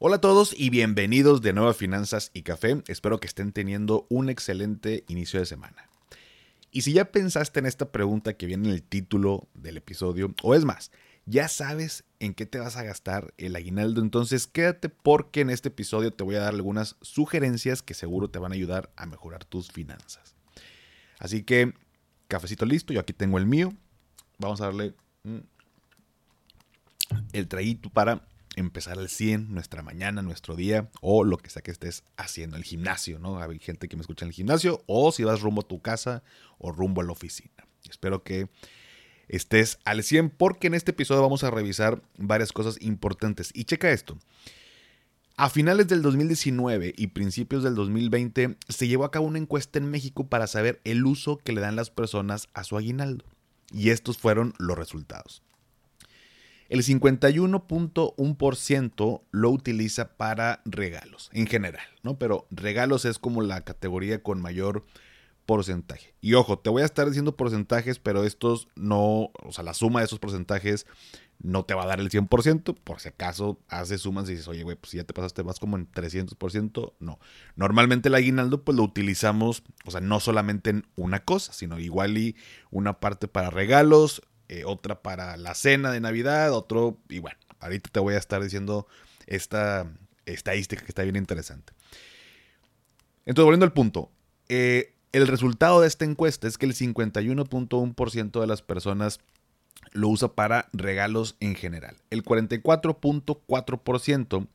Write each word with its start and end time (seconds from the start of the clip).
Hola 0.00 0.16
a 0.16 0.20
todos 0.20 0.54
y 0.56 0.70
bienvenidos 0.70 1.42
de 1.42 1.52
nuevo 1.52 1.70
a 1.70 1.74
Finanzas 1.74 2.30
y 2.32 2.42
Café. 2.42 2.84
Espero 2.86 3.18
que 3.18 3.26
estén 3.26 3.50
teniendo 3.50 4.06
un 4.08 4.28
excelente 4.28 5.02
inicio 5.08 5.40
de 5.40 5.46
semana. 5.46 5.88
Y 6.70 6.82
si 6.82 6.92
ya 6.92 7.06
pensaste 7.10 7.58
en 7.58 7.66
esta 7.66 7.90
pregunta 7.90 8.34
que 8.34 8.46
viene 8.46 8.68
en 8.68 8.74
el 8.74 8.84
título 8.84 9.48
del 9.54 9.78
episodio, 9.78 10.32
o 10.44 10.54
es 10.54 10.64
más, 10.64 10.92
ya 11.26 11.48
sabes 11.48 12.04
en 12.20 12.34
qué 12.34 12.46
te 12.46 12.60
vas 12.60 12.76
a 12.76 12.84
gastar 12.84 13.34
el 13.38 13.56
aguinaldo, 13.56 14.00
entonces 14.00 14.46
quédate 14.46 14.88
porque 14.88 15.40
en 15.40 15.50
este 15.50 15.66
episodio 15.66 16.12
te 16.12 16.22
voy 16.22 16.36
a 16.36 16.42
dar 16.42 16.54
algunas 16.54 16.94
sugerencias 17.02 17.82
que 17.82 17.94
seguro 17.94 18.30
te 18.30 18.38
van 18.38 18.52
a 18.52 18.54
ayudar 18.54 18.92
a 18.94 19.04
mejorar 19.04 19.44
tus 19.44 19.72
finanzas. 19.72 20.36
Así 21.18 21.42
que, 21.42 21.74
cafecito 22.28 22.66
listo, 22.66 22.92
yo 22.92 23.00
aquí 23.00 23.14
tengo 23.14 23.36
el 23.36 23.46
mío. 23.46 23.72
Vamos 24.38 24.60
a 24.60 24.66
darle 24.66 24.94
mm, 25.24 25.38
el 27.32 27.48
traguito 27.48 27.90
para 27.90 28.27
empezar 28.58 28.98
al 28.98 29.08
100 29.08 29.52
nuestra 29.52 29.82
mañana, 29.82 30.22
nuestro 30.22 30.56
día 30.56 30.90
o 31.00 31.24
lo 31.24 31.38
que 31.38 31.50
sea 31.50 31.62
que 31.62 31.70
estés 31.70 32.04
haciendo, 32.16 32.56
el 32.56 32.64
gimnasio, 32.64 33.18
¿no? 33.18 33.40
Hay 33.40 33.58
gente 33.58 33.88
que 33.88 33.96
me 33.96 34.02
escucha 34.02 34.24
en 34.24 34.30
el 34.30 34.34
gimnasio 34.34 34.82
o 34.86 35.12
si 35.12 35.24
vas 35.24 35.40
rumbo 35.40 35.62
a 35.62 35.68
tu 35.68 35.80
casa 35.80 36.22
o 36.58 36.72
rumbo 36.72 37.00
a 37.00 37.04
la 37.04 37.12
oficina. 37.12 37.66
Espero 37.88 38.22
que 38.22 38.48
estés 39.28 39.78
al 39.84 40.02
100 40.02 40.30
porque 40.30 40.66
en 40.66 40.74
este 40.74 40.90
episodio 40.90 41.22
vamos 41.22 41.44
a 41.44 41.50
revisar 41.50 42.02
varias 42.16 42.52
cosas 42.52 42.80
importantes. 42.80 43.50
Y 43.54 43.64
checa 43.64 43.90
esto. 43.90 44.18
A 45.36 45.50
finales 45.50 45.86
del 45.86 46.02
2019 46.02 46.94
y 46.96 47.06
principios 47.08 47.62
del 47.62 47.76
2020 47.76 48.56
se 48.68 48.88
llevó 48.88 49.04
a 49.04 49.12
cabo 49.12 49.26
una 49.26 49.38
encuesta 49.38 49.78
en 49.78 49.88
México 49.88 50.26
para 50.26 50.48
saber 50.48 50.80
el 50.82 51.06
uso 51.06 51.38
que 51.38 51.52
le 51.52 51.60
dan 51.60 51.76
las 51.76 51.90
personas 51.90 52.48
a 52.54 52.64
su 52.64 52.76
aguinaldo. 52.76 53.24
Y 53.70 53.90
estos 53.90 54.18
fueron 54.18 54.54
los 54.58 54.76
resultados. 54.76 55.42
El 56.68 56.82
51.1% 56.82 59.22
lo 59.30 59.50
utiliza 59.50 60.16
para 60.16 60.62
regalos, 60.64 61.30
en 61.32 61.46
general, 61.46 61.86
¿no? 62.02 62.18
Pero 62.18 62.48
regalos 62.50 63.04
es 63.04 63.18
como 63.18 63.42
la 63.42 63.60
categoría 63.62 64.22
con 64.22 64.42
mayor 64.42 64.84
porcentaje. 65.46 66.14
Y 66.20 66.34
ojo, 66.34 66.58
te 66.58 66.68
voy 66.68 66.82
a 66.82 66.84
estar 66.84 67.06
diciendo 67.06 67.34
porcentajes, 67.34 67.98
pero 67.98 68.24
estos 68.24 68.68
no, 68.76 69.30
o 69.42 69.50
sea, 69.50 69.64
la 69.64 69.72
suma 69.72 70.00
de 70.00 70.06
esos 70.06 70.18
porcentajes 70.18 70.84
no 71.40 71.64
te 71.64 71.72
va 71.72 71.84
a 71.84 71.86
dar 71.86 72.00
el 72.00 72.10
100%, 72.10 72.74
por 72.74 73.00
si 73.00 73.08
acaso 73.08 73.58
haces 73.68 74.02
sumas 74.02 74.28
y 74.28 74.32
dices, 74.32 74.48
oye, 74.48 74.62
güey, 74.62 74.76
pues 74.76 74.90
si 74.90 74.98
ya 74.98 75.04
te 75.04 75.14
pasaste 75.14 75.42
más 75.44 75.58
como 75.58 75.78
en 75.78 75.90
300%, 75.90 76.92
no. 76.98 77.18
Normalmente 77.56 78.10
el 78.10 78.14
aguinaldo 78.14 78.62
pues 78.62 78.76
lo 78.76 78.82
utilizamos, 78.82 79.62
o 79.86 79.90
sea, 79.90 80.02
no 80.02 80.20
solamente 80.20 80.68
en 80.68 80.86
una 80.96 81.24
cosa, 81.24 81.54
sino 81.54 81.78
igual 81.78 82.18
y 82.18 82.36
una 82.70 83.00
parte 83.00 83.26
para 83.26 83.48
regalos, 83.48 84.20
eh, 84.48 84.64
otra 84.64 85.02
para 85.02 85.36
la 85.36 85.54
cena 85.54 85.90
de 85.90 86.00
Navidad, 86.00 86.52
otro, 86.52 86.96
y 87.08 87.18
bueno, 87.18 87.36
ahorita 87.60 87.90
te 87.90 88.00
voy 88.00 88.14
a 88.14 88.18
estar 88.18 88.42
diciendo 88.42 88.86
esta 89.26 89.86
estadística 90.24 90.82
que 90.82 90.88
está 90.88 91.02
bien 91.02 91.16
interesante. 91.16 91.74
Entonces, 93.26 93.44
volviendo 93.44 93.66
al 93.66 93.74
punto, 93.74 94.10
eh, 94.48 94.94
el 95.12 95.26
resultado 95.26 95.82
de 95.82 95.88
esta 95.88 96.06
encuesta 96.06 96.48
es 96.48 96.56
que 96.56 96.64
el 96.66 96.74
51.1% 96.74 98.40
de 98.40 98.46
las 98.46 98.62
personas 98.62 99.20
lo 99.92 100.08
usa 100.08 100.34
para 100.34 100.68
regalos 100.72 101.36
en 101.40 101.54
general, 101.54 101.98
el 102.10 102.24
44.4% 102.24 104.48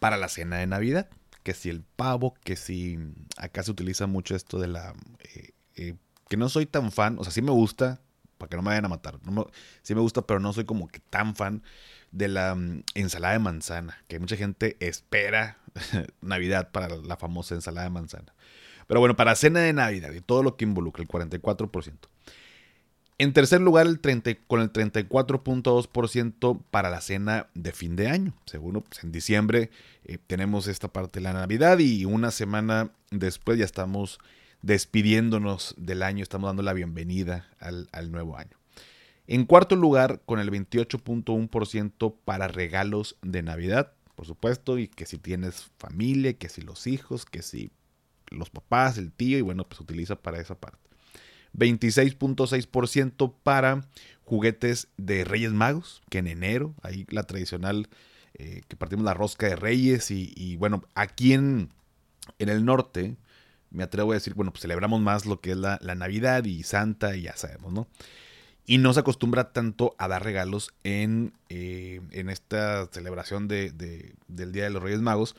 para 0.00 0.16
la 0.16 0.28
cena 0.28 0.58
de 0.58 0.66
Navidad, 0.66 1.08
que 1.42 1.54
si 1.54 1.70
el 1.70 1.82
pavo, 1.82 2.34
que 2.42 2.56
si 2.56 2.98
acá 3.36 3.62
se 3.62 3.70
utiliza 3.70 4.06
mucho 4.06 4.34
esto 4.34 4.58
de 4.58 4.68
la... 4.68 4.94
Eh, 5.74 5.94
que 6.28 6.36
no 6.36 6.48
soy 6.48 6.66
tan 6.66 6.92
fan, 6.92 7.18
o 7.18 7.24
sea, 7.24 7.32
sí 7.32 7.42
me 7.42 7.50
gusta, 7.50 8.00
para 8.42 8.50
que 8.50 8.56
no 8.56 8.62
me 8.62 8.70
vayan 8.70 8.86
a 8.86 8.88
matar. 8.88 9.20
sí 9.82 9.94
me 9.94 10.00
gusta, 10.00 10.22
pero 10.22 10.40
no 10.40 10.52
soy 10.52 10.64
como 10.64 10.88
que 10.88 10.98
tan 10.98 11.36
fan 11.36 11.62
de 12.10 12.26
la 12.26 12.56
mm, 12.56 12.82
ensalada 12.96 13.34
de 13.34 13.38
manzana, 13.38 14.02
que 14.08 14.18
mucha 14.18 14.36
gente 14.36 14.76
espera 14.80 15.58
Navidad 16.20 16.72
para 16.72 16.96
la 16.96 17.16
famosa 17.16 17.54
ensalada 17.54 17.84
de 17.84 17.90
manzana. 17.90 18.34
Pero 18.88 18.98
bueno, 18.98 19.14
para 19.14 19.36
cena 19.36 19.60
de 19.60 19.72
Navidad 19.72 20.12
y 20.12 20.20
todo 20.20 20.42
lo 20.42 20.56
que 20.56 20.64
involucra, 20.64 21.04
el 21.04 21.08
44%. 21.08 21.94
En 23.18 23.32
tercer 23.32 23.60
lugar, 23.60 23.86
el 23.86 24.00
30, 24.00 24.34
con 24.48 24.60
el 24.60 24.72
34.2% 24.72 26.60
para 26.72 26.90
la 26.90 27.00
cena 27.00 27.46
de 27.54 27.70
fin 27.70 27.94
de 27.94 28.08
año. 28.08 28.34
Según 28.46 28.82
pues 28.82 29.04
en 29.04 29.12
diciembre 29.12 29.70
eh, 30.04 30.18
tenemos 30.26 30.66
esta 30.66 30.88
parte 30.88 31.20
de 31.20 31.24
la 31.24 31.32
Navidad 31.32 31.78
y 31.78 32.04
una 32.06 32.32
semana 32.32 32.90
después 33.12 33.56
ya 33.56 33.64
estamos 33.64 34.18
despidiéndonos 34.62 35.74
del 35.76 36.02
año, 36.02 36.22
estamos 36.22 36.48
dando 36.48 36.62
la 36.62 36.72
bienvenida 36.72 37.48
al, 37.58 38.10
nuevo 38.10 38.38
año. 38.38 38.56
En 39.26 39.44
cuarto 39.44 39.76
lugar, 39.76 40.22
con 40.24 40.38
el 40.38 40.50
28.1% 40.50 42.14
para 42.24 42.48
regalos 42.48 43.16
de 43.22 43.42
Navidad, 43.42 43.92
por 44.14 44.26
supuesto, 44.26 44.78
y 44.78 44.88
que 44.88 45.06
si 45.06 45.18
tienes 45.18 45.70
familia, 45.78 46.32
que 46.34 46.48
si 46.48 46.62
los 46.62 46.86
hijos, 46.86 47.24
que 47.24 47.42
si 47.42 47.70
los 48.30 48.50
papás, 48.50 48.98
el 48.98 49.12
tío, 49.12 49.38
y 49.38 49.42
bueno, 49.42 49.64
pues 49.68 49.80
utiliza 49.80 50.16
para 50.16 50.40
esa 50.40 50.58
parte. 50.58 50.78
26.6% 51.54 53.34
para 53.42 53.86
juguetes 54.24 54.88
de 54.96 55.24
Reyes 55.24 55.52
Magos, 55.52 56.02
que 56.08 56.18
en 56.18 56.28
enero, 56.28 56.74
ahí 56.82 57.04
la 57.10 57.24
tradicional, 57.24 57.88
eh, 58.34 58.62
que 58.68 58.76
partimos 58.76 59.04
la 59.04 59.14
rosca 59.14 59.48
de 59.48 59.56
Reyes, 59.56 60.10
y, 60.10 60.56
bueno, 60.56 60.84
aquí 60.94 61.32
en, 61.32 61.70
en 62.38 62.48
el 62.48 62.64
norte, 62.64 63.16
me 63.72 63.82
atrevo 63.84 64.12
a 64.12 64.14
decir, 64.14 64.34
bueno, 64.34 64.52
pues 64.52 64.62
celebramos 64.62 65.00
más 65.00 65.26
lo 65.26 65.40
que 65.40 65.52
es 65.52 65.56
la, 65.56 65.78
Navidad 65.96 66.44
y 66.44 66.62
Santa 66.62 67.16
y 67.16 67.22
ya 67.22 67.36
sabemos, 67.36 67.72
¿no? 67.72 67.88
Y 68.64 68.78
no 68.78 68.92
se 68.92 69.00
acostumbra 69.00 69.52
tanto 69.52 69.94
a 69.98 70.06
dar 70.06 70.22
regalos 70.22 70.72
en, 70.84 71.32
eh, 71.48 72.00
en 72.12 72.28
esta 72.28 72.86
celebración 72.92 73.48
de, 73.48 74.14
del 74.28 74.52
Día 74.52 74.64
de 74.64 74.70
los 74.70 74.82
Reyes 74.82 75.00
Magos. 75.00 75.34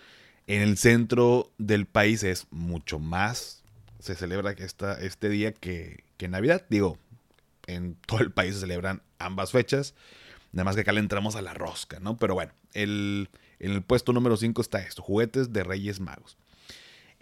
En 0.46 0.62
el 0.62 0.78
centro 0.78 1.52
del 1.58 1.86
país 1.86 2.24
es 2.24 2.48
mucho 2.52 3.00
más, 3.00 3.64
se 4.00 4.16
celebra 4.16 4.52
esta, 4.52 5.00
este 5.00 5.30
día 5.30 5.54
que, 5.54 6.04
que 6.18 6.28
Navidad. 6.28 6.66
Digo, 6.70 6.98
en 7.68 7.96
todo 8.06 8.20
el 8.20 8.32
país 8.32 8.56
se 8.56 8.62
celebran 8.62 9.02
ambas 9.20 9.52
fechas. 9.52 9.96
Nada 10.52 10.66
más 10.66 10.76
que 10.76 10.82
acá 10.82 10.92
le 10.92 11.00
entramos 11.00 11.36
a 11.36 11.42
la 11.42 11.54
rosca, 11.54 12.00
¿no? 12.00 12.18
Pero 12.18 12.34
bueno, 12.34 12.52
el, 12.74 13.30
en 13.60 13.72
el 13.72 13.82
puesto 13.82 14.12
número 14.12 14.38
5 14.38 14.62
está 14.62 14.80
esto, 14.80 15.02
juguetes 15.02 15.54
de 15.54 15.64
Reyes 15.64 16.00
Magos. 16.00 16.38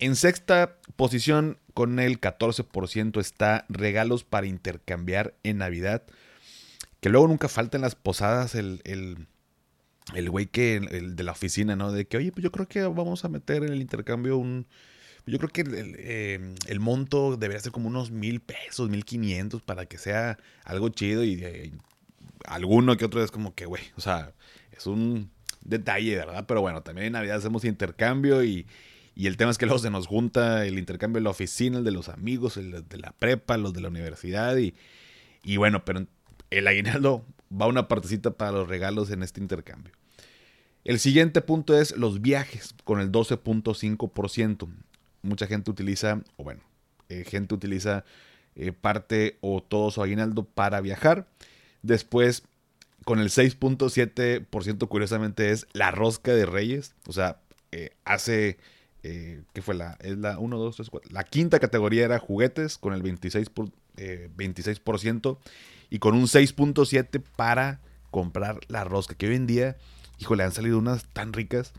En 0.01 0.15
sexta 0.15 0.77
posición, 0.95 1.59
con 1.75 1.99
el 1.99 2.19
14%, 2.19 3.21
está 3.21 3.65
regalos 3.69 4.23
para 4.23 4.47
intercambiar 4.47 5.35
en 5.43 5.59
Navidad. 5.59 6.01
Que 7.01 7.09
luego 7.09 7.27
nunca 7.27 7.47
falta 7.47 7.77
en 7.77 7.83
las 7.83 7.93
posadas 7.93 8.55
el, 8.55 8.81
el, 8.83 10.29
güey 10.31 10.47
que, 10.47 10.77
el 10.77 11.15
de 11.15 11.23
la 11.23 11.33
oficina, 11.33 11.75
¿no? 11.75 11.91
De 11.91 12.07
que, 12.07 12.17
oye, 12.17 12.31
pues 12.31 12.43
yo 12.43 12.51
creo 12.51 12.67
que 12.67 12.81
vamos 12.81 13.25
a 13.25 13.29
meter 13.29 13.63
en 13.63 13.73
el 13.73 13.81
intercambio 13.81 14.37
un... 14.37 14.65
Yo 15.27 15.37
creo 15.37 15.49
que 15.51 15.61
el, 15.61 15.95
em, 15.99 16.55
monto 16.81 17.37
debería 17.37 17.61
ser 17.61 17.71
como 17.71 17.87
unos 17.87 18.09
mil 18.09 18.41
pesos, 18.41 18.89
mil 18.89 19.05
quinientos 19.05 19.61
para 19.61 19.85
que 19.85 19.99
sea 19.99 20.39
algo 20.63 20.89
chido 20.89 21.23
y 21.23 21.43
eh, 21.43 21.71
alguno 22.45 22.97
que 22.97 23.05
otro 23.05 23.23
es 23.23 23.29
como 23.29 23.53
que, 23.53 23.67
güey, 23.67 23.83
o 23.97 24.01
sea, 24.01 24.33
es 24.71 24.87
un 24.87 25.29
detalle, 25.63 26.15
¿verdad? 26.15 26.45
Pero 26.47 26.61
bueno, 26.61 26.81
también 26.81 27.05
en 27.07 27.13
Navidad 27.13 27.37
hacemos 27.37 27.65
intercambio 27.65 28.43
y, 28.43 28.65
y 29.15 29.27
el 29.27 29.37
tema 29.37 29.51
es 29.51 29.57
que 29.57 29.65
luego 29.65 29.79
se 29.79 29.89
nos 29.89 30.07
junta 30.07 30.65
el 30.65 30.79
intercambio 30.79 31.19
de 31.19 31.25
la 31.25 31.29
oficina, 31.31 31.79
el 31.79 31.83
de 31.83 31.91
los 31.91 32.09
amigos, 32.09 32.57
el 32.57 32.87
de 32.87 32.97
la 32.97 33.11
prepa, 33.11 33.57
los 33.57 33.73
de 33.73 33.81
la 33.81 33.89
universidad. 33.89 34.57
Y, 34.57 34.73
y 35.43 35.57
bueno, 35.57 35.83
pero 35.83 36.05
el 36.49 36.67
aguinaldo 36.67 37.25
va 37.51 37.67
una 37.67 37.87
partecita 37.87 38.31
para 38.31 38.51
los 38.51 38.69
regalos 38.69 39.11
en 39.11 39.23
este 39.23 39.41
intercambio. 39.41 39.93
El 40.83 40.99
siguiente 40.99 41.41
punto 41.41 41.79
es 41.79 41.95
los 41.95 42.21
viajes, 42.21 42.73
con 42.83 42.99
el 42.99 43.11
12.5%. 43.11 44.67
Mucha 45.21 45.45
gente 45.45 45.69
utiliza, 45.69 46.21
o 46.37 46.43
bueno, 46.43 46.61
eh, 47.09 47.23
gente 47.27 47.53
utiliza 47.53 48.03
eh, 48.55 48.71
parte 48.71 49.37
o 49.41 49.61
todo 49.61 49.91
su 49.91 50.01
aguinaldo 50.01 50.45
para 50.45 50.81
viajar. 50.81 51.27
Después, 51.83 52.43
con 53.05 53.19
el 53.19 53.29
6.7%, 53.29 54.87
curiosamente, 54.87 55.51
es 55.51 55.67
la 55.73 55.91
rosca 55.91 56.33
de 56.33 56.45
reyes. 56.45 56.95
O 57.07 57.13
sea, 57.13 57.41
eh, 57.71 57.91
hace 58.03 58.57
eh, 59.03 59.41
que 59.53 59.61
fue 59.61 59.75
la, 59.75 59.97
es 60.01 60.17
la 60.17 60.37
1, 60.37 60.57
2, 60.57 60.75
3, 60.75 60.89
4. 60.89 61.11
La 61.11 61.23
quinta 61.23 61.59
categoría 61.59 62.05
era 62.05 62.19
juguetes 62.19 62.77
con 62.77 62.93
el 62.93 63.01
26%, 63.03 63.49
por, 63.49 63.69
26% 63.97 65.37
eh, 65.37 65.51
y 65.89 65.99
con 65.99 66.15
un 66.15 66.23
6.7% 66.23 67.23
para 67.35 67.79
comprar 68.11 68.59
la 68.67 68.83
rosca, 68.83 69.15
que 69.15 69.27
hoy 69.27 69.35
en 69.35 69.47
día, 69.47 69.77
híjole, 70.19 70.43
han 70.43 70.51
salido 70.51 70.77
unas 70.77 71.05
tan 71.05 71.33
ricas 71.33 71.73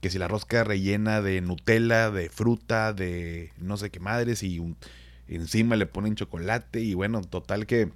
que 0.00 0.10
si 0.10 0.18
la 0.18 0.28
rosca 0.28 0.64
rellena 0.64 1.20
de 1.20 1.40
Nutella, 1.40 2.10
de 2.10 2.30
fruta, 2.30 2.92
de 2.92 3.52
no 3.58 3.76
sé 3.76 3.90
qué 3.90 4.00
madres 4.00 4.42
y 4.42 4.62
encima 5.28 5.76
le 5.76 5.86
ponen 5.86 6.14
chocolate 6.14 6.80
y 6.80 6.94
bueno, 6.94 7.20
total 7.22 7.66
que, 7.66 7.90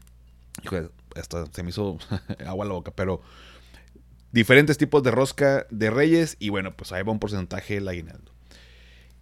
hasta 1.17 1.47
se 1.47 1.63
me 1.63 1.71
hizo 1.71 1.99
agua 2.47 2.65
a 2.65 2.69
la 2.69 2.75
boca, 2.75 2.91
pero 2.91 3.23
diferentes 4.33 4.77
tipos 4.79 5.03
de 5.03 5.11
rosca 5.11 5.67
de 5.71 5.91
reyes 5.91 6.37
y 6.39 6.51
bueno, 6.51 6.77
pues 6.77 6.93
ahí 6.93 7.03
va 7.03 7.13
un 7.13 7.21
porcentaje 7.21 7.79
el 7.79 7.89
aguinaldo. 7.89 8.34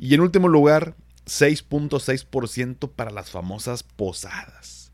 Y 0.03 0.15
en 0.15 0.21
último 0.21 0.49
lugar, 0.49 0.97
6.6% 1.27 2.91
para 2.91 3.13
las 3.13 3.31
famosas 3.31 3.85
posadas. 3.85 4.91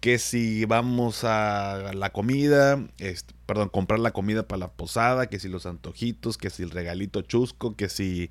Que 0.00 0.18
si 0.18 0.66
vamos 0.66 1.24
a 1.24 1.94
la 1.94 2.10
comida, 2.10 2.78
perdón, 3.46 3.70
comprar 3.70 3.98
la 3.98 4.10
comida 4.10 4.46
para 4.46 4.58
la 4.58 4.72
posada, 4.72 5.30
que 5.30 5.38
si 5.38 5.48
los 5.48 5.64
antojitos, 5.64 6.36
que 6.36 6.50
si 6.50 6.64
el 6.64 6.70
regalito 6.70 7.22
chusco, 7.22 7.76
que 7.76 7.88
si 7.88 8.28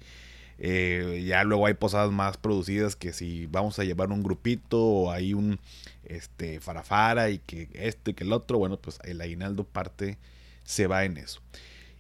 eh, 0.60 1.24
ya 1.28 1.44
luego 1.44 1.66
hay 1.66 1.74
posadas 1.74 2.12
más 2.12 2.38
producidas, 2.38 2.96
que 2.96 3.12
si 3.12 3.48
vamos 3.48 3.80
a 3.80 3.84
llevar 3.84 4.12
un 4.12 4.22
grupito 4.22 4.80
o 4.80 5.12
hay 5.12 5.34
un 5.34 5.60
este, 6.04 6.60
farafara 6.60 7.32
y 7.32 7.40
que 7.40 7.68
esto 7.74 8.12
y 8.12 8.14
que 8.14 8.26
el 8.26 8.32
otro, 8.32 8.60
bueno, 8.60 8.78
pues 8.78 9.00
el 9.06 9.20
aguinaldo 9.22 9.64
parte 9.64 10.20
se 10.66 10.86
va 10.86 11.04
en 11.04 11.18
eso. 11.18 11.42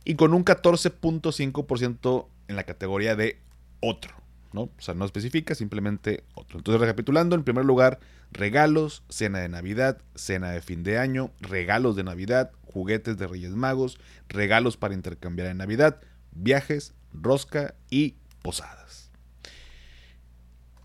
Y 0.03 0.13
con 0.13 0.35
un 0.35 0.45
14.5% 0.45 2.27
en 2.47 2.55
la 2.55 2.65
categoría 2.65 3.15
de 3.15 3.43
otro. 3.85 4.15
¿no? 4.55 4.61
O 4.61 4.71
sea, 4.79 4.93
no 4.95 5.05
especifica, 5.05 5.53
simplemente 5.53 6.23
otro. 6.33 6.57
Entonces, 6.57 6.79
recapitulando, 6.79 7.35
en 7.35 7.43
primer 7.43 7.65
lugar, 7.65 7.99
regalos, 8.31 9.03
cena 9.09 9.39
de 9.39 9.49
Navidad, 9.49 10.01
cena 10.15 10.51
de 10.51 10.61
fin 10.61 10.81
de 10.83 10.97
año, 10.97 11.31
regalos 11.41 11.95
de 11.95 12.05
Navidad, 12.05 12.51
juguetes 12.63 13.17
de 13.17 13.27
Reyes 13.27 13.51
Magos, 13.51 13.99
regalos 14.29 14.77
para 14.77 14.93
intercambiar 14.93 15.49
en 15.49 15.57
Navidad, 15.57 16.01
viajes, 16.31 16.93
rosca 17.13 17.75
y 17.89 18.15
posadas. 18.41 19.11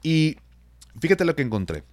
Y 0.03 0.37
fíjate 1.01 1.25
lo 1.25 1.37
que 1.37 1.43
encontré. 1.43 1.85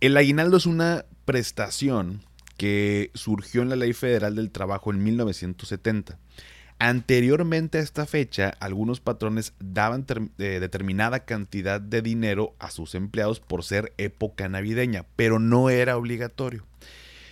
El 0.00 0.16
aguinaldo 0.16 0.56
es 0.56 0.66
una 0.66 1.04
prestación 1.24 2.24
que 2.56 3.12
surgió 3.14 3.62
en 3.62 3.68
la 3.68 3.76
Ley 3.76 3.92
Federal 3.92 4.34
del 4.34 4.50
Trabajo 4.50 4.92
en 4.92 5.02
1970 5.02 6.18
Anteriormente 6.80 7.78
a 7.78 7.80
esta 7.80 8.06
fecha, 8.06 8.54
algunos 8.60 9.00
patrones 9.00 9.52
daban 9.58 10.06
eh, 10.38 10.58
determinada 10.60 11.24
cantidad 11.24 11.80
de 11.80 12.02
dinero 12.02 12.54
a 12.60 12.70
sus 12.70 12.94
empleados 12.94 13.40
por 13.40 13.64
ser 13.64 13.92
época 13.98 14.48
navideña, 14.48 15.04
pero 15.16 15.40
no 15.40 15.70
era 15.70 15.96
obligatorio. 15.96 16.64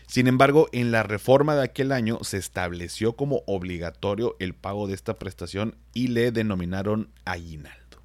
Sin 0.09 0.27
embargo, 0.27 0.69
en 0.73 0.91
la 0.91 1.05
reforma 1.05 1.55
de 1.55 1.63
aquel 1.63 1.93
año 1.93 2.19
se 2.23 2.39
estableció 2.39 3.15
como 3.15 3.43
obligatorio 3.47 4.37
el 4.41 4.55
pago 4.55 4.89
de 4.89 4.95
esta 4.95 5.15
prestación 5.15 5.77
y 5.95 6.09
le 6.09 6.33
denominaron 6.33 7.11
aguinaldo. 7.25 8.03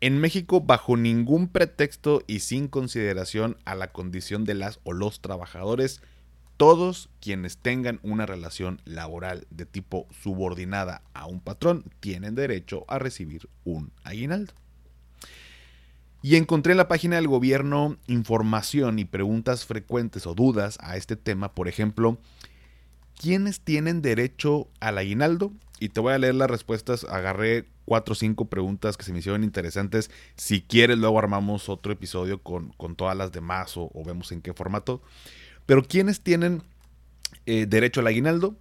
En 0.00 0.18
México, 0.18 0.60
bajo 0.60 0.98
ningún 0.98 1.48
pretexto 1.48 2.22
y 2.26 2.40
sin 2.40 2.68
consideración 2.68 3.56
a 3.64 3.74
la 3.74 3.92
condición 3.92 4.44
de 4.44 4.52
las 4.52 4.80
o 4.84 4.92
los 4.92 5.20
trabajadores, 5.22 6.02
todos 6.56 7.08
quienes 7.20 7.56
tengan 7.58 7.98
una 8.02 8.26
relación 8.26 8.80
laboral 8.84 9.46
de 9.50 9.66
tipo 9.66 10.06
subordinada 10.22 11.02
a 11.12 11.26
un 11.26 11.40
patrón 11.40 11.84
tienen 12.00 12.34
derecho 12.34 12.84
a 12.88 12.98
recibir 12.98 13.48
un 13.64 13.90
aguinaldo. 14.04 14.52
Y 16.22 16.36
encontré 16.36 16.72
en 16.72 16.78
la 16.78 16.88
página 16.88 17.16
del 17.16 17.28
gobierno 17.28 17.98
información 18.06 18.98
y 18.98 19.04
preguntas 19.04 19.66
frecuentes 19.66 20.26
o 20.26 20.34
dudas 20.34 20.78
a 20.80 20.96
este 20.96 21.16
tema. 21.16 21.52
Por 21.52 21.68
ejemplo, 21.68 22.18
¿quiénes 23.20 23.60
tienen 23.60 24.00
derecho 24.00 24.68
al 24.80 24.96
aguinaldo? 24.96 25.52
Y 25.80 25.90
te 25.90 26.00
voy 26.00 26.14
a 26.14 26.18
leer 26.18 26.36
las 26.36 26.50
respuestas. 26.50 27.04
Agarré 27.04 27.66
cuatro 27.84 28.12
o 28.12 28.14
cinco 28.14 28.46
preguntas 28.46 28.96
que 28.96 29.04
se 29.04 29.12
me 29.12 29.18
hicieron 29.18 29.44
interesantes. 29.44 30.10
Si 30.36 30.62
quieres, 30.62 30.96
luego 30.96 31.18
armamos 31.18 31.68
otro 31.68 31.92
episodio 31.92 32.40
con, 32.42 32.72
todas 32.96 33.16
las 33.16 33.30
demás 33.30 33.76
o 33.76 33.90
vemos 34.06 34.32
en 34.32 34.40
qué 34.40 34.54
formato. 34.54 35.02
Pero 35.66 35.82
¿quiénes 35.82 36.20
tienen 36.20 36.62
eh, 37.46 37.66
derecho 37.66 38.00
al 38.00 38.06
aguinaldo? 38.06 38.56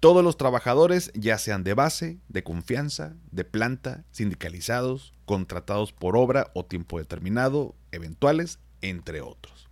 Todos 0.00 0.22
los 0.22 0.36
trabajadores, 0.36 1.10
ya 1.14 1.38
sean 1.38 1.64
de 1.64 1.74
base, 1.74 2.18
de 2.28 2.42
confianza, 2.42 3.14
de 3.30 3.44
planta, 3.44 4.04
sindicalizados, 4.10 5.14
contratados 5.24 5.92
por 5.92 6.16
obra 6.16 6.50
o 6.54 6.66
tiempo 6.66 6.98
determinado, 6.98 7.74
eventuales, 7.90 8.58
entre 8.82 9.22
otros. 9.22 9.68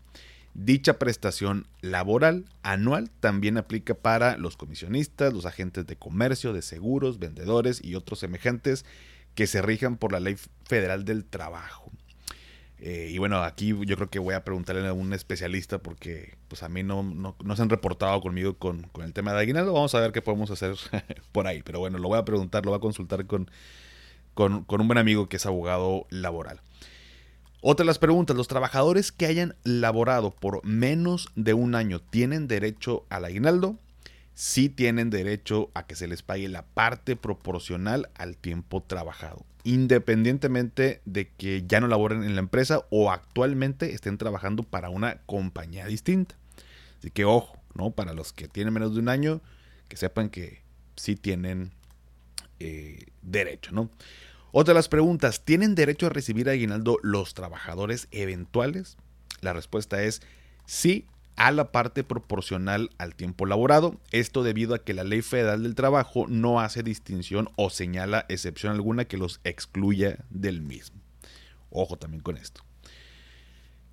Dicha 0.54 0.98
prestación 0.98 1.66
laboral 1.80 2.44
anual 2.62 3.10
también 3.20 3.56
aplica 3.56 3.94
para 3.94 4.36
los 4.36 4.56
comisionistas, 4.56 5.32
los 5.32 5.46
agentes 5.46 5.86
de 5.86 5.96
comercio, 5.96 6.52
de 6.52 6.62
seguros, 6.62 7.18
vendedores 7.18 7.82
y 7.82 7.94
otros 7.94 8.18
semejantes 8.18 8.84
que 9.34 9.46
se 9.46 9.62
rijan 9.62 9.96
por 9.96 10.12
la 10.12 10.20
Ley 10.20 10.36
Federal 10.64 11.04
del 11.06 11.24
Trabajo. 11.24 11.90
Eh, 12.84 13.10
y 13.12 13.18
bueno, 13.18 13.44
aquí 13.44 13.68
yo 13.68 13.94
creo 13.94 14.10
que 14.10 14.18
voy 14.18 14.34
a 14.34 14.42
preguntarle 14.42 14.88
a 14.88 14.92
un 14.92 15.12
especialista 15.12 15.78
porque 15.78 16.34
pues 16.48 16.64
a 16.64 16.68
mí 16.68 16.82
no, 16.82 17.04
no, 17.04 17.56
se 17.56 17.62
han 17.62 17.70
reportado 17.70 18.20
conmigo 18.20 18.58
con, 18.58 18.90
el 19.00 19.12
tema 19.12 19.32
de 19.32 19.38
aguinaldo. 19.38 19.72
Vamos 19.72 19.94
a 19.94 20.00
ver 20.00 20.10
qué 20.10 20.20
podemos 20.20 20.50
hacer 20.50 20.74
por 21.32 21.46
ahí. 21.46 21.62
Pero 21.62 21.78
bueno, 21.78 21.98
lo 21.98 22.08
voy 22.08 22.18
a 22.18 22.24
preguntar, 22.24 22.64
lo 22.64 22.72
voy 22.72 22.78
a 22.78 22.80
consultar 22.80 23.24
con, 23.26 23.48
con, 24.34 24.64
con 24.64 24.80
un 24.80 24.88
buen 24.88 24.98
amigo 24.98 25.28
que 25.28 25.36
es 25.36 25.46
abogado 25.46 26.08
laboral. 26.10 26.60
Otra 27.60 27.84
de 27.84 27.86
las 27.86 28.00
preguntas, 28.00 28.36
¿los 28.36 28.48
trabajadores 28.48 29.12
que 29.12 29.26
hayan 29.26 29.54
laborado 29.62 30.32
por 30.32 30.64
menos 30.66 31.28
de 31.36 31.54
un 31.54 31.76
año 31.76 32.00
tienen 32.00 32.48
derecho 32.48 33.06
al 33.10 33.26
aguinaldo? 33.26 33.78
Sí 34.34 34.68
tienen 34.68 35.10
derecho 35.10 35.70
a 35.74 35.86
que 35.86 35.94
se 35.94 36.08
les 36.08 36.22
pague 36.22 36.48
la 36.48 36.62
parte 36.62 37.16
proporcional 37.16 38.10
al 38.14 38.36
tiempo 38.36 38.82
trabajado, 38.82 39.44
independientemente 39.64 41.00
de 41.04 41.28
que 41.28 41.64
ya 41.66 41.80
no 41.80 41.88
laboren 41.88 42.24
en 42.24 42.34
la 42.34 42.40
empresa 42.40 42.86
o 42.90 43.10
actualmente 43.10 43.92
estén 43.92 44.18
trabajando 44.18 44.62
para 44.62 44.90
una 44.90 45.18
compañía 45.26 45.86
distinta. 45.86 46.34
Así 46.98 47.10
que 47.10 47.24
ojo, 47.24 47.58
¿no? 47.74 47.90
Para 47.90 48.14
los 48.14 48.32
que 48.32 48.48
tienen 48.48 48.74
menos 48.74 48.94
de 48.94 49.00
un 49.00 49.08
año, 49.08 49.40
que 49.88 49.96
sepan 49.96 50.30
que 50.30 50.62
sí 50.96 51.16
tienen 51.16 51.72
eh, 52.60 53.06
derecho, 53.22 53.72
¿no? 53.72 53.90
Otra 54.52 54.72
de 54.72 54.78
las 54.78 54.88
preguntas, 54.88 55.44
¿tienen 55.44 55.74
derecho 55.74 56.06
a 56.06 56.10
recibir 56.10 56.48
aguinaldo 56.48 56.98
los 57.02 57.32
trabajadores 57.34 58.06
eventuales? 58.10 58.98
La 59.40 59.54
respuesta 59.54 60.02
es 60.02 60.20
sí, 60.66 61.06
a 61.36 61.50
la 61.50 61.72
parte 61.72 62.04
proporcional 62.04 62.90
al 62.98 63.14
tiempo 63.14 63.46
laborado. 63.46 64.00
Esto 64.10 64.42
debido 64.42 64.74
a 64.74 64.84
que 64.84 64.94
la 64.94 65.04
Ley 65.04 65.22
Federal 65.22 65.62
del 65.62 65.74
Trabajo 65.74 66.26
no 66.28 66.60
hace 66.60 66.82
distinción 66.82 67.48
o 67.56 67.70
señala 67.70 68.26
excepción 68.28 68.72
alguna 68.72 69.04
que 69.06 69.16
los 69.16 69.40
excluya 69.44 70.24
del 70.30 70.60
mismo. 70.60 71.00
Ojo 71.70 71.96
también 71.96 72.22
con 72.22 72.36
esto. 72.36 72.62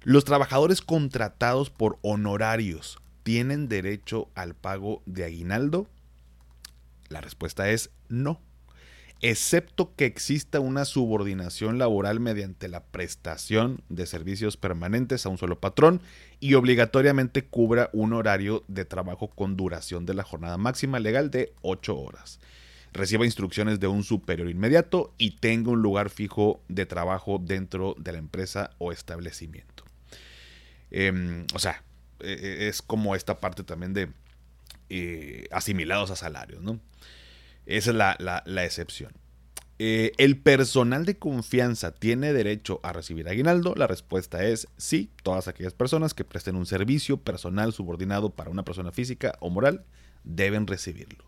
Los 0.02 0.26
trabajadores 0.26 0.82
contratados 0.82 1.70
por 1.70 2.00
honorarios 2.02 3.00
tienen 3.24 3.68
derecho 3.68 4.30
al 4.34 4.56
pago 4.56 5.04
de 5.06 5.26
aguinaldo. 5.26 5.88
La 7.10 7.22
respuesta 7.22 7.70
es 7.70 7.92
no 8.08 8.42
excepto 9.22 9.94
que 9.96 10.06
exista 10.06 10.60
una 10.60 10.86
subordinación 10.86 11.78
laboral 11.78 12.20
mediante 12.20 12.68
la 12.68 12.84
prestación 12.84 13.82
de 13.90 14.06
servicios 14.06 14.56
permanentes 14.56 15.26
a 15.26 15.30
un 15.30 15.38
solo 15.38 15.60
patrón 15.60 16.02
y 16.40 16.54
obligatoriamente 16.54 17.44
cubra 17.44 17.90
un 17.92 18.14
horario 18.14 18.64
de 18.68 18.86
trabajo 18.86 19.28
con 19.30 19.58
duración 19.58 20.06
de 20.06 20.14
la 20.14 20.24
jornada 20.24 20.58
máxima 20.58 21.00
legal 21.00 21.32
de 21.32 21.54
8 21.62 21.98
horas. 21.98 22.40
Reciba 22.94 23.26
instrucciones 23.26 23.80
de 23.80 23.88
un 23.88 24.04
superior 24.04 24.50
inmediato 24.50 25.14
y 25.18 25.32
tenga 25.32 25.72
un 25.72 25.82
lugar 25.82 26.10
fijo 26.10 26.62
de 26.70 26.86
trabajo 26.86 27.40
dentro 27.44 27.96
de 28.00 28.14
la 28.14 28.18
empresa 28.18 28.72
o 28.78 28.92
establecimiento. 28.92 29.84
Em, 30.92 31.46
o 31.54 31.60
sea, 31.60 31.84
e, 32.20 32.32
e, 32.32 32.68
es 32.68 32.82
como 32.82 33.16
esta 33.16 33.40
parte 33.40 33.64
también 33.64 33.94
de 33.94 34.10
eh, 34.90 35.48
asimilados 35.52 36.10
a 36.10 36.16
salarios, 36.16 36.64
¿no? 36.64 36.80
Esa 37.70 37.92
es 37.92 37.96
la, 37.96 38.66
excepción. 38.66 39.12
Eh, 39.78 40.14
¿El 40.18 40.40
personal 40.40 41.06
de 41.06 41.20
confianza 41.20 41.92
tiene 41.92 42.34
derecho 42.34 42.80
a 42.82 42.94
recibir 42.94 43.30
aguinaldo? 43.30 43.76
La 43.76 43.86
respuesta 43.86 44.44
es 44.44 44.68
sí. 44.78 45.12
Todas 45.22 45.48
aquellas 45.48 45.76
personas 45.76 46.16
que 46.16 46.24
presten 46.24 46.56
un 46.56 46.66
servicio 46.66 47.18
personal 47.18 47.72
subordinado 47.72 48.32
para 48.32 48.50
una 48.50 48.66
persona 48.66 48.92
física 48.92 49.34
o 49.40 49.52
moral 49.52 49.86
deben 50.24 50.66
recibirlo. 50.66 51.26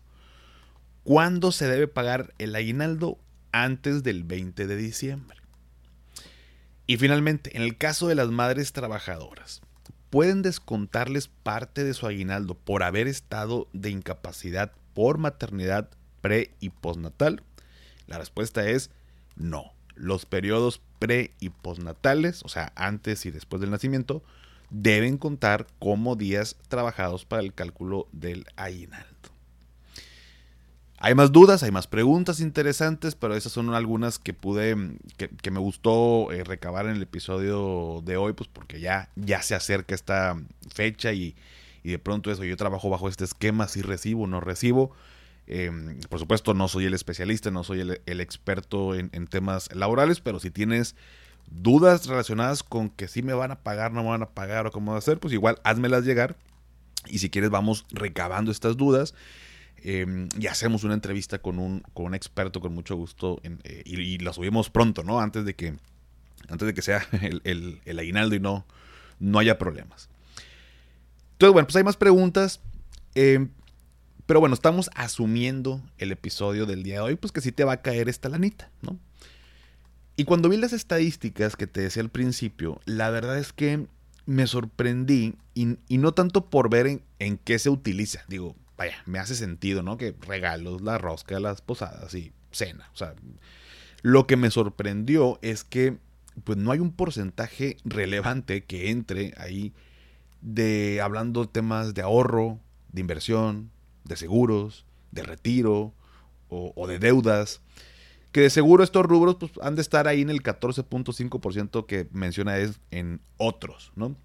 ¿Cuándo 1.04 1.52
se 1.52 1.68
debe 1.68 1.86
pagar 1.86 2.34
el 2.38 2.56
aguinaldo? 2.56 3.18
Antes 3.52 4.02
del 4.02 4.24
20 4.24 4.66
de 4.66 4.76
diciembre. 4.76 5.38
Y 6.88 6.96
finalmente, 6.96 7.56
en 7.56 7.62
el 7.62 7.76
caso 7.76 8.08
de 8.08 8.16
las 8.16 8.30
madres 8.30 8.72
trabajadoras, 8.72 9.60
pueden 10.10 10.42
descontarles 10.42 11.28
parte 11.28 11.84
de 11.84 11.94
su 11.94 12.06
aguinaldo 12.06 12.54
por 12.54 12.82
haber 12.82 13.06
estado 13.06 13.68
de 13.72 13.90
incapacidad 13.90 14.72
por 14.94 15.18
maternidad 15.18 15.90
pre 16.22 16.54
y 16.60 16.70
postnatal? 16.70 17.42
La 18.06 18.16
respuesta 18.16 18.66
es 18.66 18.90
no. 19.36 19.74
Los 19.94 20.24
periodos 20.24 20.80
pre 20.98 21.32
y 21.38 21.50
postnatales, 21.50 22.42
o 22.44 22.48
sea, 22.48 22.72
antes 22.76 23.26
y 23.26 23.30
después 23.30 23.60
del 23.60 23.70
nacimiento, 23.70 24.22
deben 24.70 25.18
contar 25.18 25.66
como 25.78 26.16
días 26.16 26.56
trabajados 26.68 27.26
para 27.26 27.42
el 27.42 27.52
cálculo 27.52 28.08
del 28.12 28.46
aguinaldo. 28.56 29.12
Hay 31.04 31.16
más 31.16 31.32
dudas, 31.32 31.64
hay 31.64 31.72
más 31.72 31.88
preguntas 31.88 32.38
interesantes, 32.38 33.16
pero 33.16 33.34
esas 33.34 33.50
son 33.50 33.74
algunas 33.74 34.20
que 34.20 34.34
pude, 34.34 34.76
que, 35.16 35.50
me 35.50 35.58
gustó 35.58 36.30
eh, 36.30 36.44
recabar 36.44 36.86
en 36.86 36.92
el 36.92 37.02
episodio 37.02 38.02
de 38.04 38.16
hoy, 38.16 38.34
pues 38.34 38.48
porque 38.48 38.78
ya, 38.78 39.10
ya 39.16 39.42
se 39.42 39.56
acerca 39.56 39.96
esta 39.96 40.40
fecha 40.72 41.12
y, 41.12 41.34
de 41.82 41.98
pronto 41.98 42.30
eso, 42.30 42.44
yo 42.44 42.56
trabajo 42.56 42.88
bajo 42.88 43.08
este 43.08 43.24
esquema, 43.24 43.66
si 43.66 43.82
recibo, 43.82 44.28
no 44.28 44.38
recibo. 44.38 44.92
Em, 45.46 45.98
por 46.08 46.18
supuesto, 46.18 46.54
no 46.54 46.68
soy 46.68 46.86
el 46.86 46.94
especialista, 46.94 47.50
no 47.50 47.64
soy 47.64 47.80
el, 47.80 48.20
experto 48.20 48.94
en, 48.94 49.10
temas 49.26 49.74
laborales, 49.74 50.20
pero 50.20 50.40
si 50.40 50.50
tienes 50.50 50.94
dudas 51.50 52.06
relacionadas 52.06 52.62
con 52.62 52.90
que 52.90 53.08
si 53.08 53.22
me 53.22 53.34
van 53.34 53.50
a 53.50 53.60
pagar, 53.60 53.92
no 53.92 54.02
me 54.02 54.10
van 54.10 54.22
a 54.22 54.30
pagar 54.30 54.66
o 54.66 54.70
cómo 54.70 54.92
va 54.92 54.98
a 54.98 55.02
ser, 55.02 55.18
pues 55.18 55.34
igual 55.34 55.58
házmelas 55.64 56.04
llegar. 56.04 56.36
Y 57.06 57.18
si 57.18 57.30
quieres, 57.30 57.50
vamos 57.50 57.84
recabando 57.90 58.52
estas 58.52 58.76
dudas. 58.76 59.14
Em, 59.84 60.28
y 60.38 60.46
hacemos 60.46 60.84
una 60.84 60.94
entrevista 60.94 61.40
con 61.40 61.58
un, 61.58 61.80
con 61.92 62.06
un 62.06 62.14
experto 62.14 62.60
con 62.60 62.72
mucho 62.72 62.94
gusto 62.94 63.40
eh, 63.42 63.82
y, 63.84 64.18
la 64.18 64.32
subimos 64.32 64.70
pronto, 64.70 65.02
¿no? 65.02 65.20
Antes 65.20 65.44
de 65.44 65.54
que, 65.54 65.74
antes 66.48 66.66
de 66.66 66.72
que 66.72 66.82
sea 66.82 67.04
el, 67.44 67.80
el, 67.84 67.98
aguinaldo 67.98 68.36
y 68.36 68.40
no, 68.40 68.64
no 69.18 69.40
haya 69.40 69.58
problemas. 69.58 70.08
Entonces, 71.32 71.52
bueno, 71.52 71.66
pues 71.66 71.74
hay 71.74 71.82
más 71.82 71.96
preguntas. 71.96 72.60
Em, 73.16 73.48
pero 74.26 74.40
bueno, 74.40 74.54
estamos 74.54 74.90
asumiendo 74.94 75.82
el 75.98 76.12
episodio 76.12 76.66
del 76.66 76.82
día 76.82 76.94
de 76.94 77.00
hoy, 77.00 77.16
pues 77.16 77.32
que 77.32 77.40
sí 77.40 77.52
te 77.52 77.64
va 77.64 77.72
a 77.72 77.82
caer 77.82 78.08
esta 78.08 78.28
lanita, 78.28 78.70
¿no? 78.82 78.98
Y 80.16 80.24
cuando 80.24 80.48
vi 80.48 80.58
las 80.58 80.72
estadísticas 80.72 81.56
que 81.56 81.66
te 81.66 81.80
decía 81.80 82.02
al 82.02 82.10
principio, 82.10 82.80
la 82.84 83.10
verdad 83.10 83.38
es 83.38 83.52
que 83.52 83.86
me 84.26 84.46
sorprendí 84.46 85.34
y, 85.54 85.76
no 85.98 86.12
tanto 86.12 86.46
por 86.50 86.70
ver 86.70 86.86
en, 86.86 87.02
en, 87.18 87.38
qué 87.38 87.58
se 87.58 87.70
utiliza. 87.70 88.24
Digo, 88.28 88.54
vaya, 88.76 88.96
me 89.06 89.18
hace 89.18 89.34
sentido, 89.34 89.82
¿no? 89.82 89.96
Que 89.96 90.14
regalos, 90.20 90.82
la 90.82 90.98
rosca, 90.98 91.40
las 91.40 91.62
posadas 91.62 92.14
y 92.14 92.32
cena. 92.50 92.90
O 92.92 92.96
sea, 92.96 93.14
lo 94.02 94.26
que 94.26 94.36
me 94.36 94.50
sorprendió 94.50 95.38
es 95.42 95.64
que 95.64 95.98
pues 96.44 96.58
no 96.58 96.70
hay 96.72 96.78
un 96.78 96.92
porcentaje 96.92 97.76
relevante 97.84 98.64
que 98.64 98.90
entre 98.90 99.34
ahí 99.36 99.72
de 100.40 101.00
hablando 101.00 101.48
temas 101.48 101.94
de 101.94 102.02
ahorro, 102.02 102.58
de 102.92 103.00
inversión, 103.00 103.70
de 104.04 104.16
seguros, 104.16 104.84
de 105.10 105.22
retiro 105.22 105.94
o, 106.48 106.86
de 106.86 106.98
deudas. 106.98 107.62
Que 108.30 108.40
de 108.40 108.50
seguro 108.50 108.82
estos 108.82 109.04
rubros 109.04 109.36
pues, 109.36 109.52
han 109.62 109.74
de 109.74 109.82
estar 109.82 110.08
ahí 110.08 110.22
en 110.22 110.30
el 110.30 110.42
14.5% 110.42 111.86
que 111.86 112.08
menciona 112.12 112.58
es 112.58 112.80
en 112.90 113.20
otros, 113.36 113.92
¿no? 113.94 114.16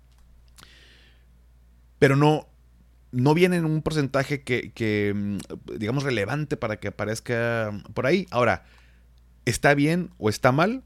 Pero 2.00 2.16
no, 2.16 2.48
no 3.12 3.34
viene 3.34 3.58
en 3.58 3.66
un 3.66 3.82
porcentaje 3.82 4.44
que, 4.44 5.14
mm, 5.16 5.78
digamos, 5.78 6.04
relevante 6.04 6.58
para 6.58 6.80
que 6.80 6.90
aparezca 6.90 7.72
por 7.94 8.06
ahí. 8.06 8.28
Ahora, 8.32 8.66
¿está 9.46 9.74
bien 9.74 10.12
o 10.18 10.30
está 10.30 10.52
mal? 10.52 10.84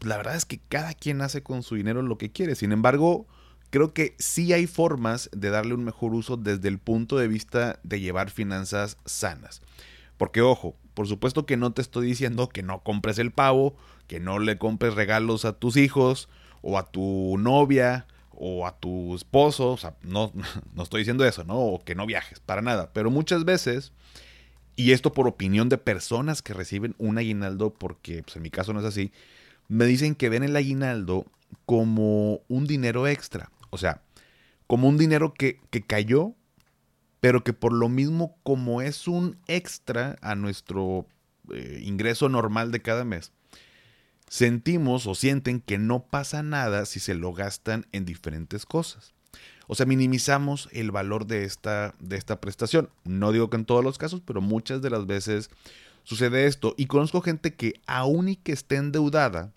La 0.00 0.16
verdad 0.16 0.36
es 0.36 0.44
que 0.44 0.60
cada 0.68 0.94
quien 0.94 1.22
hace 1.22 1.42
con 1.42 1.62
su 1.62 1.74
dinero 1.74 2.02
lo 2.02 2.18
que 2.18 2.30
quiere. 2.30 2.54
Sin 2.54 2.72
embargo, 2.72 3.26
creo 3.74 3.92
que 3.92 4.14
sí 4.20 4.52
hay 4.52 4.68
formas 4.68 5.28
de 5.32 5.50
darle 5.50 5.74
un 5.74 5.82
mejor 5.82 6.14
uso 6.14 6.36
desde 6.36 6.68
el 6.68 6.78
punto 6.78 7.18
de 7.18 7.26
vista 7.26 7.80
de 7.82 7.98
llevar 7.98 8.30
finanzas 8.30 8.98
sanas. 9.04 9.62
Porque 10.16 10.42
ojo, 10.42 10.76
por 10.94 11.08
supuesto 11.08 11.44
que 11.44 11.56
no 11.56 11.72
te 11.72 11.82
estoy 11.82 12.06
diciendo 12.06 12.48
que 12.48 12.62
no 12.62 12.84
compres 12.84 13.18
el 13.18 13.32
pavo, 13.32 13.74
que 14.06 14.20
no 14.20 14.38
le 14.38 14.58
compres 14.58 14.94
regalos 14.94 15.44
a 15.44 15.54
tus 15.54 15.76
hijos 15.76 16.28
o 16.62 16.78
a 16.78 16.88
tu 16.92 17.34
novia 17.36 18.06
o 18.30 18.64
a 18.68 18.78
tu 18.78 19.16
esposo, 19.16 19.72
o 19.72 19.76
sea, 19.76 19.96
no, 20.02 20.30
no 20.76 20.84
estoy 20.84 21.00
diciendo 21.00 21.24
eso, 21.24 21.42
¿no? 21.42 21.58
O 21.58 21.84
que 21.84 21.96
no 21.96 22.06
viajes, 22.06 22.38
para 22.38 22.62
nada. 22.62 22.92
Pero 22.92 23.10
muchas 23.10 23.44
veces, 23.44 23.90
y 24.76 24.92
esto 24.92 25.12
por 25.12 25.26
opinión 25.26 25.68
de 25.68 25.78
personas 25.78 26.42
que 26.42 26.54
reciben 26.54 26.94
un 26.98 27.18
aguinaldo, 27.18 27.74
porque 27.74 28.22
pues, 28.22 28.36
en 28.36 28.42
mi 28.42 28.50
caso 28.50 28.72
no 28.72 28.78
es 28.78 28.86
así, 28.86 29.10
me 29.66 29.84
dicen 29.84 30.14
que 30.14 30.28
ven 30.28 30.44
el 30.44 30.54
aguinaldo 30.54 31.26
como 31.66 32.40
un 32.48 32.66
dinero 32.66 33.08
extra. 33.08 33.50
O 33.74 33.78
sea, 33.78 34.02
como 34.66 34.88
un 34.88 34.96
dinero 34.96 35.34
que, 35.34 35.60
que 35.70 35.82
cayó 35.82 36.34
pero 37.24 37.42
que 37.42 37.54
por 37.54 37.72
lo 37.72 37.88
mismo 37.88 38.36
como 38.42 38.82
es 38.82 39.08
un 39.08 39.38
extra 39.46 40.18
a 40.20 40.34
nuestro 40.34 41.06
eh, 41.54 41.80
ingreso 41.82 42.28
normal 42.28 42.70
de 42.70 42.82
cada 42.82 43.02
mes, 43.06 43.32
sentimos 44.28 45.06
o 45.06 45.14
sienten 45.14 45.62
que 45.62 45.78
no 45.78 46.04
pasa 46.04 46.42
nada 46.42 46.84
si 46.84 47.00
se 47.00 47.14
lo 47.14 47.32
gastan 47.32 47.86
en 47.92 48.04
diferentes 48.04 48.66
cosas. 48.66 49.14
O 49.68 49.74
sea, 49.74 49.86
minimizamos 49.86 50.68
el 50.72 50.90
valor 50.90 51.26
de 51.26 51.44
esta, 51.44 51.94
de 51.98 52.18
esta 52.18 52.42
prestación. 52.42 52.90
No 53.04 53.32
digo 53.32 53.48
que 53.48 53.56
en 53.56 53.64
todos 53.64 53.82
los 53.82 53.96
casos, 53.96 54.20
pero 54.20 54.42
muchas 54.42 54.82
de 54.82 54.90
las 54.90 55.06
veces 55.06 55.48
sucede 56.02 56.44
esto. 56.44 56.74
Y 56.76 56.88
conozco 56.88 57.22
gente 57.22 57.54
que 57.54 57.80
aún 57.86 58.28
y 58.28 58.36
que 58.36 58.52
esté 58.52 58.76
endeudada, 58.76 59.50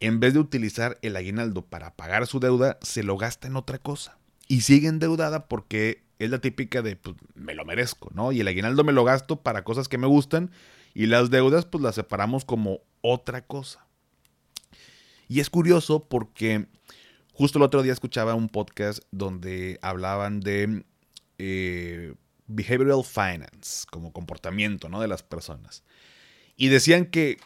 en 0.00 0.18
vez 0.18 0.34
de 0.34 0.40
utilizar 0.40 0.98
el 1.02 1.16
aguinaldo 1.16 1.64
para 1.66 1.94
pagar 1.94 2.26
su 2.26 2.40
deuda, 2.40 2.78
se 2.82 3.02
lo 3.02 3.16
gasta 3.16 3.46
en 3.46 3.56
otra 3.56 3.78
cosa. 3.78 4.18
Y 4.48 4.62
sigue 4.62 4.88
endeudada 4.88 5.46
porque 5.46 6.02
es 6.18 6.30
la 6.30 6.40
típica 6.40 6.82
de, 6.82 6.96
pues, 6.96 7.16
me 7.34 7.54
lo 7.54 7.64
merezco, 7.64 8.10
¿no? 8.14 8.32
Y 8.32 8.40
el 8.40 8.48
aguinaldo 8.48 8.82
me 8.82 8.92
lo 8.92 9.04
gasto 9.04 9.42
para 9.42 9.62
cosas 9.62 9.88
que 9.88 9.98
me 9.98 10.06
gustan 10.06 10.50
y 10.94 11.06
las 11.06 11.30
deudas, 11.30 11.66
pues, 11.66 11.82
las 11.82 11.94
separamos 11.94 12.44
como 12.44 12.80
otra 13.02 13.42
cosa. 13.46 13.86
Y 15.28 15.40
es 15.40 15.50
curioso 15.50 16.08
porque 16.08 16.66
justo 17.32 17.58
el 17.58 17.62
otro 17.62 17.82
día 17.82 17.92
escuchaba 17.92 18.34
un 18.34 18.48
podcast 18.48 19.02
donde 19.12 19.78
hablaban 19.82 20.40
de 20.40 20.84
eh, 21.38 22.14
behavioral 22.46 23.04
finance, 23.04 23.86
como 23.90 24.12
comportamiento, 24.12 24.88
¿no? 24.88 25.00
De 25.00 25.08
las 25.08 25.22
personas. 25.22 25.84
Y 26.56 26.68
decían 26.68 27.06
que 27.06 27.38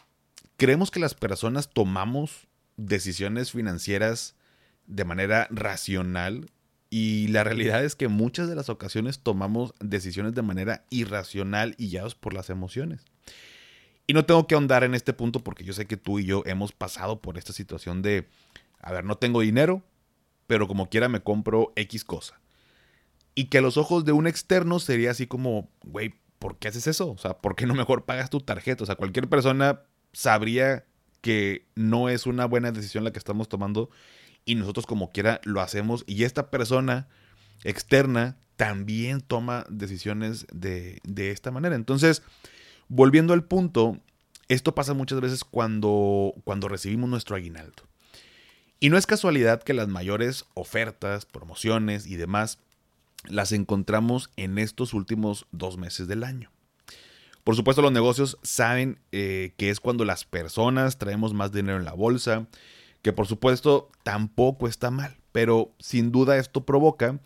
creemos 0.57 0.91
que 0.91 1.01
las 1.01 1.15
personas 1.15 1.71
tomamos 1.71 2.47
decisiones 2.77 3.53
financieras 3.53 4.37
de 4.87 5.05
manera 5.05 5.49
racional 5.51 6.51
y 6.91 7.29
la 7.29 7.43
realidad 7.43 7.85
es 7.85 7.97
que 7.97 8.09
muchas 8.09 8.49
de 8.49 8.55
las 8.55 8.69
ocasiones 8.69 9.19
tomamos 9.19 9.75
decisiones 9.81 10.35
de 10.35 10.43
manera 10.43 10.85
irracional 10.91 11.75
y 11.77 11.89
guiados 11.89 12.15
por 12.15 12.35
las 12.35 12.51
emociones. 12.51 13.05
Y 14.07 14.13
no 14.13 14.27
tengo 14.27 14.47
que 14.47 14.55
ahondar 14.55 14.85
en 14.85 14.95
este 14.95 15.13
punto 15.13 15.41
porque 15.41 15.65
yo 15.65 15.73
sé 15.73 15.87
que 15.87 15.97
tú 15.97 16.19
y 16.19 16.27
yo 16.27 16.43
hemos 16.47 16.73
pasado 16.73 17.21
por 17.21 17.39
esta 17.39 17.53
situación 17.53 18.03
de, 18.03 18.29
a 18.79 18.93
ver, 18.93 19.05
no 19.05 19.17
tengo 19.17 19.41
dinero, 19.41 19.83
pero 20.47 20.69
como 20.69 20.89
quiera 20.89 21.09
me 21.09 21.21
compro 21.21 21.73
X 21.75 22.05
cosa. 22.05 22.39
Y 23.35 23.47
que 23.47 23.59
a 23.59 23.63
los 23.63 23.77
ojos 23.77 24.05
de 24.05 24.13
un 24.13 24.27
externo 24.27 24.79
sería 24.79 25.11
así 25.11 25.27
como, 25.27 25.71
güey, 25.83 26.15
¿por 26.39 26.59
qué 26.59 26.69
haces 26.69 26.87
eso? 26.87 27.11
O 27.11 27.19
sea, 27.19 27.39
¿por 27.39 27.57
qué 27.57 27.67
no 27.67 27.75
mejor 27.75 28.05
pagas 28.05 28.31
tu 28.31 28.41
tarjeta? 28.41 28.85
O 28.85 28.87
sea, 28.87 28.95
cualquier 28.95 29.29
persona 29.29 29.81
sabría 30.15 30.87
que 31.21 31.67
no 31.75 32.09
es 32.09 32.27
una 32.27 32.47
buena 32.47 32.73
decisión 32.73 33.05
la 33.05 33.13
que 33.13 33.19
estamos 33.19 33.49
tomando 33.49 33.91
y 34.45 34.55
nosotros 34.55 34.87
como 34.87 35.11
quiera 35.13 35.41
lo 35.45 35.61
hacemos 35.61 36.05
y 36.07 36.25
esta 36.25 36.51
persona 36.51 37.09
externa 37.65 38.37
también 38.57 39.21
toma 39.21 39.67
decisiones 39.69 40.47
de, 40.53 41.01
esta 41.17 41.51
manera. 41.51 41.75
Entonces, 41.75 42.23
volviendo 42.89 43.33
al 43.33 43.45
punto, 43.45 43.99
esto 44.49 44.75
pasa 44.75 44.95
muchas 44.95 45.21
veces 45.21 45.45
cuando, 45.45 46.35
cuando 46.45 46.69
recibimos 46.69 47.11
nuestro 47.11 47.37
aguinaldo. 47.37 47.83
Y 48.81 48.91
no 48.91 48.99
es 48.99 49.07
casualidad 49.07 49.63
que 49.63 49.75
las 49.75 49.89
mayores 49.89 50.45
ofertas, 50.55 51.27
promociones 51.27 52.07
y 52.07 52.17
demás 52.17 52.59
las 53.27 53.53
encontramos 53.53 54.31
en 54.37 54.59
estos 54.59 54.93
últimos 54.93 55.47
dos 55.51 55.79
meses 55.79 56.07
del 56.07 56.23
año. 56.23 56.54
Por 57.45 57.57
supuesto, 57.57 57.83
los 57.83 57.93
negocios 57.93 58.39
saben 58.43 58.99
eh, 59.13 59.53
que 59.57 59.71
es 59.71 59.79
cuando 59.79 60.05
las 60.05 60.25
personas 60.25 60.99
traemos 60.99 61.35
más 61.35 61.53
dinero 61.53 61.77
en 61.79 61.85
la 61.85 61.93
bolsa, 61.93 62.47
que 63.03 63.13
por 63.13 63.27
supuesto 63.27 63.91
tampoco 64.03 64.67
está 64.67 64.91
mal, 64.91 65.17
pero 65.31 65.75
sin 65.79 66.11
duda 66.11 66.39
esto 66.39 66.65
provoca 66.65 67.21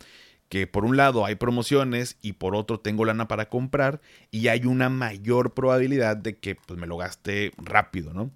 que 0.49 0.67
por 0.67 0.83
un 0.83 0.97
lado 0.97 1.25
hay 1.25 1.35
promociones 1.35 2.17
y 2.21 2.33
por 2.33 2.55
otro 2.55 2.79
tengo 2.79 3.05
lana 3.05 3.27
para 3.27 3.47
comprar 3.47 4.01
y 4.29 4.47
hay 4.49 4.65
una 4.65 4.89
mayor 4.89 5.53
probabilidad 5.53 6.17
de 6.17 6.37
que 6.37 6.55
pues, 6.55 6.77
me 6.77 6.87
lo 6.87 6.97
gaste 6.97 7.53
rápido, 7.57 8.13
¿no? 8.13 8.31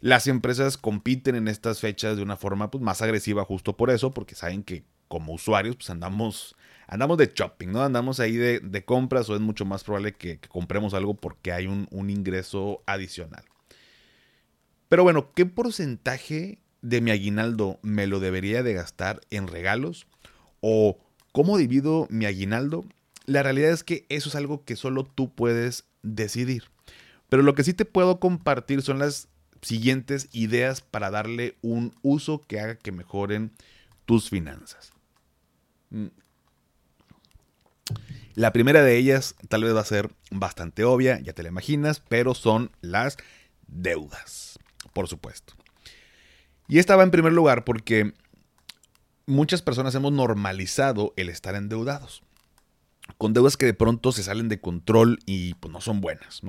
Las 0.00 0.28
empresas 0.28 0.78
compiten 0.78 1.34
en 1.34 1.48
estas 1.48 1.80
fechas 1.80 2.16
de 2.16 2.22
una 2.22 2.36
forma 2.36 2.70
pues, 2.70 2.82
más 2.82 3.02
agresiva 3.02 3.44
justo 3.44 3.76
por 3.76 3.90
eso, 3.90 4.12
porque 4.12 4.34
saben 4.34 4.62
que 4.62 4.84
como 5.08 5.32
usuarios 5.32 5.76
pues 5.76 5.90
andamos, 5.90 6.54
andamos 6.90 7.16
de 7.18 7.32
shopping, 7.32 7.68
¿no? 7.68 7.82
Andamos 7.82 8.20
ahí 8.20 8.36
de, 8.36 8.84
compras 8.84 9.30
o 9.30 9.36
es 9.36 9.40
mucho 9.40 9.64
más 9.64 9.84
probable 9.84 10.12
que, 10.12 10.40
compremos 10.40 10.92
algo 10.92 11.14
porque 11.14 11.52
hay 11.52 11.66
un, 11.66 11.86
un 11.90 12.10
ingreso 12.10 12.82
adicional. 12.84 13.44
Pero 14.88 15.04
bueno, 15.04 15.32
¿qué 15.34 15.46
porcentaje 15.46 16.58
de 16.82 17.00
mi 17.00 17.12
aguinaldo 17.12 17.78
me 17.82 18.08
lo 18.08 18.18
debería 18.18 18.64
de 18.64 18.74
gastar 18.74 19.20
en 19.30 19.46
regalos? 19.46 20.08
¿O 20.60 20.98
cómo 21.30 21.56
divido 21.58 22.08
mi 22.10 22.26
aguinaldo? 22.26 22.84
La 23.24 23.44
realidad 23.44 23.70
es 23.70 23.84
que 23.84 24.04
eso 24.08 24.28
es 24.28 24.34
algo 24.34 24.64
que 24.64 24.74
solo 24.74 25.04
tú 25.04 25.32
puedes 25.32 25.84
decidir. 26.02 26.64
Pero 27.28 27.44
lo 27.44 27.54
que 27.54 27.62
sí 27.62 27.72
te 27.72 27.84
puedo 27.84 28.18
compartir 28.18 28.82
son 28.82 28.98
las 28.98 29.28
siguientes 29.62 30.28
ideas 30.32 30.80
para 30.80 31.10
darle 31.10 31.56
un 31.62 31.94
uso 32.02 32.40
que 32.40 32.58
haga 32.58 32.74
que 32.74 32.90
mejoren 32.90 33.52
tus 34.06 34.28
finanzas. 34.28 34.92
La 38.34 38.52
primera 38.52 38.82
de 38.82 38.96
ellas 38.96 39.34
tal 39.48 39.64
vez 39.64 39.74
va 39.74 39.80
a 39.80 39.84
ser 39.84 40.10
bastante 40.30 40.84
obvia, 40.84 41.18
ya 41.20 41.32
te 41.32 41.42
la 41.42 41.48
imaginas, 41.48 42.00
pero 42.00 42.34
son 42.34 42.70
las 42.80 43.16
deudas, 43.66 44.58
por 44.92 45.08
supuesto. 45.08 45.54
Y 46.68 46.78
esta 46.78 46.96
va 46.96 47.02
en 47.02 47.10
primer 47.10 47.32
lugar 47.32 47.64
porque 47.64 48.14
muchas 49.26 49.62
personas 49.62 49.94
hemos 49.94 50.12
normalizado 50.12 51.12
el 51.16 51.28
estar 51.28 51.54
endeudados. 51.54 52.22
Con 53.18 53.32
deudas 53.32 53.56
que 53.56 53.66
de 53.66 53.74
pronto 53.74 54.12
se 54.12 54.22
salen 54.22 54.48
de 54.48 54.60
control 54.60 55.18
y 55.26 55.54
pues 55.54 55.72
no 55.72 55.80
son 55.80 56.00
buenas. 56.00 56.42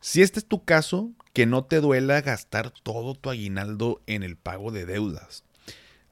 Si 0.00 0.22
este 0.22 0.38
es 0.38 0.46
tu 0.46 0.64
caso, 0.64 1.10
que 1.32 1.46
no 1.46 1.64
te 1.64 1.80
duela 1.80 2.20
gastar 2.20 2.70
todo 2.70 3.14
tu 3.14 3.30
aguinaldo 3.30 4.02
en 4.06 4.22
el 4.22 4.36
pago 4.36 4.70
de 4.70 4.86
deudas. 4.86 5.44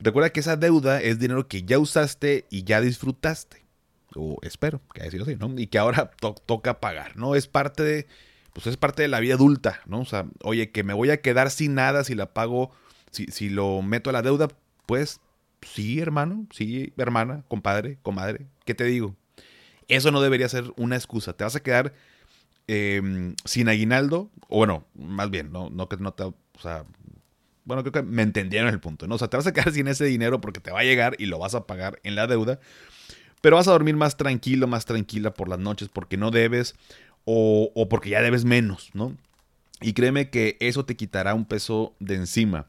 Recuerda 0.01 0.31
que 0.31 0.41
esa 0.41 0.57
deuda 0.57 1.01
es 1.01 1.21
dinero 1.21 1.47
que 1.47 1.63
ya 1.63 1.79
usaste 1.79 2.47
y 2.51 2.65
ya 2.65 2.81
disfrutaste. 2.81 3.62
O 4.17 4.39
espero 4.43 4.81
que 4.95 5.03
haya 5.03 5.11
sido 5.11 5.25
así, 5.25 5.37
¿no? 5.37 5.53
Y 5.59 5.67
que 5.67 5.79
ahora 5.79 6.11
toca 6.47 6.81
pagar, 6.81 7.17
¿no? 7.17 7.35
Es 7.35 7.47
parte 7.47 7.83
de, 7.83 8.07
pues 8.53 8.67
es 8.67 8.77
parte 8.77 9.03
de 9.03 9.09
la 9.09 9.21
vida 9.21 9.35
adulta, 9.35 9.81
¿no? 9.87 10.01
O 10.01 10.05
sea, 10.05 10.27
oye, 10.43 10.71
que 10.71 10.85
me 10.85 10.95
voy 10.95 11.11
a 11.11 11.21
quedar 11.21 11.51
sin 11.51 11.75
nada 11.75 12.05
si 12.05 12.15
la 12.15 12.33
pago, 12.33 12.71
si, 13.11 13.27
si 13.27 13.49
lo 13.49 13.83
meto 13.83 14.11
a 14.11 14.13
la 14.13 14.23
deuda, 14.23 14.49
pues 14.87 15.21
sí, 15.63 16.01
hermano, 16.01 16.47
sí, 16.51 16.93
hermana, 16.97 17.45
compadre, 17.49 17.99
comadre, 18.03 18.47
¿qué 18.65 18.75
te 18.75 18.85
digo? 18.85 19.17
Eso 19.89 20.11
no 20.11 20.21
debería 20.21 20.49
ser 20.49 20.73
una 20.77 20.97
excusa. 20.97 21.33
Te 21.35 21.45
vas 21.45 21.57
a 21.57 21.63
quedar 21.63 21.95
em, 22.67 23.35
sin 23.45 23.69
aguinaldo, 23.69 24.31
o 24.49 24.59
bueno, 24.59 24.87
más 24.95 25.31
bien, 25.31 25.53
no, 25.53 25.71
no 25.71 25.89
que 25.89 25.97
no 25.97 26.13
te, 26.13 26.25
o 26.25 26.35
sea, 26.61 26.85
bueno, 27.65 27.83
creo 27.83 27.93
que 27.93 28.03
me 28.03 28.23
entendieron 28.23 28.69
el 28.71 28.81
punto, 28.81 29.07
¿no? 29.07 29.15
O 29.15 29.19
sea, 29.19 29.29
te 29.29 29.37
vas 29.37 29.47
a 29.47 29.53
quedar 29.53 29.73
sin 29.73 29.89
ese 29.89 30.05
dinero 30.05 30.41
porque 30.41 30.61
te 30.61 30.71
va 30.71 30.81
a 30.81 30.85
llegar 30.85 31.15
y 31.19 31.27
lo 31.27 31.39
vas 31.39 31.55
a 31.55 31.67
pagar 31.67 32.01
en 32.03 32.15
la 32.17 32.27
deuda, 32.27 32.59
pero 33.43 33.57
vas 33.57 33.69
a 33.69 33.73
dormir 33.73 33.97
más 33.97 34.17
tranquilo, 34.17 34.67
más 34.67 34.87
tranquila 34.87 35.35
por 35.35 35.49
las 35.49 35.59
noches 35.59 35.91
porque 35.93 36.17
no 36.17 36.31
debes 36.31 36.75
o, 37.25 37.71
porque 37.91 38.11
ya 38.11 38.23
debes 38.23 38.45
menos, 38.45 38.91
¿no? 38.95 39.15
Y 39.81 39.93
créeme 39.93 40.31
que 40.31 40.57
eso 40.61 40.85
te 40.85 40.97
quitará 40.97 41.35
un 41.35 41.45
peso 41.45 41.95
de 41.99 42.15
encima. 42.15 42.67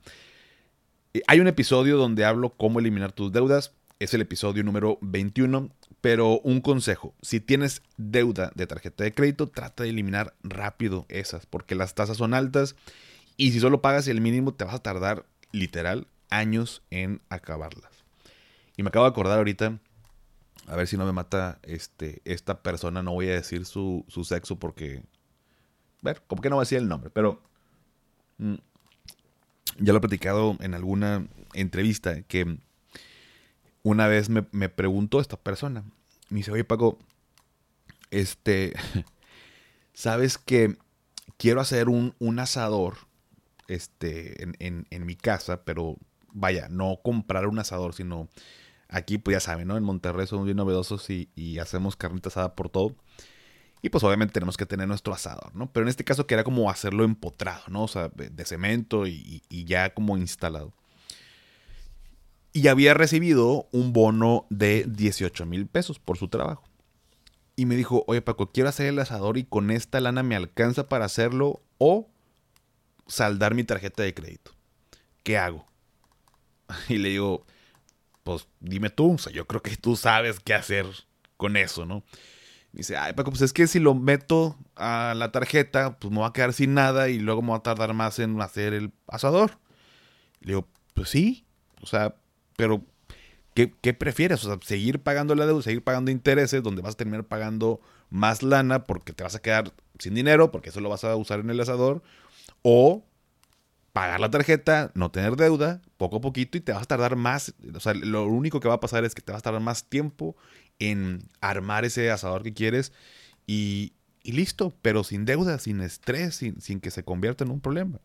Eh, 1.13 1.21
hay 1.27 1.39
un 1.39 1.47
episodio 1.47 1.97
donde 1.97 2.25
hablo 2.25 2.49
cómo 2.49 2.79
eliminar 2.79 3.11
tus 3.11 3.31
deudas. 3.31 3.71
Es 3.99 4.13
el 4.13 4.21
episodio 4.21 4.63
número 4.63 4.97
21. 5.01 5.69
Pero 6.01 6.39
un 6.41 6.59
consejo, 6.59 7.13
si 7.21 7.39
tienes 7.39 7.81
deuda 7.97 8.51
de 8.55 8.67
tarjeta 8.67 9.03
de 9.03 9.13
crédito, 9.13 9.47
trata 9.47 9.83
de 9.83 9.89
eliminar 9.89 10.33
rápido 10.43 11.05
esas, 11.07 11.45
porque 11.45 11.75
las 11.75 11.95
tasas 11.95 12.17
son 12.17 12.33
altas 12.33 12.75
y 13.37 13.51
si 13.51 13.59
solo 13.59 13.81
pagas 13.81 14.07
el 14.07 14.19
mínimo 14.19 14.53
te 14.53 14.65
vas 14.65 14.75
a 14.75 14.83
tardar 14.83 15.25
literal 15.51 16.07
años 16.29 16.81
en 16.89 17.21
acabarlas. 17.29 17.91
Y 18.75 18.83
me 18.83 18.89
acabo 18.89 19.05
de 19.05 19.11
acordar 19.11 19.37
ahorita, 19.37 19.79
a 20.67 20.75
ver 20.75 20.87
si 20.87 20.97
no 20.97 21.05
me 21.05 21.11
mata 21.11 21.59
este, 21.63 22.21
esta 22.25 22.61
persona, 22.61 23.03
no 23.03 23.13
voy 23.13 23.29
a 23.29 23.33
decir 23.33 23.65
su, 23.65 24.05
sexo 24.23 24.57
porque, 24.57 25.03
ver, 26.01 26.21
como 26.27 26.41
que 26.41 26.49
no 26.49 26.55
voy 26.55 26.63
a 26.63 26.65
decir 26.65 26.77
el 26.79 26.87
nombre, 26.87 27.09
pero... 27.09 27.41
Mm, 28.37 28.55
ya 29.79 29.91
lo 29.91 29.97
he 29.97 30.01
platicado 30.01 30.57
en 30.59 30.73
alguna 30.73 31.27
entrevista, 31.53 32.21
que 32.23 32.57
una 33.81 34.07
vez 34.07 34.29
me, 34.29 34.43
preguntó 34.69 35.19
esta 35.19 35.37
persona, 35.37 35.83
me 36.29 36.37
dice, 36.37 36.51
oye 36.51 36.63
Paco, 36.63 36.97
este, 38.11 38.73
sabes 39.93 40.37
que 40.37 40.77
quiero 41.37 41.61
hacer 41.61 41.89
un, 41.89 42.39
asador 42.39 42.97
este, 43.67 44.43
en, 44.59 45.05
mi 45.05 45.15
casa, 45.15 45.63
pero 45.63 45.97
vaya, 46.31 46.67
no 46.69 46.99
comprar 47.03 47.47
un 47.47 47.59
asador, 47.59 47.93
sino 47.93 48.29
aquí, 48.93 49.17
pues 49.17 49.35
ya 49.35 49.39
saben, 49.39 49.67
¿no? 49.67 49.75
En 49.75 49.83
Monterrey 49.83 50.27
somos 50.27 50.45
bien 50.45 50.57
novedosos 50.57 51.09
y, 51.09 51.29
y 51.35 51.59
hacemos 51.59 51.95
carnita 51.95 52.29
asada 52.29 52.55
por 52.55 52.69
todo. 52.69 52.95
Y 53.83 53.89
pues 53.89 54.01
obviamente 54.05 54.31
tenemos 54.31 54.55
que 54.55 54.65
tener 54.65 54.87
nuestro 54.87 55.13
asador, 55.13 55.53
¿no? 55.53 55.69
Pero 55.73 55.83
en 55.83 55.89
este 55.89 56.05
caso 56.05 56.25
que 56.25 56.35
era 56.35 56.45
como 56.45 56.69
hacerlo 56.69 57.03
empotrado, 57.03 57.63
¿no? 57.67 57.83
O 57.83 57.87
sea, 57.89 58.09
de 58.15 58.45
cemento 58.45 59.05
y, 59.07 59.41
ya 59.49 59.93
como 59.93 60.15
instalado. 60.15 60.71
Y 62.53 62.69
había 62.69 62.93
recibido 62.93 63.67
un 63.73 63.91
bono 63.91 64.45
de 64.49 64.85
18 64.87 65.45
mil 65.45 65.67
pesos 65.67 65.99
por 65.99 66.17
su 66.17 66.29
trabajo. 66.29 66.63
Y 67.57 67.65
me 67.65 67.75
dijo, 67.75 68.05
oye 68.07 68.21
Paco, 68.21 68.53
quiero 68.53 68.69
hacer 68.69 68.85
el 68.85 68.99
asador 68.99 69.37
y 69.37 69.43
con 69.43 69.69
esta 69.69 69.99
lana 69.99 70.23
me 70.23 70.37
alcanza 70.37 70.87
para 70.87 71.03
hacerlo 71.03 71.61
o 71.77 72.09
saldar 73.05 73.53
mi 73.53 73.65
tarjeta 73.65 74.01
de 74.01 74.13
crédito. 74.13 74.51
¿Qué 75.23 75.37
hago? 75.37 75.67
Y 76.87 76.99
le 76.99 77.09
digo, 77.09 77.45
pues 78.23 78.47
dime 78.59 78.89
tú, 78.89 79.13
o 79.13 79.17
sea, 79.17 79.31
yo 79.33 79.45
creo 79.47 79.61
que 79.61 79.75
tú 79.77 79.95
sabes 79.95 80.39
qué 80.39 80.53
hacer 80.53 80.85
con 81.37 81.57
eso, 81.57 81.85
¿no? 81.85 82.03
dice, 82.73 82.97
ay, 82.97 83.13
Paco, 83.13 83.29
pues 83.29 83.41
es 83.41 83.53
que 83.53 83.67
si 83.67 83.79
lo 83.79 83.93
meto 83.93 84.57
a 84.75 85.13
la 85.15 85.31
tarjeta, 85.31 85.97
pues 85.99 86.11
me 86.11 86.17
voy 86.19 86.27
a 86.27 86.33
quedar 86.33 86.53
sin 86.53 86.73
nada 86.73 87.07
y 87.07 87.19
luego 87.19 87.41
me 87.41 87.51
va 87.51 87.57
a 87.57 87.63
tardar 87.63 87.93
más 87.93 88.19
en 88.19 88.41
hacer 88.41 88.73
el 88.73 88.91
asador. 89.07 89.59
Le 90.41 90.49
digo, 90.49 90.67
pues 90.93 91.09
sí, 91.09 91.45
o 91.81 91.85
sea, 91.85 92.15
pero 92.57 92.83
¿qué, 93.53 93.67
prefieres? 93.93 94.43
O 94.43 94.47
sea, 94.47 94.59
seguir 94.63 94.99
pagando 95.01 95.35
la 95.35 95.45
deuda, 95.45 95.61
seguir 95.61 95.83
pagando 95.83 96.11
intereses, 96.11 96.63
donde 96.63 96.81
vas 96.81 96.95
a 96.95 96.97
terminar 96.97 97.25
pagando 97.25 97.79
más 98.09 98.43
lana 98.43 98.83
porque 98.83 99.13
te 99.13 99.23
vas 99.23 99.35
a 99.35 99.41
quedar 99.41 99.71
sin 99.99 100.15
dinero, 100.15 100.51
porque 100.51 100.69
eso 100.69 100.81
lo 100.81 100.89
vas 100.89 101.03
a 101.03 101.15
usar 101.15 101.39
en 101.39 101.51
el 101.51 101.59
asador, 101.59 102.01
o 102.63 103.05
pagar 103.93 104.19
la 104.19 104.31
tarjeta, 104.31 104.91
no 104.95 105.11
tener 105.11 105.35
deuda, 105.35 105.81
poco 105.97 106.17
a 106.17 106.21
poquito 106.21 106.57
y 106.57 106.61
te 106.61 106.73
vas 106.73 106.83
a 106.83 106.87
tardar 106.87 107.15
más, 107.15 107.53
o 107.73 107.79
sea, 107.79 107.93
lo 107.93 108.25
único 108.25 108.59
que 108.59 108.67
va 108.67 108.73
a 108.75 108.79
pasar 108.79 109.05
es 109.05 109.13
que 109.13 109.21
te 109.21 109.31
vas 109.31 109.39
a 109.39 109.43
tardar 109.43 109.61
más 109.61 109.85
tiempo 109.85 110.35
en 110.79 111.29
armar 111.41 111.85
ese 111.85 112.09
asador 112.09 112.41
que 112.41 112.53
quieres 112.53 112.91
y, 113.45 113.93
listo, 114.23 114.73
pero 114.81 115.03
sin 115.03 115.25
deuda, 115.25 115.59
sin 115.59 115.79
estrés, 115.81 116.35
sin, 116.35 116.59
sin, 116.59 116.79
que 116.79 116.91
se 116.91 117.03
convierta 117.03 117.43
en 117.43 117.51
un 117.51 117.61
problema. 117.61 117.99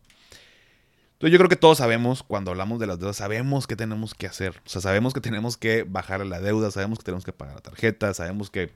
Entonces 1.13 1.31
yo 1.31 1.37
creo 1.37 1.49
que 1.49 1.55
todos 1.55 1.79
sabemos, 1.79 2.23
cuando 2.23 2.51
hablamos 2.51 2.79
de 2.79 2.87
las 2.87 2.99
deudas, 2.99 3.17
sabemos 3.17 3.67
qué 3.67 3.75
tenemos 3.75 4.13
que 4.13 4.27
hacer. 4.27 4.61
O 4.65 4.69
sea, 4.69 4.81
sabemos 4.81 5.13
que 5.13 5.21
tenemos 5.21 5.57
que 5.57 5.83
bajar 5.83 6.25
la 6.25 6.39
deuda, 6.39 6.71
sabemos 6.71 6.99
que 6.99 7.05
tenemos 7.05 7.25
que 7.25 7.33
pagar 7.33 7.55
la 7.55 7.61
tarjeta, 7.61 8.13
sabemos 8.13 8.49
que 8.49 8.71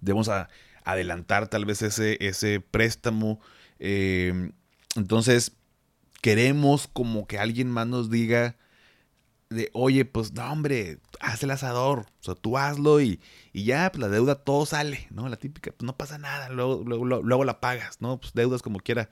debemos 0.00 0.30
adelantar 0.84 1.48
tal 1.48 1.64
vez 1.64 1.82
ese, 1.82 2.18
ese 2.20 2.60
préstamo. 2.60 3.40
Eh, 3.78 4.50
entonces, 4.96 5.55
queremos 6.26 6.88
como 6.92 7.28
que 7.28 7.38
alguien 7.38 7.70
más 7.70 7.86
nos 7.86 8.10
diga, 8.10 8.56
de, 9.48 9.70
oye, 9.72 10.04
pues 10.04 10.32
no, 10.32 10.50
hombre, 10.50 10.98
haz 11.20 11.44
el 11.44 11.52
asador, 11.52 12.00
o 12.00 12.24
sea, 12.24 12.34
tú 12.34 12.58
hazlo 12.58 13.00
y, 13.00 13.20
y 13.52 13.62
ya, 13.62 13.92
pues 13.92 14.00
la 14.00 14.08
deuda 14.08 14.34
todo 14.34 14.66
sale, 14.66 15.06
¿no? 15.10 15.28
La 15.28 15.36
típica, 15.36 15.70
pues 15.70 15.86
no 15.86 15.96
pasa 15.96 16.18
nada, 16.18 16.48
luego, 16.48 16.82
luego, 16.84 17.04
luego, 17.04 17.44
la 17.44 17.60
pagas, 17.60 18.00
¿no? 18.00 18.18
Pues 18.18 18.32
deudas 18.34 18.60
como 18.60 18.80
quiera 18.80 19.08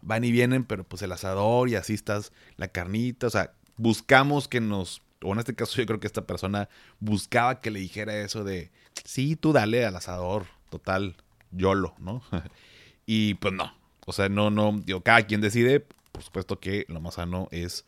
van 0.00 0.24
y 0.24 0.32
vienen, 0.32 0.64
pero 0.64 0.84
pues 0.84 1.02
el 1.02 1.12
asador 1.12 1.68
y 1.68 1.74
así 1.74 1.92
estás 1.92 2.32
la 2.56 2.68
carnita, 2.68 3.26
o 3.26 3.30
sea, 3.30 3.52
buscamos 3.76 4.48
que 4.48 4.62
nos, 4.62 5.02
o 5.20 5.34
en 5.34 5.40
este 5.40 5.54
caso 5.54 5.76
yo 5.76 5.84
creo 5.84 6.00
que 6.00 6.06
esta 6.06 6.26
persona 6.26 6.70
buscaba 6.98 7.60
que 7.60 7.70
le 7.70 7.80
dijera 7.80 8.16
eso 8.16 8.42
de, 8.42 8.70
sí, 9.04 9.36
tú 9.36 9.52
dale 9.52 9.84
al 9.84 9.96
asador, 9.96 10.46
total, 10.70 11.14
YOLO, 11.50 11.94
¿no? 11.98 12.22
y 13.04 13.34
pues 13.34 13.52
no, 13.52 13.70
o 14.06 14.14
sea, 14.14 14.30
no, 14.30 14.48
no, 14.48 14.80
digo, 14.82 15.02
cada 15.02 15.26
quien 15.26 15.42
decide, 15.42 15.84
por 16.14 16.22
supuesto 16.22 16.60
que 16.60 16.86
lo 16.88 17.00
más 17.00 17.14
sano 17.14 17.48
es 17.50 17.84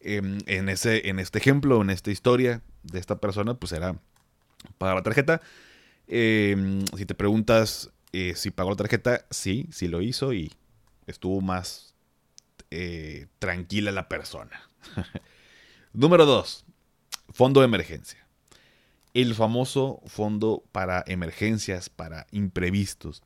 Em, 0.00 0.38
en, 0.46 0.70
ese, 0.70 1.08
en 1.08 1.18
este 1.18 1.38
ejemplo, 1.38 1.82
en 1.82 1.90
esta 1.90 2.10
historia 2.10 2.62
de 2.82 2.98
esta 2.98 3.20
persona, 3.20 3.54
pues 3.54 3.72
era 3.72 4.00
pagar 4.78 4.96
la 4.96 5.02
tarjeta. 5.02 5.42
Em, 6.08 6.84
si 6.96 7.04
te 7.06 7.14
preguntas 7.14 7.90
eh, 8.12 8.32
si 8.34 8.50
pagó 8.50 8.70
la 8.70 8.76
tarjeta, 8.76 9.26
sí, 9.30 9.68
sí 9.70 9.88
lo 9.88 10.00
hizo 10.00 10.32
y 10.32 10.52
estuvo 11.06 11.40
más 11.40 11.94
eh, 12.70 13.26
tranquila 13.38 13.92
la 13.92 14.08
persona. 14.08 14.70
Número 15.92 16.24
2. 16.24 16.64
Fondo 17.28 17.60
de 17.60 17.66
emergencia. 17.66 18.26
El 19.12 19.34
famoso 19.34 20.00
fondo 20.06 20.64
para 20.72 21.04
emergencias, 21.06 21.90
para 21.90 22.26
imprevistos. 22.30 23.22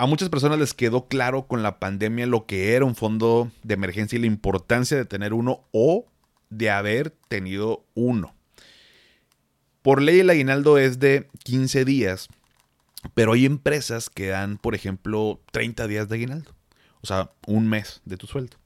A 0.00 0.06
muchas 0.06 0.28
personas 0.28 0.60
les 0.60 0.74
quedó 0.74 1.08
claro 1.08 1.48
con 1.48 1.64
la 1.64 1.80
pandemia 1.80 2.26
lo 2.26 2.46
que 2.46 2.74
era 2.74 2.84
un 2.84 2.94
fondo 2.94 3.50
de 3.64 3.74
emergencia 3.74 4.16
y 4.16 4.20
la 4.20 4.28
importancia 4.28 4.96
de 4.96 5.04
tener 5.04 5.34
uno 5.34 5.64
o 5.72 6.06
de 6.50 6.70
haber 6.70 7.10
tenido 7.28 7.84
uno. 7.94 8.32
Por 9.82 10.00
ley 10.00 10.20
el 10.20 10.30
aguinaldo 10.30 10.78
es 10.78 11.00
de 11.00 11.28
15 11.42 11.84
días, 11.84 12.28
pero 13.14 13.32
hay 13.32 13.44
empresas 13.44 14.08
que 14.08 14.28
dan, 14.28 14.58
por 14.58 14.76
ejemplo, 14.76 15.40
30 15.50 15.88
días 15.88 16.08
de 16.08 16.14
aguinaldo. 16.14 16.52
O 17.00 17.06
sea, 17.06 17.32
un 17.48 17.68
mes 17.68 18.00
de 18.04 18.16
tu 18.16 18.28
sueldo. 18.28 18.56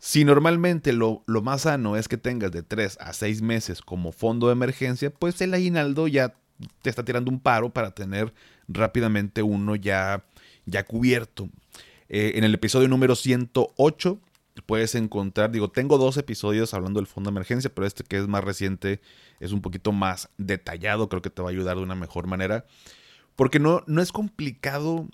Si 0.00 0.24
normalmente 0.24 0.92
lo, 0.92 1.22
lo, 1.26 1.40
más 1.40 1.62
sano 1.62 1.96
es 1.96 2.08
que 2.08 2.16
tengas 2.16 2.50
de 2.50 2.64
3 2.64 2.98
a 3.00 3.12
6 3.12 3.42
meses 3.42 3.80
como 3.80 4.10
fondo 4.10 4.48
de 4.48 4.54
emergencia, 4.54 5.10
pues 5.10 5.40
el 5.40 5.54
aguinaldo 5.54 6.08
ya 6.08 6.34
te 6.82 6.90
está 6.90 7.04
tirando 7.04 7.30
un 7.30 7.38
paro 7.40 7.70
para 7.70 7.92
tener 7.92 8.32
rápidamente 8.70 9.42
uno 9.42 9.76
ya, 9.76 10.24
ya 10.66 10.84
cubierto. 10.84 11.48
Eh, 12.08 12.32
en 12.36 12.44
el 12.44 12.54
episodio 12.54 12.88
número 12.88 13.14
108 13.14 14.18
puedes 14.66 14.94
encontrar, 14.94 15.50
digo, 15.50 15.70
tengo 15.70 15.98
dos 15.98 16.16
episodios 16.16 16.74
hablando 16.74 17.00
del 17.00 17.06
fondo 17.06 17.30
de 17.30 17.32
emergencia, 17.32 17.72
pero 17.74 17.86
este 17.86 18.04
que 18.04 18.18
es 18.18 18.28
más 18.28 18.44
reciente 18.44 19.00
es 19.38 19.52
un 19.52 19.62
poquito 19.62 19.92
más 19.92 20.28
detallado, 20.38 21.08
creo 21.08 21.22
que 21.22 21.30
te 21.30 21.42
va 21.42 21.48
a 21.48 21.52
ayudar 21.52 21.76
de 21.76 21.82
una 21.82 21.94
mejor 21.94 22.26
manera, 22.26 22.66
porque 23.36 23.58
no, 23.58 23.82
no 23.86 24.02
es 24.02 24.12
complicado 24.12 25.08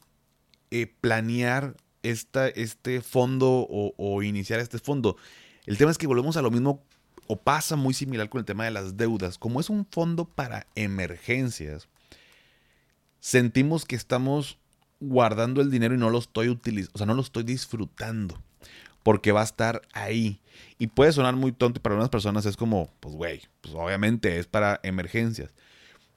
eh, 0.70 0.92
planear 1.00 1.76
esta, 2.02 2.48
este 2.48 3.00
fondo 3.00 3.66
o, 3.68 3.94
o 3.96 4.22
iniciar 4.22 4.60
este 4.60 4.78
fondo. 4.78 5.16
El 5.66 5.78
tema 5.78 5.90
es 5.90 5.98
que 5.98 6.06
volvemos 6.06 6.36
a 6.36 6.42
lo 6.42 6.50
mismo 6.50 6.82
o 7.28 7.36
pasa 7.36 7.76
muy 7.76 7.94
similar 7.94 8.28
con 8.28 8.38
el 8.40 8.44
tema 8.44 8.64
de 8.64 8.70
las 8.70 8.96
deudas. 8.96 9.38
Como 9.38 9.60
es 9.60 9.70
un 9.70 9.86
fondo 9.86 10.24
para 10.24 10.66
emergencias, 10.74 11.88
sentimos 13.20 13.84
que 13.84 13.96
estamos 13.96 14.58
guardando 15.00 15.60
el 15.60 15.70
dinero 15.70 15.94
y 15.94 15.98
no 15.98 16.10
lo 16.10 16.18
estoy 16.18 16.48
utilizando, 16.48 16.92
o 16.94 16.98
sea, 16.98 17.06
no 17.06 17.14
lo 17.14 17.22
estoy 17.22 17.42
disfrutando 17.42 18.42
porque 19.02 19.30
va 19.30 19.42
a 19.42 19.44
estar 19.44 19.82
ahí. 19.92 20.40
Y 20.78 20.88
puede 20.88 21.12
sonar 21.12 21.36
muy 21.36 21.52
tonto 21.52 21.80
para 21.80 21.94
algunas 21.94 22.10
personas 22.10 22.44
es 22.44 22.56
como, 22.56 22.90
pues 22.98 23.14
güey, 23.14 23.42
pues 23.60 23.72
obviamente 23.72 24.38
es 24.38 24.48
para 24.48 24.80
emergencias. 24.82 25.54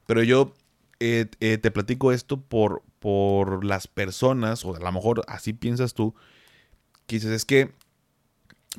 Pero 0.07 0.23
yo 0.23 0.55
eh, 0.99 1.27
eh, 1.39 1.59
te 1.59 1.69
platico 1.69 2.11
esto 2.11 2.41
por, 2.41 2.81
por 2.97 3.63
las 3.63 3.87
personas, 3.87 4.65
o 4.65 4.75
a 4.75 4.79
lo 4.79 4.91
mejor 4.91 5.23
así 5.27 5.53
piensas 5.53 5.93
tú, 5.93 6.15
que 7.05 7.17
dices, 7.17 7.31
es 7.31 7.45
que 7.45 7.71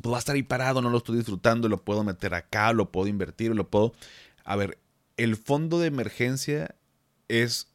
pues 0.02 0.12
va 0.12 0.16
a 0.16 0.18
estar 0.18 0.34
ahí 0.34 0.42
parado, 0.42 0.82
no 0.82 0.90
lo 0.90 0.98
estoy 0.98 1.16
disfrutando, 1.16 1.68
lo 1.68 1.82
puedo 1.84 2.04
meter 2.04 2.34
acá, 2.34 2.72
lo 2.72 2.90
puedo 2.90 3.06
invertir, 3.06 3.54
lo 3.54 3.68
puedo... 3.68 3.92
A 4.44 4.56
ver, 4.56 4.78
el 5.16 5.36
fondo 5.36 5.78
de 5.78 5.86
emergencia 5.86 6.74
es... 7.28 7.68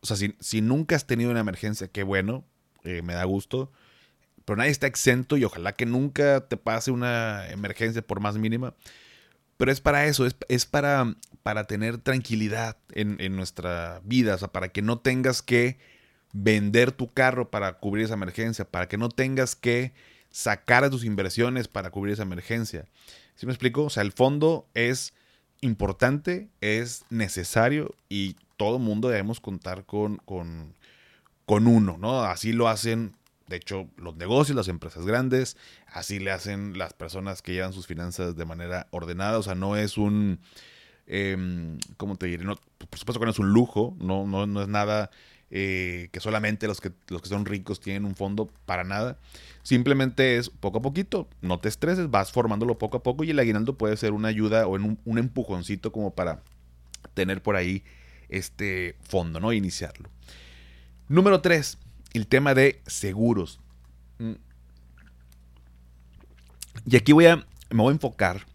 O 0.00 0.06
sea, 0.06 0.16
si, 0.16 0.60
nunca 0.60 0.96
has 0.96 1.06
tenido 1.06 1.30
una 1.30 1.40
emergencia, 1.40 1.88
qué 1.88 2.02
bueno, 2.02 2.44
eh, 2.84 3.02
me 3.02 3.14
da 3.14 3.24
gusto 3.24 3.70
pero 4.48 4.56
nadie 4.56 4.70
está 4.70 4.86
exento 4.86 5.36
y 5.36 5.44
ojalá 5.44 5.74
que 5.74 5.84
nunca 5.84 6.40
te 6.48 6.56
pase 6.56 6.90
una 6.90 7.50
emergencia 7.50 8.00
por 8.00 8.20
más 8.20 8.38
mínima. 8.38 8.72
Pero 9.58 9.70
es 9.70 9.82
para 9.82 10.06
eso, 10.06 10.24
es, 10.24 10.64
para, 10.64 11.16
para 11.42 11.64
tener 11.64 11.98
tranquilidad 11.98 12.78
en, 12.94 13.36
nuestra 13.36 14.00
vida, 14.04 14.36
o 14.36 14.38
sea, 14.38 14.48
para 14.48 14.68
que 14.68 14.80
no 14.80 15.00
tengas 15.00 15.42
que 15.42 15.76
vender 16.32 16.92
tu 16.92 17.12
carro 17.12 17.50
para 17.50 17.74
cubrir 17.74 18.06
esa 18.06 18.14
emergencia, 18.14 18.64
para 18.64 18.88
que 18.88 18.96
no 18.96 19.10
tengas 19.10 19.54
que 19.54 19.92
sacar 20.30 20.82
a 20.82 20.88
tus 20.88 21.04
inversiones 21.04 21.68
para 21.68 21.90
cubrir 21.90 22.14
esa 22.14 22.22
emergencia. 22.22 22.86
¿Sí 23.34 23.44
me 23.44 23.52
explico? 23.52 23.84
O 23.84 23.90
sea, 23.90 24.02
el 24.02 24.12
fondo 24.12 24.66
es 24.72 25.12
importante, 25.60 26.48
es 26.62 27.04
necesario 27.10 27.94
y 28.08 28.36
todo 28.58 28.78
mundo 28.78 29.08
debemos 29.08 29.40
contar 29.40 29.86
con, 29.86 30.18
con, 30.18 30.74
con 31.46 31.66
uno, 31.66 31.96
¿no? 31.98 32.20
Así 32.20 32.52
lo 32.52 32.68
hacen 32.68 33.14
de 33.48 33.56
hecho, 33.56 33.88
los 33.96 34.16
negocios, 34.16 34.54
las 34.54 34.68
empresas 34.68 35.06
grandes, 35.06 35.56
así 35.86 36.18
le 36.18 36.30
hacen 36.30 36.76
las 36.76 36.92
personas 36.92 37.40
que 37.40 37.54
llevan 37.54 37.72
sus 37.72 37.86
finanzas 37.86 38.36
de 38.36 38.44
manera 38.44 38.86
ordenada. 38.90 39.38
O 39.38 39.42
sea, 39.42 39.54
no 39.54 39.76
es 39.76 39.96
un, 39.96 40.38
eh, 41.06 41.78
¿cómo 41.96 42.16
te 42.16 42.26
diré? 42.26 42.44
No, 42.44 42.56
por 42.56 42.98
supuesto 42.98 43.18
que 43.18 43.24
no 43.24 43.30
es 43.30 43.38
un 43.38 43.52
lujo, 43.52 43.96
no, 44.00 44.26
no, 44.26 44.46
no 44.46 44.62
es 44.62 44.68
nada 44.68 45.10
eh, 45.50 46.10
que 46.12 46.20
solamente 46.20 46.66
los 46.66 46.80
que, 46.82 46.92
los 47.08 47.22
que 47.22 47.28
son 47.30 47.46
ricos 47.46 47.80
tienen 47.80 48.04
un 48.04 48.14
fondo 48.14 48.50
para 48.66 48.84
nada. 48.84 49.18
Simplemente 49.62 50.36
es 50.36 50.50
poco 50.50 50.78
a 50.78 50.82
poquito, 50.82 51.26
no 51.40 51.58
te 51.58 51.68
estreses, 51.68 52.10
vas 52.10 52.32
formándolo 52.32 52.76
poco 52.76 52.98
a 52.98 53.02
poco 53.02 53.24
y 53.24 53.30
el 53.30 53.38
aguinaldo 53.38 53.78
puede 53.78 53.96
ser 53.96 54.12
una 54.12 54.28
ayuda 54.28 54.66
o 54.66 54.74
un, 54.74 54.98
un 55.04 55.18
empujoncito 55.18 55.90
como 55.90 56.14
para 56.14 56.42
tener 57.14 57.42
por 57.42 57.56
ahí 57.56 57.82
este 58.28 58.96
fondo, 59.02 59.40
¿no? 59.40 59.52
Iniciarlo. 59.52 60.10
Número 61.08 61.40
3 61.40 61.78
el 62.12 62.26
tema 62.26 62.54
de 62.54 62.80
seguros. 62.86 63.60
Mm. 64.18 64.32
Y 66.86 66.96
aquí 66.96 67.12
voy 67.12 67.26
a, 67.26 67.36
me 67.36 67.82
voy 67.82 67.88
a 67.88 67.92
enfocar. 67.92 68.46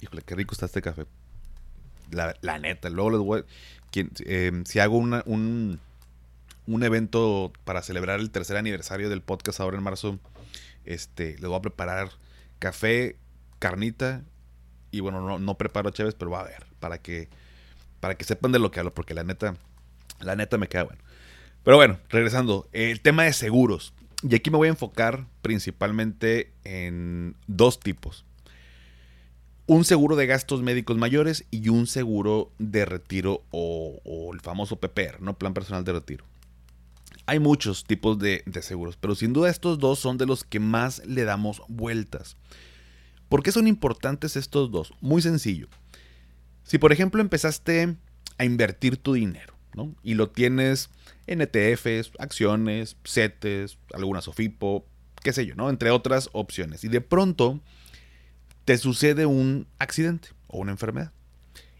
Híjole, 0.00 0.22
qué 0.22 0.34
rico 0.34 0.54
está 0.54 0.66
este 0.66 0.82
café. 0.82 1.06
La, 2.10 2.58
neta, 2.58 2.88
luego 2.88 3.10
les 3.10 3.20
voy 3.20 3.44
eh, 4.24 4.62
si 4.64 4.78
hago 4.78 4.96
un, 4.98 5.80
un 6.66 6.82
evento 6.82 7.52
para 7.64 7.82
celebrar 7.82 8.20
el 8.20 8.30
tercer 8.30 8.56
aniversario 8.56 9.08
del 9.08 9.22
podcast 9.22 9.58
ahora 9.60 9.76
en 9.76 9.82
marzo, 9.82 10.18
este, 10.84 11.32
les 11.38 11.48
voy 11.48 11.56
a 11.56 11.62
preparar 11.62 12.10
café, 12.58 13.16
carnita 13.58 14.22
y 14.90 15.00
bueno, 15.00 15.20
no, 15.20 15.38
no 15.38 15.58
preparo 15.58 15.90
chéves, 15.90 16.14
pero 16.14 16.30
va 16.30 16.40
a 16.40 16.44
ver 16.44 16.66
para 16.78 16.98
que 16.98 17.28
para 18.06 18.16
que 18.16 18.24
sepan 18.24 18.52
de 18.52 18.60
lo 18.60 18.70
que 18.70 18.78
hablo, 18.78 18.94
porque 18.94 19.14
la 19.14 19.24
neta, 19.24 19.56
la 20.20 20.36
neta 20.36 20.58
me 20.58 20.68
queda 20.68 20.84
bueno. 20.84 21.02
Pero 21.64 21.76
bueno, 21.76 21.98
regresando, 22.08 22.68
el 22.70 23.00
tema 23.00 23.24
de 23.24 23.32
seguros. 23.32 23.94
Y 24.22 24.32
aquí 24.36 24.48
me 24.48 24.58
voy 24.58 24.68
a 24.68 24.70
enfocar 24.70 25.26
principalmente 25.42 26.52
en 26.62 27.34
dos 27.48 27.80
tipos. 27.80 28.24
Un 29.66 29.84
seguro 29.84 30.14
de 30.14 30.28
gastos 30.28 30.62
médicos 30.62 30.96
mayores 30.96 31.46
y 31.50 31.68
un 31.68 31.88
seguro 31.88 32.52
de 32.60 32.84
retiro 32.84 33.42
o, 33.50 34.30
el 34.32 34.40
famoso 34.40 34.76
PPR, 34.76 35.20
¿no? 35.20 35.36
Plan 35.36 35.52
personal 35.52 35.82
de 35.82 35.94
retiro. 35.94 36.24
Hay 37.26 37.40
muchos 37.40 37.82
tipos 37.82 38.20
de, 38.20 38.44
de, 38.46 38.62
seguros, 38.62 38.96
pero 38.96 39.16
sin 39.16 39.32
duda 39.32 39.50
estos 39.50 39.80
dos 39.80 39.98
son 39.98 40.16
de 40.16 40.26
los 40.26 40.44
que 40.44 40.60
más 40.60 41.04
le 41.06 41.24
damos 41.24 41.60
vueltas. 41.66 42.36
¿Por 43.28 43.42
qué 43.42 43.50
son 43.50 43.66
importantes 43.66 44.36
estos 44.36 44.70
dos? 44.70 44.92
Muy 45.00 45.22
sencillo. 45.22 45.66
Si 46.66 46.78
por 46.78 46.92
ejemplo 46.92 47.20
empezaste 47.20 47.96
a 48.38 48.44
invertir 48.44 48.96
tu 48.96 49.12
dinero, 49.12 49.54
¿no? 49.74 49.94
Y 50.02 50.14
lo 50.14 50.30
tienes 50.30 50.90
en 51.28 51.40
ETFs, 51.40 52.10
acciones, 52.18 52.96
CETES, 53.04 53.78
algunas 53.94 54.26
OFIPO, 54.26 54.84
qué 55.22 55.32
sé 55.32 55.46
yo, 55.46 55.54
¿no? 55.54 55.70
Entre 55.70 55.90
otras 55.90 56.28
opciones. 56.32 56.82
Y 56.82 56.88
de 56.88 57.00
pronto 57.00 57.60
te 58.64 58.78
sucede 58.78 59.26
un 59.26 59.68
accidente 59.78 60.30
o 60.48 60.58
una 60.58 60.72
enfermedad 60.72 61.12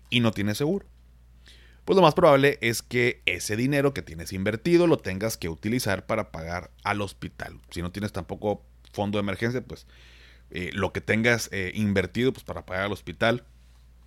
y 0.08 0.20
no 0.20 0.30
tienes 0.30 0.56
seguro. 0.56 0.86
Pues 1.84 1.96
lo 1.96 2.02
más 2.02 2.14
probable 2.14 2.58
es 2.60 2.82
que 2.82 3.22
ese 3.26 3.56
dinero 3.56 3.92
que 3.92 4.02
tienes 4.02 4.32
invertido 4.32 4.86
lo 4.86 4.98
tengas 4.98 5.36
que 5.36 5.48
utilizar 5.48 6.06
para 6.06 6.30
pagar 6.30 6.70
al 6.84 7.00
hospital. 7.00 7.60
Si 7.70 7.82
no 7.82 7.90
tienes 7.90 8.12
tampoco 8.12 8.64
fondo 8.92 9.18
de 9.18 9.22
emergencia, 9.22 9.64
pues 9.64 9.88
eh, 10.50 10.70
lo 10.72 10.92
que 10.92 11.00
tengas 11.00 11.48
eh, 11.52 11.72
invertido 11.74 12.32
pues 12.32 12.44
para 12.44 12.64
pagar 12.66 12.84
al 12.84 12.92
hospital, 12.92 13.44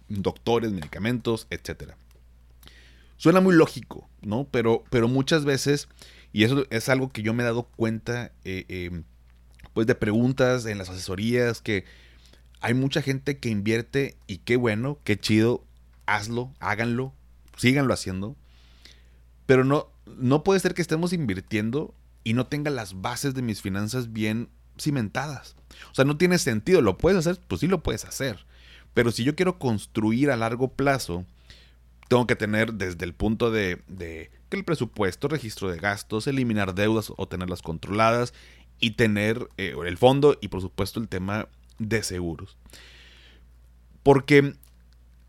doctores, 0.09 0.71
medicamentos, 0.71 1.47
etcétera. 1.49 1.97
Suena 3.17 3.41
muy 3.41 3.55
lógico, 3.55 4.09
¿no? 4.21 4.47
Pero, 4.49 4.83
pero 4.89 5.07
muchas 5.07 5.45
veces, 5.45 5.89
y 6.31 6.43
eso 6.43 6.65
es 6.69 6.89
algo 6.89 7.09
que 7.09 7.21
yo 7.21 7.33
me 7.33 7.43
he 7.43 7.45
dado 7.45 7.63
cuenta, 7.63 8.31
eh, 8.43 8.65
em, 8.69 9.03
pues 9.73 9.87
de 9.87 9.95
preguntas 9.95 10.65
en 10.65 10.77
las 10.77 10.89
asesorías, 10.89 11.61
que 11.61 11.85
hay 12.61 12.73
mucha 12.73 13.01
gente 13.01 13.37
que 13.37 13.49
invierte 13.49 14.17
y 14.27 14.39
qué 14.39 14.55
bueno, 14.55 14.99
qué 15.03 15.19
chido, 15.19 15.65
hazlo, 16.05 16.53
háganlo, 16.59 17.13
síganlo 17.57 17.93
haciendo. 17.93 18.35
Pero 19.45 19.63
no, 19.63 19.89
no 20.05 20.43
puede 20.43 20.59
ser 20.59 20.73
que 20.73 20.81
estemos 20.81 21.13
invirtiendo 21.13 21.93
y 22.23 22.33
no 22.33 22.47
tenga 22.47 22.71
las 22.71 23.01
bases 23.01 23.33
de 23.33 23.41
mis 23.41 23.61
finanzas 23.61 24.11
bien 24.11 24.49
cimentadas. 24.79 25.55
O 25.91 25.95
sea, 25.95 26.05
no 26.05 26.17
tiene 26.17 26.37
sentido. 26.37 26.81
¿Lo 26.81 26.97
puedes 26.97 27.19
hacer? 27.19 27.39
Pues 27.47 27.61
sí 27.61 27.67
lo 27.67 27.83
puedes 27.83 28.05
hacer. 28.05 28.45
Pero 28.93 29.11
si 29.11 29.23
yo 29.23 29.35
quiero 29.35 29.59
construir 29.59 30.31
a 30.31 30.37
largo 30.37 30.69
plazo, 30.69 31.25
tengo 32.07 32.27
que 32.27 32.35
tener 32.35 32.73
desde 32.73 33.05
el 33.05 33.13
punto 33.13 33.51
de, 33.51 33.81
que 34.49 34.57
el 34.57 34.65
presupuesto, 34.65 35.27
registro 35.27 35.69
de 35.69 35.77
gastos, 35.77 36.27
eliminar 36.27 36.73
deudas 36.73 37.13
o 37.15 37.27
tenerlas 37.27 37.61
controladas 37.61 38.33
y 38.79 38.91
tener 38.91 39.47
eh, 39.57 39.75
el 39.85 39.97
fondo 39.97 40.37
y 40.41 40.47
por 40.47 40.61
supuesto 40.61 40.99
el 40.99 41.07
tema 41.07 41.47
de 41.77 42.01
seguros. 42.03 42.57
Porque 44.01 44.55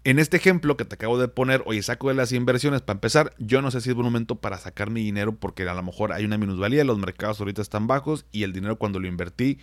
en 0.04 0.18
este 0.18 0.38
ejemplo 0.38 0.76
que 0.76 0.86
te 0.86 0.94
acabo 0.94 1.18
de 1.18 1.28
poner, 1.28 1.62
oye, 1.66 1.82
saco 1.82 2.08
de 2.08 2.14
las 2.14 2.32
inversiones 2.32 2.80
para 2.80 2.96
empezar, 2.96 3.34
yo 3.38 3.60
no 3.60 3.70
sé 3.70 3.82
si 3.82 3.90
es 3.90 3.94
buen 3.94 4.06
momento 4.06 4.36
para 4.36 4.56
sacar 4.56 4.88
mi 4.88 5.02
dinero 5.02 5.36
porque 5.36 5.68
a 5.68 5.74
lo 5.74 5.82
mejor 5.82 6.12
hay 6.12 6.24
una 6.24 6.38
minusvalía, 6.38 6.84
los 6.84 6.98
mercados 6.98 7.40
ahorita 7.40 7.60
están 7.60 7.86
bajos 7.86 8.24
y 8.32 8.44
el 8.44 8.52
dinero 8.52 8.76
cuando 8.76 8.98
lo 8.98 9.06
invertí, 9.06 9.58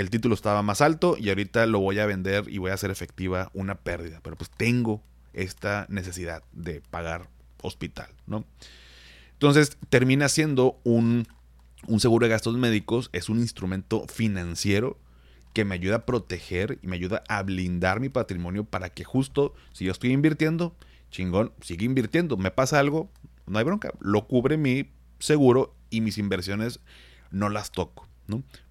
el 0.00 0.10
título 0.10 0.34
estaba 0.34 0.62
más 0.62 0.80
alto 0.80 1.16
y 1.18 1.28
ahorita 1.28 1.66
lo 1.66 1.80
voy 1.80 1.98
a 1.98 2.06
vender 2.06 2.44
y 2.48 2.58
voy 2.58 2.70
a 2.70 2.74
hacer 2.74 2.90
efectiva 2.90 3.50
una 3.54 3.76
pérdida. 3.76 4.20
Pero 4.22 4.36
pues 4.36 4.50
tengo 4.50 5.02
esta 5.32 5.86
necesidad 5.88 6.42
de 6.52 6.80
pagar 6.80 7.28
hospital, 7.62 8.08
¿no? 8.26 8.44
Entonces 9.32 9.76
termina 9.88 10.28
siendo 10.28 10.80
un, 10.84 11.26
un 11.86 12.00
seguro 12.00 12.26
de 12.26 12.30
gastos 12.30 12.56
médicos, 12.56 13.10
es 13.12 13.28
un 13.28 13.38
instrumento 13.38 14.06
financiero 14.08 14.98
que 15.52 15.64
me 15.64 15.74
ayuda 15.74 15.96
a 15.96 16.06
proteger 16.06 16.78
y 16.82 16.86
me 16.86 16.96
ayuda 16.96 17.22
a 17.28 17.42
blindar 17.42 18.00
mi 18.00 18.08
patrimonio 18.08 18.64
para 18.64 18.90
que 18.90 19.04
justo 19.04 19.54
si 19.72 19.84
yo 19.84 19.92
estoy 19.92 20.12
invirtiendo, 20.12 20.76
chingón, 21.10 21.52
sigue 21.60 21.84
invirtiendo, 21.84 22.36
me 22.36 22.50
pasa 22.50 22.78
algo, 22.78 23.10
no 23.46 23.58
hay 23.58 23.64
bronca, 23.64 23.92
lo 24.00 24.26
cubre 24.26 24.56
mi 24.56 24.90
seguro 25.18 25.74
y 25.90 26.00
mis 26.00 26.18
inversiones 26.18 26.80
no 27.30 27.48
las 27.48 27.72
toco, 27.72 28.07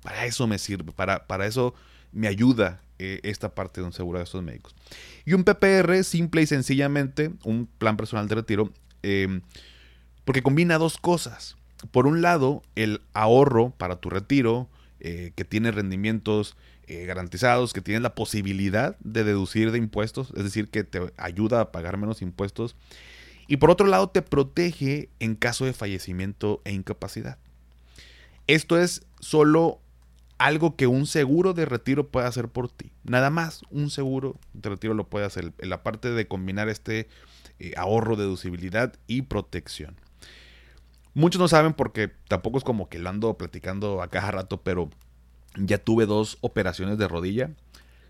Para 0.02 0.26
eso 0.26 0.48
me 0.48 0.58
sirve, 0.58 0.92
para, 0.92 1.28
para 1.28 1.46
eso 1.46 1.74
me 2.12 2.28
ayuda 2.28 2.82
eh, 3.00 3.20
esta 3.24 3.54
parte 3.54 3.82
de 3.82 3.88
un 3.88 3.94
seguro 3.94 4.18
de 4.18 4.24
gastos 4.24 4.44
médicos. 4.44 4.76
Y 5.26 5.34
un 5.34 5.44
PPR, 5.44 6.04
simple 6.04 6.42
y 6.42 6.48
sencillamente, 6.48 7.32
un 7.44 7.68
plan 7.78 7.98
personal 7.98 8.28
de 8.28 8.36
retiro, 8.36 8.72
em, 9.04 9.42
porque 10.26 10.42
combina 10.42 10.78
dos 10.78 10.98
cosas. 10.98 11.58
Por 11.92 12.08
un 12.08 12.22
lado, 12.22 12.64
el 12.76 13.02
ahorro 13.14 13.72
para 13.78 13.98
tu 13.98 14.10
retiro, 14.10 14.68
eh, 15.00 15.32
que 15.36 15.46
tiene 15.46 15.72
rendimientos 15.72 16.58
eh, 16.88 17.06
garantizados, 17.06 17.74
que 17.74 17.82
tiene 17.82 18.00
la 18.00 18.16
posibilidad 18.16 18.98
de 19.00 19.24
deducir 19.24 19.72
de 19.72 19.78
impuestos, 19.78 20.34
es 20.36 20.44
decir, 20.44 20.70
que 20.70 20.84
te 20.84 21.14
ayuda 21.18 21.62
a 21.62 21.72
pagar 21.72 21.98
menos 21.98 22.22
impuestos. 22.22 22.76
Y 23.48 23.58
por 23.58 23.70
otro 23.70 23.88
lado, 23.88 24.10
te 24.10 24.22
protege 24.22 25.10
en 25.20 25.36
caso 25.36 25.66
de 25.66 25.74
fallecimiento 25.74 26.62
e 26.66 26.72
incapacidad. 26.72 27.38
Esto 28.48 28.80
es 28.80 29.06
solo 29.20 29.82
algo 30.38 30.76
que 30.76 30.88
un 30.88 31.06
seguro 31.06 31.54
de 31.54 31.66
retiro 31.66 32.10
puede 32.10 32.28
hacer 32.28 32.48
por 32.48 32.70
ti. 32.70 32.92
Nada 33.04 33.30
más 33.30 33.62
un 33.70 33.90
seguro 33.90 34.40
de 34.54 34.70
retiro 34.70 34.94
lo 34.94 35.10
puede 35.10 35.26
hacer. 35.26 35.54
En 35.58 35.70
la 35.70 35.84
parte 35.84 36.12
de 36.12 36.28
combinar 36.28 36.70
este 36.70 37.08
eh, 37.60 37.74
ahorro, 37.76 38.16
deducibilidad 38.16 38.94
y 39.08 39.24
protección. 39.24 39.96
Muchos 41.14 41.42
no 41.42 41.48
saben 41.48 41.74
porque 41.74 42.12
tampoco 42.28 42.60
es 42.60 42.64
como 42.64 42.90
que 42.90 43.00
lo 43.00 43.10
ando 43.10 43.38
platicando 43.38 44.02
a 44.04 44.10
cada 44.10 44.32
rato, 44.32 44.62
pero 44.62 44.90
ya 45.56 45.80
tuve 45.80 46.06
dos 46.06 46.38
operaciones 46.42 46.98
de 47.00 47.08
rodilla. 47.08 47.52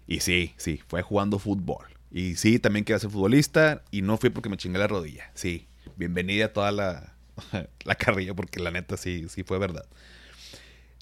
Y 0.08 0.20
sí, 0.20 0.54
sí, 0.58 0.82
fue 0.88 1.02
jugando 1.02 1.40
fútbol. 1.40 1.86
Y 2.12 2.36
sí, 2.36 2.60
también 2.60 2.86
quería 2.86 3.00
ser 3.00 3.10
futbolista 3.10 3.84
y 3.92 4.02
no 4.02 4.18
fui 4.18 4.30
porque 4.30 4.50
me 4.50 4.58
chingué 4.58 4.80
la 4.80 4.88
rodilla. 4.88 5.32
Sí, 5.34 5.68
bienvenida 5.96 6.46
a 6.46 6.54
toda 6.54 6.72
la, 6.72 7.14
la 7.86 7.96
carrilla 7.96 8.34
porque 8.34 8.60
la 8.60 8.72
neta 8.72 8.98
sí, 8.98 9.28
sí 9.30 9.44
fue 9.44 9.58
verdad. 9.58 9.86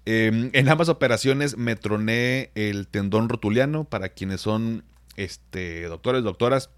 Em, 0.05 0.51
en 0.53 0.69
ambas 0.69 0.89
operaciones 0.89 1.57
me 1.57 1.75
troné 1.75 2.51
el 2.55 2.87
tendón 2.87 3.29
rotuliano. 3.29 3.85
Para 3.85 4.09
quienes 4.09 4.41
son 4.41 4.83
este, 5.17 5.83
doctores, 5.83 6.23
doctoras, 6.23 6.69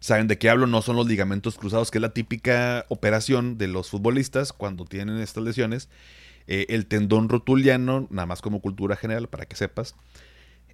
saben 0.00 0.28
de 0.28 0.38
qué 0.38 0.50
hablo. 0.50 0.66
No 0.66 0.82
son 0.82 0.96
los 0.96 1.06
ligamentos 1.06 1.56
cruzados, 1.56 1.90
que 1.90 1.98
es 1.98 2.02
la 2.02 2.14
típica 2.14 2.86
operación 2.88 3.58
de 3.58 3.68
los 3.68 3.90
futbolistas 3.90 4.52
cuando 4.52 4.84
tienen 4.84 5.18
estas 5.18 5.44
lesiones. 5.44 5.88
Eh, 6.46 6.66
el 6.70 6.86
tendón 6.86 7.28
rotuliano, 7.28 8.08
nada 8.10 8.26
más 8.26 8.42
como 8.42 8.60
cultura 8.60 8.96
general, 8.96 9.28
para 9.28 9.46
que 9.46 9.54
sepas, 9.54 9.94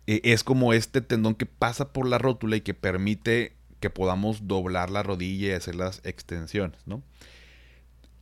eh, 0.06 0.20
es 0.24 0.42
como 0.42 0.72
este 0.72 1.00
tendón 1.02 1.34
que 1.34 1.46
pasa 1.46 1.92
por 1.92 2.08
la 2.08 2.18
rótula 2.18 2.56
y 2.56 2.60
que 2.62 2.72
permite 2.72 3.56
que 3.80 3.90
podamos 3.90 4.46
doblar 4.46 4.90
la 4.90 5.02
rodilla 5.02 5.48
y 5.48 5.52
hacer 5.52 5.74
las 5.74 6.00
extensiones, 6.04 6.80
¿no? 6.86 7.02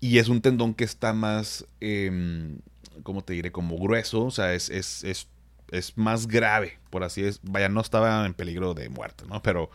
Y 0.01 0.19
es 0.19 0.29
un 0.29 0.41
tendón 0.41 0.75
que 0.75 0.85
está 0.85 1.13
más, 1.13 1.67
eh, 1.81 2.57
¿cómo 3.03 3.23
te 3.23 3.35
diré? 3.35 3.53
Como 3.53 3.79
grueso, 3.79 4.27
o 4.27 4.31
sea, 4.31 4.55
es, 4.55 4.71
es, 4.71 5.05
es, 5.05 5.29
es, 5.71 5.97
más 5.97 6.27
grave, 6.27 6.79
por 6.91 7.05
así 7.05 7.25
es. 7.25 7.41
Vaya, 7.43 7.69
no 7.69 7.81
estaba 7.81 8.25
en 8.27 8.35
peligro 8.35 8.75
de 8.75 8.89
muerte, 8.89 9.25
¿no? 9.29 9.43
Pero, 9.43 9.71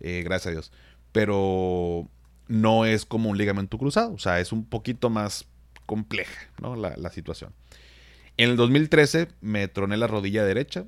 eh, 0.00 0.22
gracias 0.24 0.46
a 0.48 0.50
Dios. 0.50 0.72
Pero 1.12 2.08
no 2.48 2.84
es 2.84 3.04
como 3.04 3.30
un 3.30 3.38
ligamento 3.38 3.78
cruzado, 3.78 4.12
o 4.12 4.18
sea, 4.18 4.40
es 4.40 4.52
un 4.52 4.64
poquito 4.64 5.10
más 5.10 5.46
compleja 5.86 6.48
¿no? 6.60 6.76
la, 6.76 7.10
situación. 7.10 7.52
En 8.36 8.50
el 8.50 8.56
2013 8.56 9.28
me 9.40 9.68
troné 9.68 9.96
la 9.96 10.06
rodilla 10.06 10.44
derecha. 10.44 10.84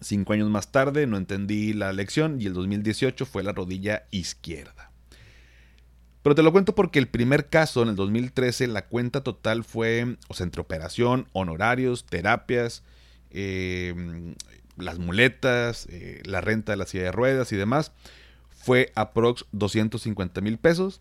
Cinco 0.00 0.32
años 0.32 0.50
más 0.50 0.72
tarde 0.72 1.06
no 1.06 1.16
entendí 1.16 1.72
la 1.72 1.92
lección 1.92 2.40
y 2.40 2.46
el 2.46 2.54
2018 2.54 3.26
fue 3.26 3.42
la 3.42 3.52
rodilla 3.52 4.06
izquierda. 4.10 4.90
Pero 6.26 6.34
te 6.34 6.42
lo 6.42 6.50
cuento 6.50 6.74
porque 6.74 6.98
el 6.98 7.06
primer 7.06 7.48
caso 7.50 7.84
en 7.84 7.88
el 7.90 7.94
2013 7.94 8.66
la 8.66 8.86
cuenta 8.86 9.22
total 9.22 9.62
fue, 9.62 10.16
o 10.26 10.34
sea, 10.34 10.42
entre 10.42 10.60
operación, 10.60 11.28
honorarios, 11.32 12.04
terapias, 12.04 12.82
em, 13.30 14.34
las 14.76 14.98
muletas, 14.98 15.86
eh, 15.88 16.22
la 16.24 16.40
renta 16.40 16.72
de 16.72 16.78
la 16.78 16.86
silla 16.86 17.04
de 17.04 17.12
ruedas 17.12 17.52
y 17.52 17.56
demás, 17.56 17.92
fue 18.50 18.90
aprox 18.96 19.44
250 19.52 20.40
mil 20.40 20.58
pesos. 20.58 21.00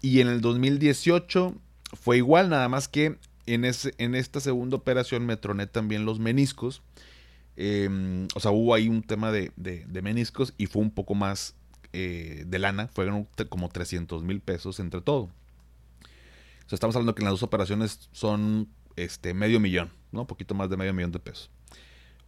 Y 0.00 0.20
en 0.20 0.28
el 0.28 0.40
2018 0.40 1.56
fue 2.00 2.18
igual, 2.18 2.48
nada 2.48 2.68
más 2.68 2.86
que 2.86 3.18
en, 3.46 3.64
en 3.64 4.14
esta 4.14 4.38
segunda 4.38 4.76
operación 4.76 5.26
me 5.26 5.36
troné 5.36 5.66
también 5.66 6.04
los 6.04 6.20
meniscos. 6.20 6.82
Em, 7.56 8.28
o 8.34 8.40
sea, 8.40 8.50
hubo 8.50 8.74
ahí 8.74 8.88
un 8.88 9.02
tema 9.02 9.30
de, 9.30 9.50
meniscos 10.02 10.54
y 10.56 10.66
fue 10.66 10.82
un 10.82 10.90
poco 10.90 11.14
más 11.14 11.54
eh, 11.92 12.44
de 12.46 12.58
lana, 12.58 12.88
fueron 12.88 13.28
como 13.48 13.68
300 13.68 14.22
mil 14.22 14.40
pesos 14.40 14.80
entre 14.80 15.00
todo. 15.00 15.30
Estamos 16.70 16.96
hablando 16.96 17.14
que 17.14 17.20
en 17.20 17.26
las 17.26 17.34
dos 17.34 17.42
operaciones 17.42 18.08
son 18.12 18.66
este, 18.96 19.34
medio 19.34 19.60
millón, 19.60 19.90
¿no? 20.10 20.22
Un 20.22 20.26
poquito 20.26 20.54
más 20.54 20.70
de 20.70 20.78
medio 20.78 20.94
millón 20.94 21.12
de 21.12 21.18
pesos. 21.18 21.50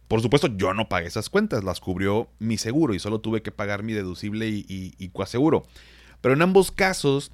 Por 0.07 0.21
supuesto, 0.21 0.55
yo 0.55 0.75
no 0.75 0.87
pagué 0.87 1.07
esas 1.07 1.31
cuentas, 1.31 1.63
las 1.63 1.79
cubrió 1.79 2.29
mi 2.37 2.57
seguro 2.57 2.93
y 2.93 2.99
solo 2.99 3.21
tuve 3.21 3.41
que 3.41 3.51
pagar 3.51 3.81
mi 3.81 3.93
deducible 3.93 4.47
y, 4.47 4.63
y, 4.69 4.93
y 4.99 5.09
coaseguro. 5.09 5.63
Pero 6.21 6.35
en 6.35 6.43
ambos 6.43 6.71
casos, 6.71 7.31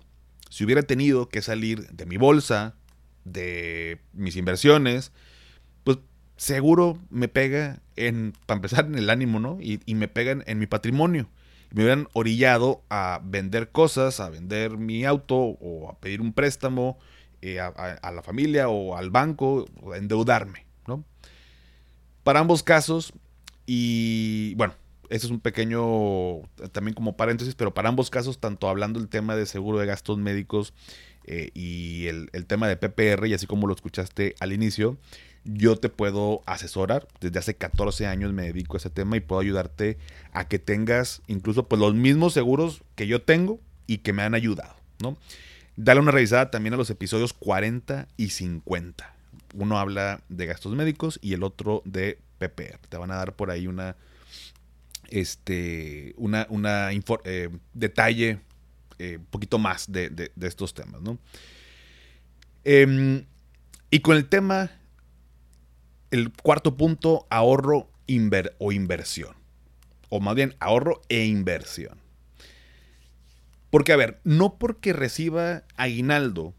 si 0.49 0.63
hubiera 0.63 0.83
tenido 0.83 1.27
que 1.27 1.41
salir 1.41 1.85
de 1.89 2.05
mi 2.05 2.15
bolsa, 2.15 2.75
de 3.23 3.99
mis 4.13 4.35
inversiones, 4.35 5.11
pues 5.83 5.99
seguro 6.37 6.97
me 7.09 7.27
pega 7.27 7.79
en, 7.95 8.33
para 8.45 8.57
empezar, 8.57 8.85
en 8.85 8.95
el 8.95 9.09
ánimo, 9.09 9.39
¿no? 9.39 9.59
Y, 9.61 9.79
me 9.95 10.07
pegan 10.07 10.43
en 10.47 10.59
mi 10.59 10.67
patrimonio. 10.67 11.29
Me 11.71 11.83
hubieran 11.83 12.07
orillado 12.13 12.83
a 12.89 13.21
vender 13.23 13.71
cosas, 13.71 14.19
a 14.19 14.29
vender 14.29 14.77
mi 14.77 15.05
auto 15.05 15.35
o 15.35 15.89
a 15.89 15.99
pedir 15.99 16.21
un 16.21 16.33
préstamo 16.33 16.97
eh, 17.41 17.59
a, 17.59 18.11
la 18.11 18.21
familia 18.21 18.69
o 18.69 18.95
al 18.95 19.09
banco, 19.09 19.65
a 19.91 19.97
endeudarme, 19.97 20.67
¿no? 20.85 21.03
Para 22.23 22.39
ambos 22.39 22.61
casos, 22.61 23.13
y 23.65 24.53
bueno, 24.55 24.75
ese 25.09 25.25
es 25.25 25.31
un 25.31 25.39
pequeño, 25.39 26.41
también 26.71 26.93
como 26.93 27.17
paréntesis, 27.17 27.55
pero 27.55 27.73
para 27.73 27.89
ambos 27.89 28.09
casos, 28.09 28.39
tanto 28.39 28.69
hablando 28.69 28.99
el 28.99 29.09
tema 29.09 29.35
de 29.35 29.45
seguro 29.45 29.79
de 29.79 29.85
gastos 29.85 30.17
médicos 30.19 30.73
eh, 31.25 31.49
y 31.53 32.07
el, 32.07 32.29
tema 32.47 32.67
de 32.67 32.77
PPR, 32.77 33.27
y 33.27 33.33
así 33.33 33.47
como 33.47 33.67
lo 33.67 33.73
escuchaste 33.73 34.35
al 34.39 34.53
inicio, 34.53 34.97
yo 35.43 35.75
te 35.75 35.89
puedo 35.89 36.41
asesorar. 36.45 37.07
Desde 37.19 37.39
hace 37.39 37.55
14 37.55 38.07
años 38.07 38.33
me 38.33 38.43
dedico 38.43 38.75
a 38.75 38.79
ese 38.79 38.89
tema 38.89 39.17
y 39.17 39.21
puedo 39.21 39.41
ayudarte 39.41 39.97
a 40.31 40.47
que 40.47 40.59
tengas 40.59 41.21
incluso 41.27 41.67
pues, 41.67 41.79
los 41.79 41.93
mismos 41.93 42.33
seguros 42.33 42.83
que 42.95 43.07
yo 43.07 43.21
tengo 43.21 43.59
y 43.87 43.99
que 43.99 44.13
me 44.13 44.23
han 44.23 44.35
ayudado, 44.35 44.75
¿no? 45.01 45.17
Dale 45.75 45.99
una 45.99 46.11
revisada 46.11 46.51
también 46.51 46.73
a 46.73 46.77
los 46.77 46.89
episodios 46.89 47.33
40 47.33 48.07
y 48.17 48.29
50. 48.29 49.15
Uno 49.55 49.79
habla 49.79 50.21
de 50.29 50.45
gastos 50.45 50.75
médicos 50.75 51.19
y 51.21 51.33
el 51.33 51.43
otro 51.43 51.81
de 51.85 52.19
PPR. 52.37 52.79
Te 52.89 52.97
van 52.97 53.11
a 53.11 53.15
dar 53.15 53.35
por 53.35 53.51
ahí 53.51 53.67
una 53.67 53.95
este, 55.11 56.13
una, 56.17 56.47
una 56.49 56.89
eh, 57.25 57.49
detalle 57.73 58.39
eh, 58.97 59.17
un 59.17 59.25
poquito 59.25 59.59
más 59.59 59.91
de, 59.91 60.31
estos 60.41 60.73
temas, 60.73 61.01
¿no? 61.01 61.19
Em, 62.63 63.25
y 63.89 63.99
con 63.99 64.15
el 64.15 64.29
tema, 64.29 64.71
el 66.11 66.31
cuarto 66.31 66.77
punto, 66.77 67.25
ahorro 67.29 67.89
o 68.59 68.71
inversión. 68.71 69.35
O 70.09 70.19
más 70.19 70.35
bien, 70.35 70.55
ahorro 70.59 71.01
e 71.07 71.25
inversión. 71.25 71.97
Porque, 73.69 73.93
a 73.93 73.95
ver, 73.95 74.19
no 74.25 74.57
porque 74.57 74.91
reciba 74.91 75.63
aguinaldo, 75.77 76.53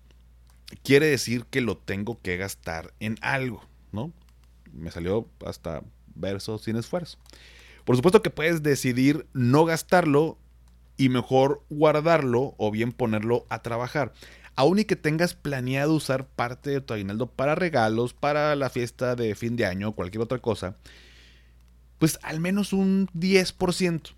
quiere 0.82 1.06
decir 1.06 1.44
que 1.44 1.60
lo 1.60 1.76
tengo 1.76 2.20
que 2.22 2.38
gastar 2.38 2.94
en 3.00 3.16
algo, 3.20 3.62
¿no? 3.92 4.12
Me 4.72 4.90
salió 4.90 5.28
hasta 5.44 5.82
verso 6.14 6.56
sin 6.58 6.76
esfuerzo. 6.76 7.18
Por 7.84 7.96
supuesto 7.96 8.22
que 8.22 8.30
puedes 8.30 8.62
decidir 8.62 9.26
no 9.34 9.66
gastarlo 9.66 10.38
y 10.96 11.10
mejor 11.10 11.62
guardarlo 11.68 12.54
o 12.56 12.70
bien 12.70 12.92
ponerlo 12.92 13.46
a 13.50 13.60
trabajar. 13.60 14.12
Aún 14.54 14.78
y 14.78 14.84
que 14.84 14.96
tengas 14.96 15.34
planeado 15.34 15.94
usar 15.94 16.26
parte 16.26 16.70
de 16.70 16.80
tu 16.80 16.92
aguinaldo 16.92 17.26
para 17.26 17.54
regalos, 17.54 18.12
para 18.12 18.54
la 18.54 18.68
fiesta 18.70 19.16
de 19.16 19.34
fin 19.34 19.56
de 19.56 19.66
año 19.66 19.88
o 19.88 19.92
cualquier 19.92 20.22
otra 20.22 20.38
cosa, 20.38 20.76
pues 21.98 22.18
al 22.22 22.40
menos 22.40 22.72
un 22.72 23.08
10%, 23.08 24.14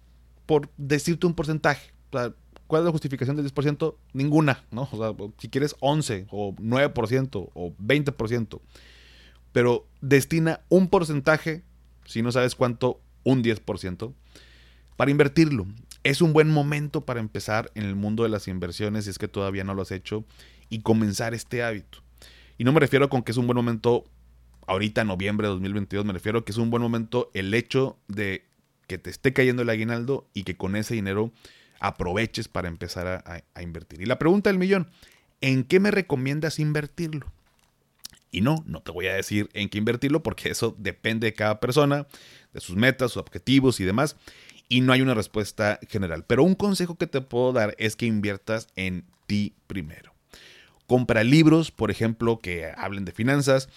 por 0.47 0.71
decirte 0.77 1.27
un 1.27 1.35
porcentaje. 1.35 1.93
¿Cuál 2.11 2.81
es 2.81 2.85
la 2.87 2.91
justificación 2.93 3.37
del 3.37 3.53
10%? 3.53 3.95
Ninguna, 4.13 4.65
¿no? 4.71 4.89
O 4.91 4.97
sea, 4.97 5.29
si 5.39 5.49
quieres 5.49 5.77
11 5.81 6.27
o 6.31 6.55
9% 6.57 7.51
o 7.55 7.75
20%, 7.77 8.61
pero 9.53 9.87
destina 10.01 10.61
un 10.69 10.89
porcentaje, 10.89 11.63
si 12.07 12.23
no 12.23 12.33
sabes 12.33 12.55
cuánto, 12.55 13.01
un 13.23 13.45
10%, 13.45 14.13
para 14.97 15.11
invertirlo. 15.11 15.67
Es 16.05 16.21
un 16.21 16.33
buen 16.33 16.51
momento 16.51 17.05
para 17.05 17.21
empezar 17.21 17.73
en 17.75 17.85
el 17.85 17.97
mundo 17.97 18.23
de 18.23 18.29
las 18.29 18.47
inversiones 18.47 19.05
si 19.05 19.11
es 19.11 19.19
que 19.19 19.27
todavía 19.27 19.65
no 19.65 19.75
lo 19.75 19.83
has 19.83 19.91
hecho 19.91 20.25
y 20.69 20.81
comenzar 20.81 21.35
este 21.35 21.63
hábito. 21.63 22.03
Y 22.59 22.65
no 22.65 22.73
me 22.73 22.81
refiero 22.81 23.09
con 23.09 23.23
que 23.23 23.33
es 23.33 23.39
un 23.39 23.47
buen 23.47 23.57
momento 23.57 24.05
ahorita, 24.67 25.05
noviembre 25.05 25.47
de 25.47 25.55
2022, 25.55 26.05
me 26.05 26.13
refiero 26.13 26.45
que 26.45 26.53
es 26.53 26.59
un 26.59 26.71
buen 26.71 26.83
momento 26.83 27.31
el 27.35 27.53
hecho 27.55 27.99
de 28.07 28.45
que 28.87 28.99
te 28.99 29.11
esté 29.11 29.33
cayendo 29.33 29.63
el 29.63 29.71
aguinaldo 29.71 30.29
y 30.35 30.45
que 30.45 30.57
con 30.57 30.77
ese 30.77 30.95
dinero 30.95 31.33
aproveches 31.81 32.49
para 32.49 32.69
empezar 32.69 33.07
a, 33.07 33.43
a 33.55 33.63
invertir. 33.63 34.01
Y 34.01 34.07
la 34.07 34.19
pregunta 34.19 34.51
del 34.51 34.59
millón, 34.59 34.89
¿en 35.41 35.65
qué 35.65 35.81
me 35.81 35.91
recomiendas 35.91 36.59
invertirlo? 36.59 37.33
Y 38.31 38.41
no, 38.41 38.65
no 38.67 38.83
te 38.83 38.91
voy 38.91 39.07
a 39.07 39.15
decir 39.15 39.49
en 39.53 39.69
qué 39.69 39.79
invertirlo 39.79 40.23
porque 40.23 40.51
eso 40.51 40.75
depende 40.77 41.29
de 41.29 41.35
cada 41.35 41.61
persona, 41.61 42.07
de 42.53 42.61
sus 42.61 42.75
metas, 42.75 43.13
sus 43.13 43.21
objetivos 43.21 43.79
y 43.79 43.85
demás. 43.85 44.17
Y 44.69 44.81
no 44.81 44.93
hay 44.93 45.03
una 45.03 45.15
respuesta 45.15 45.79
general. 45.89 46.25
Pero 46.27 46.43
un 46.43 46.55
consejo 46.55 46.97
que 46.97 47.07
te 47.07 47.21
puedo 47.21 47.53
dar 47.53 47.75
es 47.79 47.97
que 47.97 48.07
inviertas 48.07 48.69
en 48.77 49.05
ti 49.27 49.55
primero. 49.67 50.15
Compra 50.87 51.25
libros, 51.25 51.71
por 51.71 51.91
ejemplo, 51.91 52.39
que 52.41 52.71
hablen 52.77 53.05
de 53.05 53.13
finanzas 53.13 53.69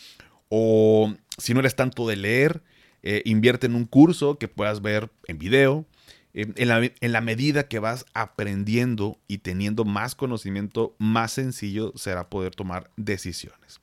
O 0.50 1.14
si 1.38 1.54
no 1.54 1.60
eres 1.62 1.76
tanto 1.76 2.08
de 2.08 2.16
leer, 2.16 2.64
eh, 3.04 3.22
invierte 3.26 3.68
en 3.68 3.76
un 3.76 3.86
curso 3.86 4.38
que 4.38 4.48
puedas 4.48 4.82
ver 4.82 5.10
en 5.28 5.38
video. 5.38 5.86
Eh, 6.34 6.52
en, 6.56 6.68
la, 6.68 6.84
en 6.84 7.12
la 7.12 7.22
medida 7.22 7.68
que 7.68 7.80
vas 7.80 8.06
aprendiendo 8.14 9.18
y 9.28 9.40
teniendo 9.40 9.86
más 9.86 10.16
conocimiento, 10.16 10.96
más 10.98 11.34
sencillo 11.34 11.94
será 11.96 12.30
poder 12.30 12.56
tomar 12.56 12.92
decisiones. 12.96 13.80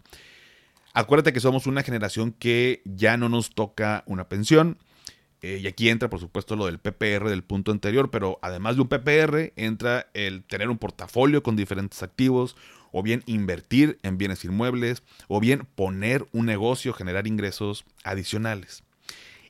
Acuérdate 0.92 1.32
que 1.32 1.40
somos 1.40 1.66
una 1.66 1.82
generación 1.82 2.30
que 2.32 2.80
ya 2.84 3.16
no 3.16 3.28
nos 3.28 3.50
toca 3.50 4.04
una 4.06 4.28
pensión. 4.28 4.78
Eh, 5.44 5.60
y 5.62 5.66
aquí 5.66 5.90
entra, 5.90 6.08
por 6.08 6.20
supuesto, 6.20 6.56
lo 6.56 6.64
del 6.64 6.78
PPR 6.78 7.28
del 7.28 7.44
punto 7.44 7.70
anterior, 7.70 8.10
pero 8.10 8.38
además 8.40 8.76
de 8.76 8.80
un 8.80 8.88
PPR, 8.88 9.52
entra 9.56 10.08
el 10.14 10.42
tener 10.42 10.70
un 10.70 10.78
portafolio 10.78 11.42
con 11.42 11.54
diferentes 11.54 12.02
activos, 12.02 12.56
o 12.92 13.02
bien 13.02 13.22
invertir 13.26 13.98
en 14.02 14.16
bienes 14.16 14.42
inmuebles, 14.46 15.02
o 15.28 15.40
bien 15.40 15.66
poner 15.74 16.26
un 16.32 16.46
negocio, 16.46 16.94
generar 16.94 17.26
ingresos 17.26 17.84
adicionales. 18.04 18.84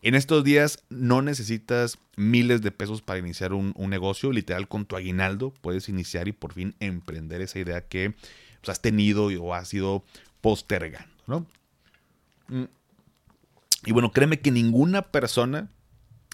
En 0.03 0.17
estos 0.17 0.43
días 0.43 0.83
no 0.89 1.23
necesitas 1.23 1.99
miles 2.17 2.61
de 2.61 2.73
pesos 2.73 3.01
para 3.01 3.21
iniciar 3.21 3.53
un, 3.53 3.73
negocio, 3.77 4.33
literal 4.33 4.67
con 4.67 4.87
tu 4.87 4.97
aguinaldo 4.97 5.55
puedes 5.61 5.89
iniciar 5.89 6.27
y 6.27 6.33
por 6.33 6.55
fin 6.55 6.75
emprender 6.81 7.41
esa 7.41 7.61
idea 7.61 7.83
que 7.83 8.15
pues, 8.61 8.69
has 8.69 8.83
tenido 8.83 9.27
o 9.27 9.55
has 9.55 9.73
ido 9.73 10.03
postergando. 10.41 11.15
¿no? 11.29 11.47
Mm. 12.49 12.65
Y 13.87 13.93
bueno, 13.93 14.11
créeme 14.11 14.41
que 14.41 14.51
ninguna 14.51 15.03
persona, 15.03 15.71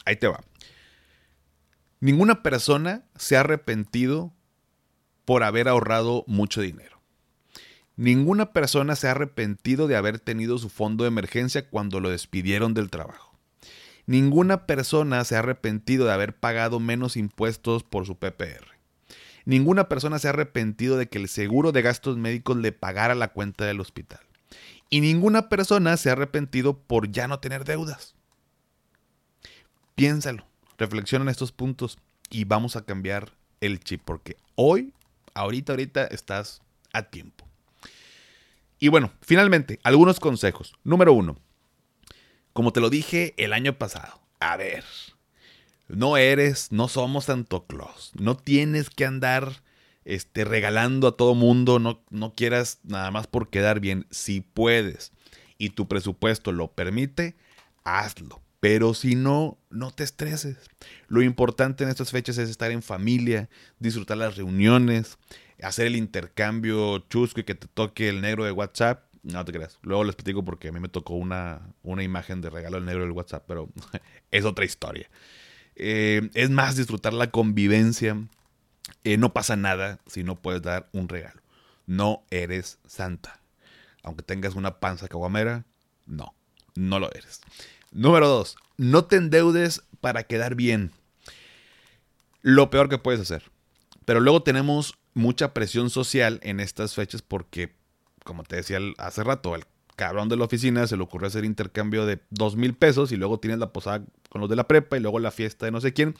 ahí 0.05 0.17
te 0.17 0.29
va, 0.29 0.41
ninguna 2.01 2.43
persona 2.43 3.05
se 3.17 3.37
ha 3.37 3.41
arrepentido 3.41 4.33
por 5.25 5.45
haber 5.45 5.69
ahorrado 5.69 6.25
mucho 6.27 6.61
dinero. 6.61 7.01
Ninguna 7.97 8.53
persona 8.53 8.97
se 8.97 9.09
ha 9.09 9.11
arrepentido 9.11 9.87
de 9.87 9.97
haber 9.97 10.19
tenido 10.19 10.57
su 10.59 10.71
fondo 10.71 11.05
de 11.05 11.09
emergencia 11.09 11.69
cuando 11.69 12.01
lo 12.01 12.09
despidieron 12.09 12.73
del 12.73 12.89
trabajo. 12.89 13.39
Ninguna 14.07 14.67
persona 14.67 15.23
se 15.25 15.37
ha 15.37 15.41
arrepentido 15.41 16.07
de 16.07 16.13
haber 16.13 16.35
pagado 16.35 16.81
menos 16.81 17.17
impuestos 17.17 17.85
por 17.85 18.07
su 18.07 18.17
PPR. 18.17 18.67
Ninguna 19.45 19.89
persona 19.89 20.19
se 20.19 20.29
ha 20.29 20.31
arrepentido 20.31 20.97
de 20.97 21.09
que 21.09 21.19
el 21.19 21.29
seguro 21.29 21.73
de 21.73 21.83
gastos 21.83 22.17
médicos 22.17 22.57
le 22.57 22.73
pagara 22.73 23.15
la 23.15 23.29
cuenta 23.29 23.65
del 23.67 23.81
hospital. 23.81 24.21
Y 24.89 25.01
ninguna 25.01 25.49
persona 25.49 25.97
se 25.97 26.09
ha 26.09 26.13
arrepentido 26.13 26.79
por 26.79 27.11
ya 27.11 27.29
no 27.29 27.39
tener 27.39 27.65
deudas. 27.65 28.17
Piénsalo, 30.01 30.47
reflexiona 30.79 31.25
en 31.25 31.29
estos 31.29 31.53
puntos 31.53 31.99
y 32.31 32.45
vamos 32.45 32.75
a 32.75 32.87
cambiar 32.87 33.35
el 33.61 33.81
chip 33.81 34.01
porque 34.03 34.39
hoy, 34.55 34.95
ahorita, 35.35 35.75
ahorita 35.75 36.07
estás 36.07 36.63
a 36.95 37.03
tiempo. 37.03 37.47
Y 38.79 38.89
bueno, 38.89 39.13
finalmente, 39.21 39.79
algunos 39.83 40.19
consejos. 40.19 40.73
Número 40.85 41.13
uno, 41.13 41.37
como 42.55 42.73
te 42.73 42.81
lo 42.81 42.89
dije 42.89 43.35
el 43.37 43.53
año 43.53 43.77
pasado, 43.77 44.23
a 44.39 44.57
ver, 44.57 44.87
no 45.87 46.17
eres, 46.17 46.73
no 46.73 46.89
somos 46.89 47.27
Santo 47.27 47.67
Claus, 47.67 48.13
no 48.19 48.39
tienes 48.39 48.89
que 48.89 49.05
andar 49.05 49.63
este, 50.07 50.47
regalando 50.47 51.09
a 51.09 51.17
todo 51.19 51.35
mundo, 51.35 51.79
no, 51.79 52.03
no 52.09 52.33
quieras 52.33 52.79
nada 52.85 53.11
más 53.11 53.27
por 53.27 53.51
quedar 53.51 53.81
bien. 53.81 54.07
Si 54.11 54.41
puedes 54.41 55.13
y 55.59 55.69
tu 55.69 55.89
presupuesto 55.89 56.53
lo 56.53 56.73
permite, 56.73 57.37
hazlo. 57.85 58.41
Pero 58.61 58.93
si 58.93 59.15
no, 59.15 59.59
no 59.71 59.91
te 59.91 60.05
estreses. 60.05 60.59
Lo 61.09 61.23
importante 61.23 61.83
en 61.83 61.91
estas 61.91 62.11
fechas 62.11 62.37
es 62.39 62.51
estar 62.51 62.71
en 62.71 62.83
familia, 62.83 63.49
disfrutar 63.79 64.19
las 64.19 64.37
reuniones, 64.37 65.19
hacer 65.63 65.87
el 65.87 65.97
intercambio 65.97 66.99
chusco 67.09 67.41
y 67.41 67.45
que 67.45 67.55
te 67.55 67.67
toque 67.69 68.11
el 68.11 68.21
negro 68.21 68.45
de 68.45 68.53
WhatsApp. 68.53 69.05
No 69.23 69.45
te 69.45 69.53
creas. 69.53 69.79
Luego 69.83 70.05
les 70.05 70.15
platico 70.15 70.45
porque 70.45 70.69
a 70.69 70.73
mí 70.73 70.81
me 70.81 70.89
tocó 70.89 71.15
una, 71.15 71.75
una 71.83 72.03
imagen 72.03 72.43
de 72.43 72.51
regalo 72.51 72.77
del 72.77 72.87
negro 72.87 73.03
del 73.03 73.13
WhatsApp, 73.13 73.45
pero 73.47 73.71
es 74.31 74.45
otra 74.45 74.65
historia. 74.65 75.09
Eh, 75.75 76.31
es 76.35 76.51
más 76.51 76.77
disfrutar 76.77 77.15
la 77.15 77.31
convivencia, 77.31 78.17
eh, 79.05 79.17
no 79.17 79.33
pasa 79.33 79.57
nada 79.57 79.99
si 80.07 80.25
no 80.25 80.37
puedes 80.37 80.63
dar 80.63 80.89
un 80.93 81.09
regalo. 81.09 81.41
No 81.87 82.25
eres 82.31 82.79
santa. 82.87 83.41
Aunque 84.03 84.23
tengas 84.23 84.55
una 84.55 84.81
panza 84.81 85.09
caguamera, 85.09 85.65
no, 86.07 86.35
no 86.75 86.99
lo 86.99 87.11
eres. 87.13 87.41
Número 87.91 88.29
dos, 88.29 88.57
no 88.77 89.05
te 89.05 89.17
endeudes 89.17 89.83
para 90.01 90.25
quedar 90.25 90.55
bien. 90.55 90.93
Lo 92.43 92.71
peor 92.71 92.89
que 92.89 92.99
puedes 92.99 93.21
hacer. 93.21 93.51
Pero 94.05 94.21
luego 94.21 94.43
tenemos 94.43 94.95
mucha 95.15 95.53
presión 95.53 95.91
social 95.91 96.41
en 96.43 96.61
estas 96.61 96.95
fechas 96.95 97.23
porque, 97.23 97.75
como 98.25 98.45
te 98.45 98.57
decía 98.57 98.79
hace 98.99 99.25
rato, 99.25 99.55
el 99.55 99.65
cabrón 99.97 100.29
de 100.29 100.37
la 100.37 100.45
oficina 100.45 100.87
se 100.87 100.97
le 100.97 101.03
ocurrió 101.03 101.29
hacer 101.29 101.45
intercambio 101.45 102.07
de 102.07 102.21
dos 102.31 102.57
mil 102.57 102.75
pesos 102.75 103.13
y 103.13 103.17
luego 103.17 103.39
tienes 103.39 103.59
la 103.59 103.73
posada 103.73 104.05
con 104.31 104.41
los 104.41 104.49
de 104.49 104.57
la 104.57 104.67
prepa 104.67 104.97
y 104.97 105.01
luego 105.01 105.19
la 105.19 105.31
fiesta 105.31 105.67
de 105.67 105.73
no 105.73 105.81
sé 105.81 105.93
quién. 105.93 106.15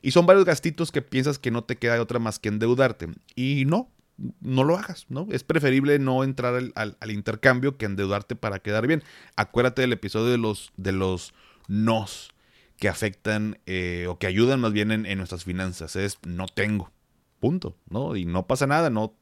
Y 0.00 0.10
son 0.10 0.26
varios 0.26 0.44
gastitos 0.44 0.90
que 0.90 1.02
piensas 1.02 1.38
que 1.38 1.52
no 1.52 1.62
te 1.62 1.76
queda 1.76 2.02
otra 2.02 2.18
más 2.18 2.40
que 2.40 2.48
endeudarte. 2.48 3.08
Y 3.36 3.64
no, 3.66 3.88
no 4.40 4.64
lo 4.64 4.76
hagas, 4.76 5.06
¿no? 5.08 5.26
Es 5.30 5.42
preferible 5.44 5.98
no 5.98 6.24
entrar 6.24 6.62
al, 6.74 7.10
intercambio 7.10 7.76
que 7.76 7.86
endeudarte 7.86 8.36
para 8.36 8.60
quedar 8.60 8.86
bien. 8.86 9.02
Acuérdate 9.36 9.82
del 9.82 9.92
episodio 9.92 10.30
de 10.30 10.38
los, 10.38 10.72
de 10.76 10.92
los 10.92 11.34
nos 11.68 12.30
que 12.76 12.88
afectan 12.88 13.58
eh, 13.66 14.06
o 14.08 14.18
que 14.18 14.26
ayudan 14.26 14.60
más 14.60 14.72
bien 14.72 14.90
en, 14.90 15.18
nuestras 15.18 15.44
finanzas. 15.44 15.96
Es 15.96 16.18
no 16.26 16.46
tengo, 16.46 16.90
punto, 17.40 17.76
¿no? 17.88 18.16
Y 18.16 18.24
no 18.24 18.46
pasa 18.46 18.66
nada, 18.66 18.90
no. 18.90 19.14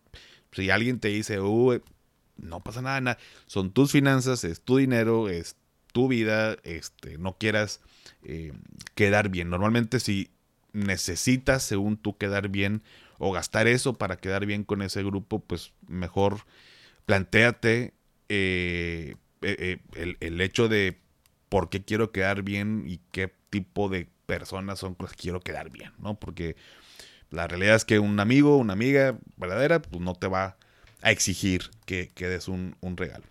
Si 0.53 0.71
alguien 0.71 0.99
te 0.99 1.09
dice, 1.09 1.39
no 1.39 2.61
pasa 2.61 2.83
nada, 2.83 3.01
nada, 3.01 3.19
son 3.47 3.71
tus 3.71 3.93
finanzas, 3.93 4.45
es 4.45 4.61
tu 4.63 4.79
dinero, 4.79 5.29
es 5.29 5.57
tu 5.93 6.09
vida, 6.09 6.57
este, 6.65 7.19
no 7.19 7.37
quieras 7.39 7.81
eh, 8.23 8.53
quedar 8.95 9.29
bien. 9.29 9.51
Normalmente 9.51 10.01
si 10.01 10.31
necesitas, 10.73 11.63
según 11.63 11.97
tú, 11.97 12.17
quedar 12.17 12.49
bien 12.49 12.83
o 13.21 13.33
gastar 13.33 13.69
eso 13.69 13.93
para 13.93 14.17
quedar 14.17 14.47
bien 14.47 14.65
con 14.65 14.81
ese 14.81 15.05
grupo, 15.05 15.41
pues 15.41 15.73
mejor 15.87 16.39
planteate 17.05 17.93
eh, 18.31 19.15
eh, 19.43 19.79
eh, 19.95 20.17
el, 20.21 20.41
hecho 20.41 20.69
de 20.69 20.99
por 21.51 21.69
qué 21.69 21.85
quiero 21.85 22.13
quedar 22.13 22.43
bien 22.43 22.85
y 22.87 22.99
qué 23.13 23.31
tipo 23.51 23.91
de 23.91 24.09
personas 24.25 24.79
son 24.79 24.95
con 24.95 25.07
las 25.07 25.17
que 25.17 25.23
quiero 25.23 25.41
quedar 25.41 25.69
bien, 25.69 25.93
¿no? 25.99 26.19
Porque 26.19 26.57
la 27.31 27.47
realidad 27.47 27.77
es 27.77 27.85
que 27.85 27.99
un 27.99 28.19
amigo, 28.21 28.57
una 28.57 28.73
amiga 28.73 29.19
verdadera, 29.37 29.83
pues 29.83 30.03
no 30.03 30.15
te 30.15 30.27
va 30.27 30.57
a 31.03 31.11
exigir 31.11 31.71
que, 31.85 32.09
que 32.15 32.27
des 32.27 32.49
un, 32.49 32.75
un 32.81 32.97
regalo. 32.97 33.25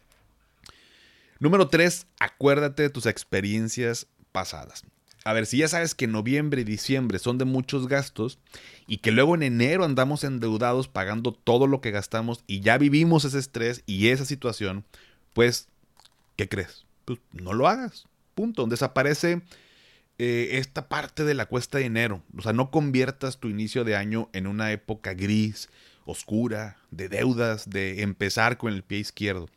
Número 1.39 1.67
tres, 1.67 2.06
acuérdate 2.19 2.84
de 2.84 2.89
tus 2.91 3.08
experiencias 3.08 4.06
pasadas 4.32 4.84
a 5.25 5.34
ver, 5.34 5.45
si 5.45 5.58
ya 5.58 5.67
sabes 5.67 5.95
que 5.95 6.08
noviembre 6.08 6.62
y 6.62 6.63
diciembre 6.63 7.19
son 7.19 7.38
de 7.38 7.45
muchos 7.45 7.88
gastos 7.88 8.39
y 8.88 8.97
que 8.97 9.12
luego 9.12 9.36
en 9.36 9.43
enero 9.43 9.84
andamos 9.84 10.23
endeudados 10.23 10.88
pagando 10.88 11.34
todo 11.34 11.67
lo 11.67 11.82
que 11.82 11.91
gastamos 11.91 12.43
y 12.47 12.62
ya 12.62 12.77
vivimos 12.77 13.25
ese 13.25 13.39
estrés 13.39 13.84
y 13.86 14.08
esa 14.10 14.25
situación, 14.25 14.86
pues, 15.34 15.67
¿qué 16.36 16.47
crees? 16.47 16.86
Pues 17.05 17.19
no 17.34 17.53
lo 17.53 17.67
hagas. 17.67 18.05
Punto. 18.34 18.65
Desaparece 18.65 19.41
eh, 20.17 20.49
esta 20.53 20.88
parte 20.88 21.25
de 21.25 21.34
la 21.34 21.45
cuesta 21.47 21.77
de 21.77 21.86
enero. 21.86 22.23
O 22.38 22.41
sea, 22.41 22.53
no 22.53 22.71
conviertas 22.71 23.39
tu 23.39 23.49
inicio 23.49 23.84
de 23.84 23.97
año 23.97 24.29
en 24.32 24.47
una 24.47 24.71
época 24.71 25.13
gris, 25.13 25.69
oscura, 26.05 26.77
de 26.91 27.10
deudas, 27.10 27.69
de 27.69 28.01
empezar 28.03 28.58
con 28.58 28.73
el 28.73 28.84
pie 28.84 28.99
izquierdo. 28.99 29.49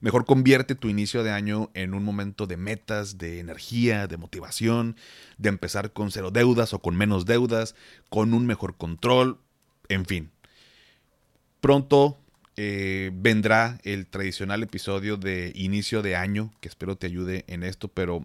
Mejor 0.00 0.24
convierte 0.24 0.74
tu 0.74 0.88
inicio 0.88 1.22
de 1.22 1.30
año 1.30 1.70
en 1.74 1.94
un 1.94 2.04
momento 2.04 2.46
de 2.46 2.56
metas, 2.56 3.18
de 3.18 3.40
energía, 3.40 4.06
de 4.06 4.16
motivación, 4.16 4.96
de 5.38 5.48
empezar 5.48 5.92
con 5.92 6.10
cero 6.10 6.30
deudas 6.30 6.72
o 6.72 6.80
con 6.80 6.96
menos 6.96 7.26
deudas, 7.26 7.74
con 8.08 8.32
un 8.34 8.46
mejor 8.46 8.76
control, 8.76 9.38
en 9.88 10.06
fin. 10.06 10.30
Pronto 11.60 12.18
eh, 12.56 13.10
vendrá 13.14 13.78
el 13.82 14.06
tradicional 14.06 14.62
episodio 14.62 15.16
de 15.16 15.52
inicio 15.54 16.02
de 16.02 16.16
año, 16.16 16.52
que 16.60 16.68
espero 16.68 16.96
te 16.96 17.06
ayude 17.06 17.44
en 17.48 17.62
esto, 17.62 17.88
pero 17.88 18.24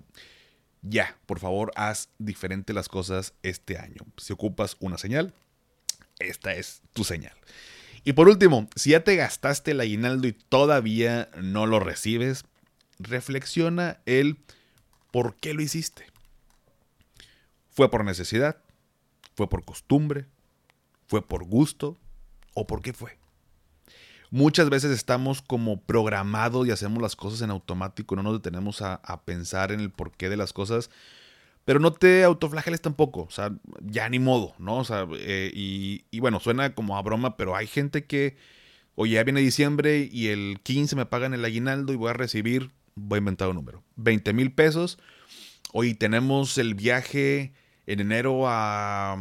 ya, 0.83 1.17
por 1.25 1.39
favor, 1.39 1.71
haz 1.75 2.09
diferente 2.19 2.73
las 2.73 2.89
cosas 2.89 3.33
este 3.41 3.77
año. 3.77 4.01
Si 4.17 4.33
ocupas 4.33 4.75
una 4.79 4.97
señal, 4.97 5.33
esta 6.19 6.53
es 6.53 6.81
tu 6.93 7.03
señal. 7.03 7.33
Y 8.03 8.13
por 8.13 8.27
último, 8.27 8.67
si 8.75 8.91
ya 8.91 9.03
te 9.03 9.15
gastaste 9.15 9.71
el 9.71 9.79
aguinaldo 9.79 10.27
y 10.27 10.33
todavía 10.33 11.29
no 11.41 11.65
lo 11.65 11.79
recibes, 11.79 12.43
reflexiona 12.99 13.99
el 14.05 14.37
por 15.11 15.35
qué 15.35 15.53
lo 15.53 15.61
hiciste. 15.61 16.05
¿Fue 17.71 17.89
por 17.89 18.03
necesidad? 18.03 18.57
¿Fue 19.35 19.49
por 19.49 19.63
costumbre? 19.63 20.25
¿Fue 21.07 21.25
por 21.25 21.45
gusto? 21.45 21.97
¿O 22.53 22.67
por 22.67 22.81
qué 22.81 22.93
fue? 22.93 23.17
Muchas 24.31 24.69
veces 24.69 24.91
estamos 24.91 25.41
como 25.41 25.79
programados 25.81 26.67
y 26.67 26.71
hacemos 26.71 27.01
las 27.01 27.15
cosas 27.15 27.41
en 27.41 27.51
automático, 27.51 28.15
no 28.15 28.23
nos 28.23 28.33
detenemos 28.33 28.81
a, 28.81 28.95
a 28.95 29.23
pensar 29.23 29.71
en 29.71 29.79
el 29.79 29.91
porqué 29.91 30.27
de 30.27 30.37
las 30.37 30.53
cosas 30.53 30.89
pero 31.65 31.79
no 31.79 31.93
te 31.93 32.23
autoflageles 32.23 32.81
tampoco, 32.81 33.23
o 33.23 33.31
sea, 33.31 33.51
ya 33.81 34.09
ni 34.09 34.19
modo, 34.19 34.53
¿no? 34.57 34.77
O 34.77 34.83
sea, 34.83 35.07
eh, 35.13 35.51
y, 35.53 36.19
bueno, 36.19 36.39
suena 36.39 36.75
como 36.75 36.97
a 36.97 37.01
broma, 37.01 37.37
pero 37.37 37.55
hay 37.55 37.67
gente 37.67 38.05
que 38.05 38.35
Oye, 38.95 39.13
ya 39.13 39.23
viene 39.23 39.39
diciembre 39.41 40.07
y 40.11 40.27
el 40.27 40.59
15 40.61 40.95
me 40.95 41.07
pagan 41.07 41.33
el 41.33 41.43
aguinaldo 41.43 41.93
y 41.93 41.95
voy 41.95 42.11
a 42.11 42.13
recibir, 42.13 42.71
voy 42.93 43.17
a 43.17 43.19
inventar 43.19 43.49
un 43.49 43.55
número, 43.55 43.83
20 43.95 44.33
mil 44.33 44.51
pesos. 44.53 44.99
Hoy 45.71 45.95
tenemos 45.95 46.59
el 46.59 46.75
viaje 46.75 47.53
en 47.87 47.99
enero 47.99 48.43
a, 48.47 49.17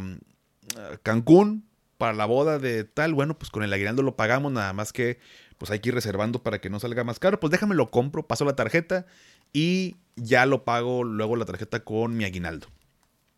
Cancún 1.01 1.65
para 1.97 2.13
la 2.13 2.25
boda 2.25 2.59
de 2.59 2.83
tal. 2.83 3.15
Bueno, 3.15 3.37
pues 3.37 3.49
con 3.49 3.63
el 3.63 3.73
aguinaldo 3.73 4.03
lo 4.03 4.15
pagamos, 4.15 4.51
nada 4.51 4.73
más 4.73 4.93
que 4.93 5.19
pues 5.57 5.71
hay 5.71 5.79
que 5.79 5.89
ir 5.89 5.95
reservando 5.95 6.43
para 6.43 6.59
que 6.61 6.69
no 6.69 6.79
salga 6.79 7.03
más 7.03 7.17
caro. 7.17 7.39
Pues 7.39 7.49
déjame 7.49 7.73
lo 7.73 7.89
compro, 7.89 8.27
paso 8.27 8.45
la 8.45 8.55
tarjeta 8.55 9.07
y 9.53 9.95
ya 10.15 10.45
lo 10.45 10.63
pago 10.63 11.03
luego 11.03 11.35
la 11.35 11.45
tarjeta 11.45 11.83
con 11.83 12.17
mi 12.17 12.25
aguinaldo. 12.25 12.67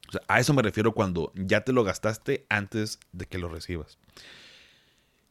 O 0.07 0.11
sea, 0.11 0.21
a 0.27 0.39
eso 0.39 0.53
me 0.53 0.61
refiero 0.61 0.93
cuando 0.93 1.31
ya 1.35 1.61
te 1.61 1.73
lo 1.73 1.83
gastaste 1.83 2.45
antes 2.49 2.99
de 3.11 3.25
que 3.25 3.37
lo 3.37 3.49
recibas. 3.49 3.97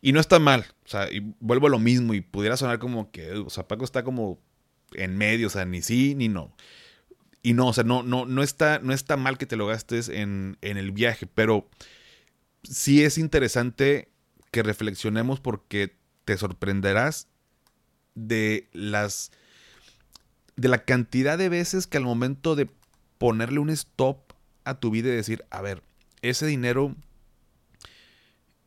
Y 0.01 0.13
no 0.13 0.21
está 0.21 0.39
mal, 0.39 0.67
o 0.85 0.89
sea, 0.89 1.09
vuelvo 1.41 1.69
a 1.69 1.71
lo 1.71 1.79
mismo 1.79 2.13
y 2.13 2.21
pudiera 2.21 2.59
sonar 2.59 2.79
como 2.79 3.11
que, 3.11 3.33
o 3.33 3.49
sea, 3.49 3.67
Paco 3.67 3.85
está 3.85 4.05
como 4.05 4.39
en 4.93 5.17
medio, 5.17 5.47
o 5.47 5.51
sea, 5.51 5.65
ni 5.65 5.81
sí 5.81 6.15
ni 6.15 6.29
no. 6.29 6.55
Y 7.43 7.55
no, 7.55 7.69
o 7.69 7.73
sea, 7.73 7.85
no, 7.85 8.03
no, 8.03 8.27
no, 8.27 8.43
está, 8.43 8.81
no 8.81 8.95
mal 9.17 9.39
que 9.39 9.47
te 9.47 9.57
lo 9.57 9.67
gastes 9.67 10.09
en, 10.11 10.59
en 10.61 10.77
el 10.77 10.93
viaje, 10.93 11.27
pero 11.27 11.69
sí 12.63 13.03
es 13.03 13.17
interesante 13.17 14.09
que 14.51 14.63
reflexionemos 14.63 15.41
porque 15.41 15.97
te 16.25 16.37
sorprenderás 16.37 17.29
de 18.15 18.69
las 18.73 19.33
de 20.57 20.69
la 20.69 20.85
cantidad 20.85 21.39
de 21.39 21.49
veces 21.49 21.87
que 21.87 21.97
al 21.97 22.05
momento 22.05 22.57
de 22.57 22.69
ponerle 23.19 23.59
un 23.59 23.71
stop 23.71 24.33
a 24.65 24.75
tu 24.75 24.91
vida 24.91 25.09
y 25.09 25.17
decir, 25.17 25.45
a 25.51 25.61
ver, 25.63 25.83
ese 26.23 26.47
dinero 26.47 26.95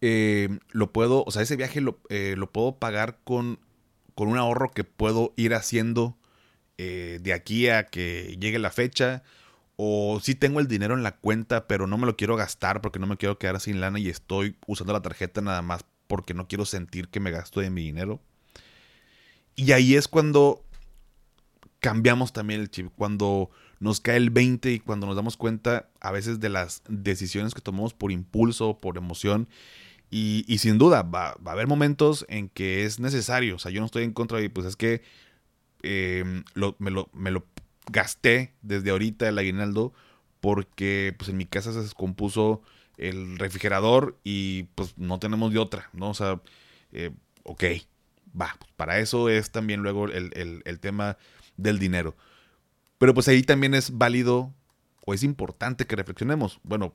eh, 0.02 0.60
lo 0.70 0.92
puedo, 0.92 1.24
o 1.26 1.32
sea, 1.32 1.42
ese 1.42 1.56
viaje 1.56 1.82
lo, 1.82 2.00
eh, 2.10 2.36
lo 2.38 2.52
puedo 2.52 2.78
pagar 2.78 3.20
con, 3.24 3.60
con, 4.16 4.28
un 4.28 4.38
ahorro 4.38 4.72
que 4.72 4.84
puedo 4.84 5.34
ir 5.38 5.56
haciendo 5.56 6.18
eh, 6.78 7.20
de 7.22 7.34
aquí 7.34 7.70
a 7.70 7.88
que 7.88 8.38
llegue 8.40 8.60
la 8.60 8.72
fecha. 8.72 9.24
O 9.76 10.20
si 10.24 10.34
tengo 10.34 10.60
el 10.60 10.68
dinero 10.68 10.96
en 10.96 11.04
la 11.04 11.18
cuenta, 11.18 11.68
pero 11.68 11.86
no 11.86 11.98
me 12.00 12.08
lo 12.08 12.18
quiero 12.18 12.36
gastar 12.36 12.82
porque 12.82 12.98
no 13.00 13.06
me 13.06 13.18
quiero 13.18 13.38
quedar 13.38 13.60
sin 13.60 13.80
lana 13.80 14.00
y 14.00 14.10
estoy 14.10 14.56
usando 14.66 14.92
la 14.92 15.04
tarjeta 15.04 15.42
nada 15.42 15.62
más 15.62 15.86
porque 16.08 16.34
no 16.34 16.48
quiero 16.48 16.66
sentir 16.66 17.10
que 17.10 17.20
me 17.20 17.30
gasto 17.32 17.60
de 17.60 17.70
mi 17.70 17.84
dinero. 17.84 18.20
Y 19.56 19.72
ahí 19.74 19.96
es 19.96 20.08
cuando 20.08 20.64
cambiamos 21.80 22.34
también 22.34 22.62
el 22.62 22.70
chip, 22.70 22.92
cuando 22.96 23.50
nos 23.80 24.00
cae 24.00 24.18
el 24.18 24.30
20 24.30 24.72
y 24.72 24.80
cuando 24.80 25.08
nos 25.08 25.16
damos 25.16 25.38
cuenta 25.38 25.90
a 26.02 26.12
veces 26.12 26.40
de 26.40 26.50
las 26.50 26.82
decisiones 26.88 27.54
que 27.54 27.62
tomamos 27.62 27.94
por 27.94 28.12
impulso, 28.12 28.78
por 28.78 28.98
emoción. 28.98 29.48
Y, 30.10 30.58
sin 30.60 30.78
duda, 30.78 31.04
va, 31.04 31.36
a 31.46 31.52
haber 31.52 31.68
momentos 31.68 32.26
en 32.30 32.48
que 32.48 32.86
es 32.86 33.00
necesario. 33.00 33.58
O 33.58 33.60
sea, 33.60 33.72
yo 33.72 33.82
no 33.82 33.86
estoy 33.86 34.04
en 34.04 34.14
contra 34.14 34.40
de, 34.40 34.50
pues 34.50 34.66
es 34.66 34.78
que 34.78 35.02
em, 35.84 36.46
me, 36.80 36.92
lo, 36.92 37.10
me, 37.14 37.32
lo, 37.32 37.46
gasté 37.92 38.54
desde 38.62 38.92
ahorita 38.92 39.28
el 39.28 39.38
aguinaldo 39.38 39.94
porque 40.40 41.16
pues 41.18 41.30
en 41.30 41.38
mi 41.38 41.46
casa 41.46 41.74
se 41.74 41.82
descompuso 41.82 42.62
el 42.98 43.38
refrigerador 43.38 44.18
y 44.24 44.64
pues 44.76 44.98
no 44.98 45.20
tenemos 45.20 45.54
de 45.54 45.60
otra, 45.60 45.90
¿no? 45.94 46.10
O 46.10 46.14
sea, 46.14 46.42
eh, 46.92 47.12
ok, 47.44 47.64
va, 48.40 48.56
pues, 48.60 48.72
para 48.76 49.00
eso 49.00 49.30
es 49.30 49.52
también 49.52 49.84
luego 49.84 50.06
el, 50.06 50.62
el 50.66 50.80
tema 50.80 51.18
del 51.58 51.80
dinero. 51.80 52.16
Pero 52.98 53.14
pues 53.14 53.28
ahí 53.28 53.44
también 53.44 53.74
es 53.74 53.98
válido 53.98 54.54
o 55.06 55.14
es 55.14 55.24
importante 55.24 55.86
que 55.86 55.96
reflexionemos. 55.96 56.60
Bueno, 56.64 56.94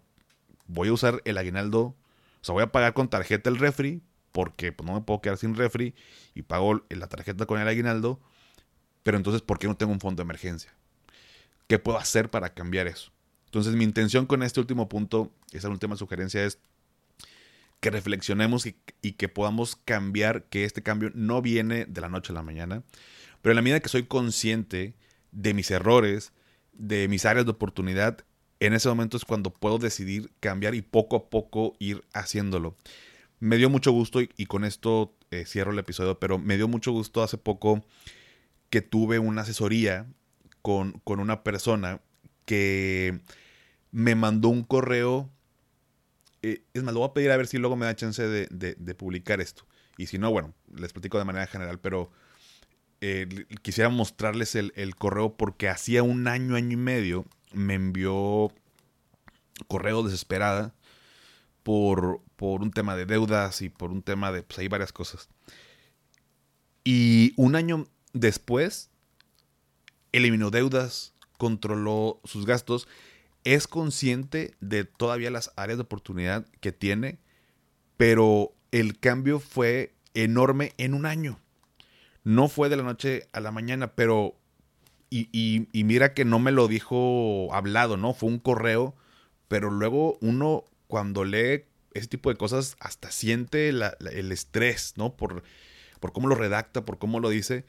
voy 0.67 0.89
a 0.89 0.93
usar 0.93 1.23
el 1.25 1.39
aguinaldo, 1.39 1.81
o 1.81 2.45
sea, 2.45 2.53
voy 2.53 2.63
a 2.63 2.73
pagar 2.73 2.95
con 2.95 3.09
tarjeta 3.09 3.51
el 3.51 3.59
refri, 3.59 4.03
porque 4.33 4.73
pues, 4.73 4.87
no 4.87 4.95
me 4.95 5.01
puedo 5.03 5.21
quedar 5.21 5.37
sin 5.37 5.55
refri 5.55 5.95
y 6.35 6.43
pago 6.43 6.85
la 6.89 7.09
tarjeta 7.09 7.47
con 7.47 7.61
el 7.61 7.69
aguinaldo. 7.69 8.21
Pero 9.03 9.17
entonces, 9.17 9.43
¿por 9.43 9.59
qué 9.59 9.67
no 9.67 9.77
tengo 9.77 9.93
un 9.93 10.01
fondo 10.01 10.23
de 10.23 10.25
emergencia? 10.25 10.73
¿Qué 11.67 11.79
puedo 11.79 11.99
hacer 11.99 12.31
para 12.31 12.55
cambiar 12.55 12.87
eso? 12.87 13.13
Entonces, 13.47 13.75
mi 13.75 13.85
intención 13.85 14.27
con 14.27 14.43
este 14.43 14.61
último 14.61 14.89
punto, 14.89 15.33
esa 15.53 15.69
última 15.69 15.97
sugerencia 15.97 16.45
es 16.45 16.59
que 17.81 17.91
reflexionemos 17.91 18.67
y, 18.67 18.77
y, 19.03 19.13
que 19.13 19.29
podamos 19.29 19.77
cambiar, 19.77 20.45
que 20.45 20.65
este 20.65 20.83
cambio 20.83 21.11
no 21.15 21.43
viene 21.43 21.85
de 21.85 22.01
la 22.01 22.09
noche 22.09 22.33
a 22.33 22.35
la 22.35 22.43
mañana, 22.43 22.85
pero 23.43 23.53
en 23.53 23.57
la 23.57 23.63
medida 23.63 23.81
que 23.81 23.89
soy 23.89 24.05
consciente 24.05 24.95
de 25.33 25.53
mis 25.53 25.71
errores, 25.71 26.33
de 26.73 27.09
mis 27.09 27.27
áreas 27.27 27.45
de 27.45 27.51
oportunidad, 27.51 28.25
en 28.61 28.73
ese 28.73 28.89
momento 28.89 29.17
es 29.17 29.25
cuando 29.25 29.53
puedo 29.53 29.79
decidir 29.79 30.31
cambiar 30.39 30.77
y 30.77 30.83
poco 30.83 31.17
a 31.17 31.29
poco 31.29 31.75
ir 31.81 32.05
haciéndolo. 32.13 32.77
Me 33.41 33.57
dio 33.57 33.69
mucho 33.69 33.91
gusto 33.91 34.21
y, 34.21 34.47
con 34.47 34.65
esto 34.65 35.17
eh, 35.33 35.45
cierro 35.47 35.73
el 35.73 35.79
episodio, 35.81 36.21
pero 36.21 36.39
me 36.39 36.57
dio 36.57 36.69
mucho 36.69 36.93
gusto 36.93 37.25
hace 37.25 37.39
poco 37.39 37.85
que 38.71 38.81
tuve 38.81 39.19
una 39.19 39.43
asesoría 39.43 40.07
con, 40.63 40.93
con 41.05 41.19
una 41.19 41.43
persona 41.43 42.01
que 42.45 43.21
me 43.91 44.15
mandó 44.15 44.49
un 44.49 44.63
correo. 44.63 45.29
Eh, 46.43 46.63
es 46.73 46.85
más, 46.85 46.95
lo 46.95 47.01
voy 47.01 47.09
a 47.09 47.15
pedir 47.15 47.33
a 47.33 47.37
ver 47.37 47.49
si 47.49 47.59
luego 47.59 47.75
me 47.75 47.87
da 47.87 47.97
chance 47.97 48.23
de, 48.23 48.47
de 48.49 48.95
publicar 48.95 49.41
esto. 49.41 49.67
Y 49.99 50.07
si 50.07 50.19
no, 50.19 50.31
bueno, 50.31 50.55
les 50.77 50.93
platico 50.93 51.19
de 51.19 51.25
manera 51.25 51.49
general, 51.49 51.81
pero 51.81 52.13
eh, 53.05 53.47
quisiera 53.63 53.91
mostrarles 53.91 54.55
el, 54.55 54.95
correo 54.95 55.37
porque 55.37 55.69
hacía 55.69 56.05
un 56.05 56.29
año, 56.29 56.55
año 56.55 56.75
y 56.75 56.77
medio 56.77 57.27
me 57.53 57.75
envió 57.75 58.53
correo 59.67 60.05
desesperada 60.05 60.73
por, 61.65 62.21
por 62.37 62.63
un 62.63 62.71
tema 62.71 62.95
de 62.95 63.05
deudas 63.05 63.61
y 63.61 63.71
por 63.71 63.91
un 63.91 64.03
tema 64.03 64.31
de, 64.31 64.45
pues 64.45 64.61
hay 64.61 64.69
varias 64.69 64.93
cosas. 64.93 65.29
Y 66.85 67.35
un 67.37 67.57
año 67.57 67.89
después, 68.13 68.89
eliminó 70.13 70.53
deudas, 70.53 71.13
controló 71.39 72.21
sus 72.23 72.47
gastos, 72.47 72.87
es 73.43 73.67
consciente 73.67 74.55
de 74.61 74.85
todavía 74.85 75.33
las 75.33 75.51
áreas 75.57 75.79
de 75.79 75.83
oportunidad 75.83 76.47
que 76.61 76.71
tiene, 76.71 77.19
pero 77.97 78.55
el 78.71 79.01
cambio 79.01 79.41
fue 79.41 79.93
enorme 80.15 80.73
en 80.79 80.95
un 80.95 81.05
año. 81.05 81.41
No 82.25 82.49
fue 82.49 82.69
de 82.69 82.77
la 82.77 82.83
noche 82.83 83.29
a 83.33 83.41
la 83.41 83.51
mañana, 83.51 83.95
pero... 83.95 84.37
Y, 85.11 85.69
mira 85.73 86.15
que 86.15 86.25
no 86.25 86.39
me 86.39 86.53
lo 86.53 86.69
dijo 86.69 87.53
hablado, 87.53 87.99
¿no? 87.99 88.15
Fue 88.15 88.31
un 88.31 88.39
correo, 88.39 88.95
pero 89.47 89.71
luego 89.71 90.17
uno 90.23 90.65
cuando 90.87 91.25
lee 91.25 91.65
ese 91.93 92.07
tipo 92.07 92.31
de 92.31 92.37
cosas 92.37 92.77
hasta 92.81 93.11
siente 93.11 93.69
el 93.69 94.33
estrés, 94.33 94.95
¿no? 94.97 95.15
Por, 95.15 95.43
por 96.01 96.15
cómo 96.15 96.29
lo 96.29 96.35
redacta, 96.35 96.87
por 96.87 96.99
cómo 96.99 97.21
lo 97.21 97.29
dice. 97.29 97.67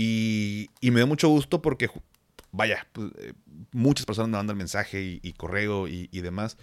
Y, 0.00 0.70
me 0.80 1.00
da 1.00 1.06
mucho 1.06 1.28
gusto 1.28 1.60
porque, 1.60 1.90
vaya, 2.52 2.86
pues, 2.92 3.10
eh, 3.18 3.32
muchas 3.72 4.06
personas 4.06 4.28
me 4.28 4.36
mandan 4.36 4.56
mensaje 4.56 5.20
y, 5.20 5.32
correo 5.32 5.88
y, 5.88 6.06
demás. 6.20 6.56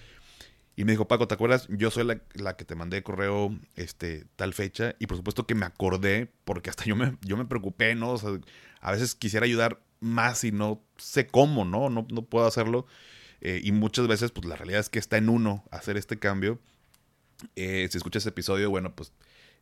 Y 0.76 0.84
me 0.84 0.92
dijo, 0.92 1.08
Paco, 1.08 1.28
¿te 1.28 1.34
acuerdas? 1.34 1.68
Yo 1.70 1.90
soy 1.90 2.06
la, 2.34 2.58
que 2.58 2.66
te 2.66 2.76
mandé 2.76 3.02
correo 3.02 3.58
este, 3.76 4.26
tal 4.36 4.54
fecha. 4.54 4.96
Y 5.00 5.08
por 5.08 5.16
supuesto 5.18 5.48
que 5.48 5.56
me 5.56 5.66
acordé, 5.66 6.32
porque 6.44 6.70
hasta 6.70 6.84
yo 6.86 6.96
me, 6.96 7.18
yo 7.22 7.38
me 7.38 7.46
preocupé, 7.46 7.96
¿no? 7.96 8.16
A 8.82 8.92
veces 8.92 9.16
quisiera 9.16 9.46
ayudar 9.46 9.82
más 10.02 10.44
y 10.44 10.52
no 10.52 10.84
sé 10.98 11.28
cómo, 11.28 11.64
¿no? 11.64 11.90
No, 11.90 12.06
no 12.12 12.26
puedo 12.26 12.46
hacerlo. 12.46 12.86
Eh, 13.42 13.62
y 13.64 13.72
muchas 13.72 14.08
veces, 14.08 14.32
pues 14.32 14.46
la 14.48 14.56
realidad 14.56 14.82
es 14.82 14.90
que 14.90 15.00
está 15.00 15.18
en 15.18 15.30
uno 15.30 15.64
hacer 15.72 15.98
este 15.98 16.20
cambio. 16.20 16.60
Eh, 17.56 17.88
si 17.90 17.98
escuchas 17.98 18.24
ese 18.24 18.30
episodio, 18.30 18.70
bueno, 18.70 18.96
pues 18.96 19.14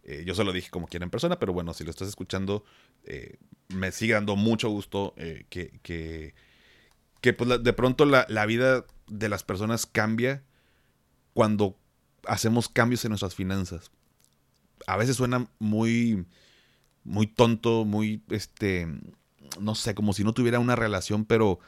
eh, 0.04 0.24
yo 0.26 0.34
se 0.34 0.44
lo 0.44 0.52
dije 0.52 0.70
como 0.72 0.88
quiera 0.88 1.04
en 1.04 1.10
persona, 1.12 1.38
pero 1.40 1.54
bueno, 1.54 1.74
si 1.74 1.84
lo 1.84 1.92
estás 1.92 2.08
escuchando, 2.08 2.64
me 3.70 3.92
sigue 3.92 4.14
dando 4.14 4.36
mucho 4.36 4.70
gusto 4.70 5.14
que, 5.50 5.80
que, 5.82 6.34
que 7.22 7.34
pues, 7.34 7.64
de 7.64 7.74
pronto 7.74 8.06
la, 8.06 8.26
la 8.30 8.46
vida 8.46 8.86
de 9.08 9.30
las 9.30 9.44
personas 9.44 9.86
cambia 9.86 10.44
cuando 11.34 11.78
hacemos 12.28 12.70
cambios 12.70 13.04
en 13.06 13.10
nuestras 13.10 13.36
finanzas. 13.36 13.92
A 14.88 14.98
veces 14.98 15.16
suena 15.16 15.48
muy, 15.60 16.26
muy 17.04 17.28
tonto, 17.28 17.86
muy, 17.86 18.22
este, 18.30 18.88
no 19.60 19.76
sé, 19.76 19.96
como 19.96 20.14
si 20.14 20.24
no 20.24 20.34
tuviera 20.34 20.60
una 20.60 20.76
relación, 20.76 21.26
pero 21.26 21.60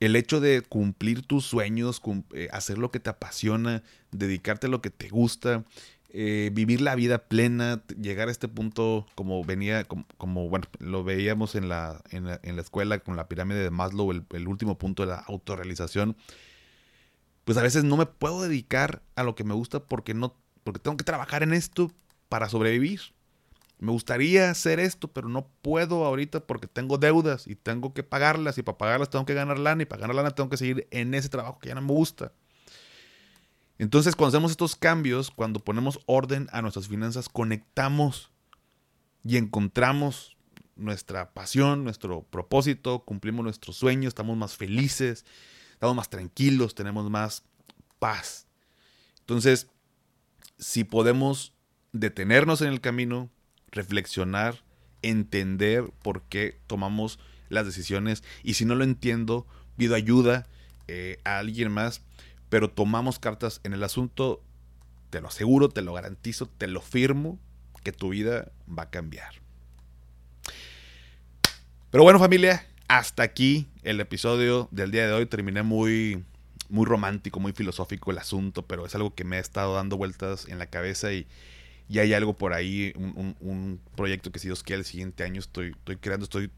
el 0.00 0.16
hecho 0.16 0.40
de 0.40 0.62
cumplir 0.62 1.22
tus 1.22 1.44
sueños, 1.44 2.00
eh, 2.34 2.48
hacer 2.52 2.78
lo 2.78 2.90
que 2.90 3.00
te 3.00 3.10
apasiona, 3.10 3.82
dedicarte 4.10 4.66
a 4.66 4.70
lo 4.70 4.80
que 4.80 4.90
te 4.90 5.08
gusta, 5.08 5.64
eh, 6.12 6.50
vivir 6.52 6.80
la 6.80 6.94
vida 6.94 7.28
plena, 7.28 7.82
llegar 8.00 8.28
a 8.28 8.32
este 8.32 8.48
punto 8.48 9.06
como 9.14 9.44
venía, 9.44 9.84
como, 9.84 10.48
bueno, 10.48 10.66
lo 10.78 11.04
veíamos 11.04 11.54
en 11.54 11.68
la, 11.68 12.02
en 12.10 12.24
la, 12.24 12.62
escuela 12.62 12.98
con 12.98 13.16
la 13.16 13.28
pirámide 13.28 13.62
de 13.62 13.70
Maslow, 13.70 14.10
el 14.10 14.48
último 14.48 14.76
punto 14.76 15.04
de 15.04 15.10
la 15.10 15.18
autorrealización 15.18 16.16
pues 17.50 17.58
a 17.58 17.62
veces 17.62 17.82
no 17.82 17.96
me 17.96 18.06
puedo 18.06 18.42
dedicar 18.42 19.02
a 19.16 19.24
lo 19.24 19.34
que 19.34 19.42
me 19.42 19.54
gusta 19.54 19.80
porque 19.80 20.14
no 20.14 20.36
porque 20.62 20.78
tengo 20.78 20.96
que 20.96 21.02
trabajar 21.02 21.42
en 21.42 21.52
esto 21.52 21.90
para 22.28 22.48
sobrevivir. 22.48 23.00
Me 23.80 23.90
gustaría 23.90 24.52
hacer 24.52 24.78
esto, 24.78 25.08
pero 25.08 25.28
no 25.28 25.48
puedo 25.60 26.04
ahorita 26.04 26.46
porque 26.46 26.68
tengo 26.68 26.96
deudas 26.96 27.48
y 27.48 27.56
tengo 27.56 27.92
que 27.92 28.04
pagarlas 28.04 28.56
y 28.58 28.62
para 28.62 28.78
pagarlas 28.78 29.10
tengo 29.10 29.26
que 29.26 29.34
ganar 29.34 29.58
lana 29.58 29.82
y 29.82 29.84
para 29.84 30.02
ganar 30.02 30.14
lana 30.14 30.30
tengo 30.30 30.48
que 30.48 30.58
seguir 30.58 30.86
en 30.92 31.12
ese 31.12 31.28
trabajo 31.28 31.58
que 31.58 31.70
ya 31.70 31.74
no 31.74 31.80
me 31.80 31.92
gusta. 31.92 32.30
Entonces, 33.78 34.14
cuando 34.14 34.36
hacemos 34.36 34.52
estos 34.52 34.76
cambios, 34.76 35.32
cuando 35.32 35.58
ponemos 35.58 35.98
orden 36.06 36.46
a 36.52 36.62
nuestras 36.62 36.86
finanzas, 36.86 37.28
conectamos 37.28 38.30
y 39.24 39.38
encontramos 39.38 40.36
nuestra 40.76 41.32
pasión, 41.32 41.82
nuestro 41.82 42.22
propósito, 42.22 43.00
cumplimos 43.00 43.42
nuestros 43.42 43.74
sueños, 43.74 44.10
estamos 44.12 44.36
más 44.36 44.54
felices, 44.56 45.24
estamos 45.80 45.96
más 45.96 46.10
tranquilos, 46.10 46.74
tenemos 46.74 47.08
más 47.08 47.42
paz. 47.98 48.46
Entonces, 49.20 49.66
si 50.58 50.84
podemos 50.84 51.54
detenernos 51.92 52.60
en 52.60 52.68
el 52.68 52.82
camino, 52.82 53.30
reflexionar, 53.70 54.62
entender 55.00 55.90
por 56.02 56.20
qué 56.24 56.60
tomamos 56.66 57.18
las 57.48 57.64
decisiones 57.64 58.22
y 58.42 58.54
si 58.54 58.66
no 58.66 58.74
lo 58.74 58.84
entiendo, 58.84 59.46
pido 59.78 59.94
ayuda 59.94 60.46
eh, 60.86 61.18
a 61.24 61.38
alguien 61.38 61.72
más, 61.72 62.02
pero 62.50 62.68
tomamos 62.68 63.18
cartas 63.18 63.62
en 63.64 63.72
el 63.72 63.82
asunto, 63.82 64.44
te 65.08 65.22
lo 65.22 65.28
aseguro, 65.28 65.70
te 65.70 65.80
lo 65.80 65.94
garantizo, 65.94 66.44
te 66.44 66.66
lo 66.66 66.82
firmo, 66.82 67.38
que 67.82 67.92
tu 67.92 68.10
vida 68.10 68.52
va 68.68 68.82
a 68.82 68.90
cambiar. 68.90 69.32
Pero 71.90 72.04
bueno 72.04 72.18
familia, 72.18 72.69
hasta 72.90 73.22
aquí 73.22 73.68
el 73.84 74.00
episodio 74.00 74.66
del 74.72 74.90
día 74.90 75.06
de 75.06 75.12
hoy. 75.12 75.24
Terminé 75.24 75.62
muy, 75.62 76.24
muy 76.68 76.84
romántico, 76.84 77.38
muy 77.38 77.52
filosófico 77.52 78.10
el 78.10 78.18
asunto, 78.18 78.66
pero 78.66 78.84
es 78.84 78.96
algo 78.96 79.14
que 79.14 79.22
me 79.22 79.36
ha 79.36 79.38
estado 79.38 79.76
dando 79.76 79.96
vueltas 79.96 80.48
en 80.48 80.58
la 80.58 80.66
cabeza 80.66 81.12
y, 81.12 81.28
y 81.88 82.00
hay 82.00 82.14
algo 82.14 82.36
por 82.36 82.52
ahí, 82.52 82.92
un, 82.96 83.80
proyecto 83.94 84.32
que 84.32 84.40
si 84.40 84.48
Dios 84.48 84.64
quiere 84.64 84.80
el 84.80 84.84
siguiente 84.84 85.22
año 85.22 85.38
estoy, 85.38 85.68
estoy 85.68 85.98
creando, 85.98 86.24
estoy 86.24 86.50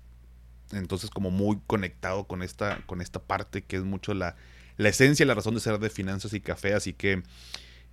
entonces 0.73 1.11
como 1.11 1.31
muy 1.31 1.59
conectado 1.67 2.25
con 2.25 2.43
esta, 2.43 2.81
con 2.87 3.03
esta 3.03 3.21
parte 3.21 3.61
que 3.61 3.77
es 3.77 3.83
mucho 3.83 4.15
la, 4.15 4.35
la 4.79 4.89
esencia 4.89 5.25
y 5.25 5.27
la 5.27 5.35
razón 5.35 5.53
de 5.53 5.61
ser 5.61 5.79
de 5.81 5.91
finanzas 5.91 6.33
y 6.33 6.41
café, 6.41 6.73
así 6.73 6.95
que 6.95 7.23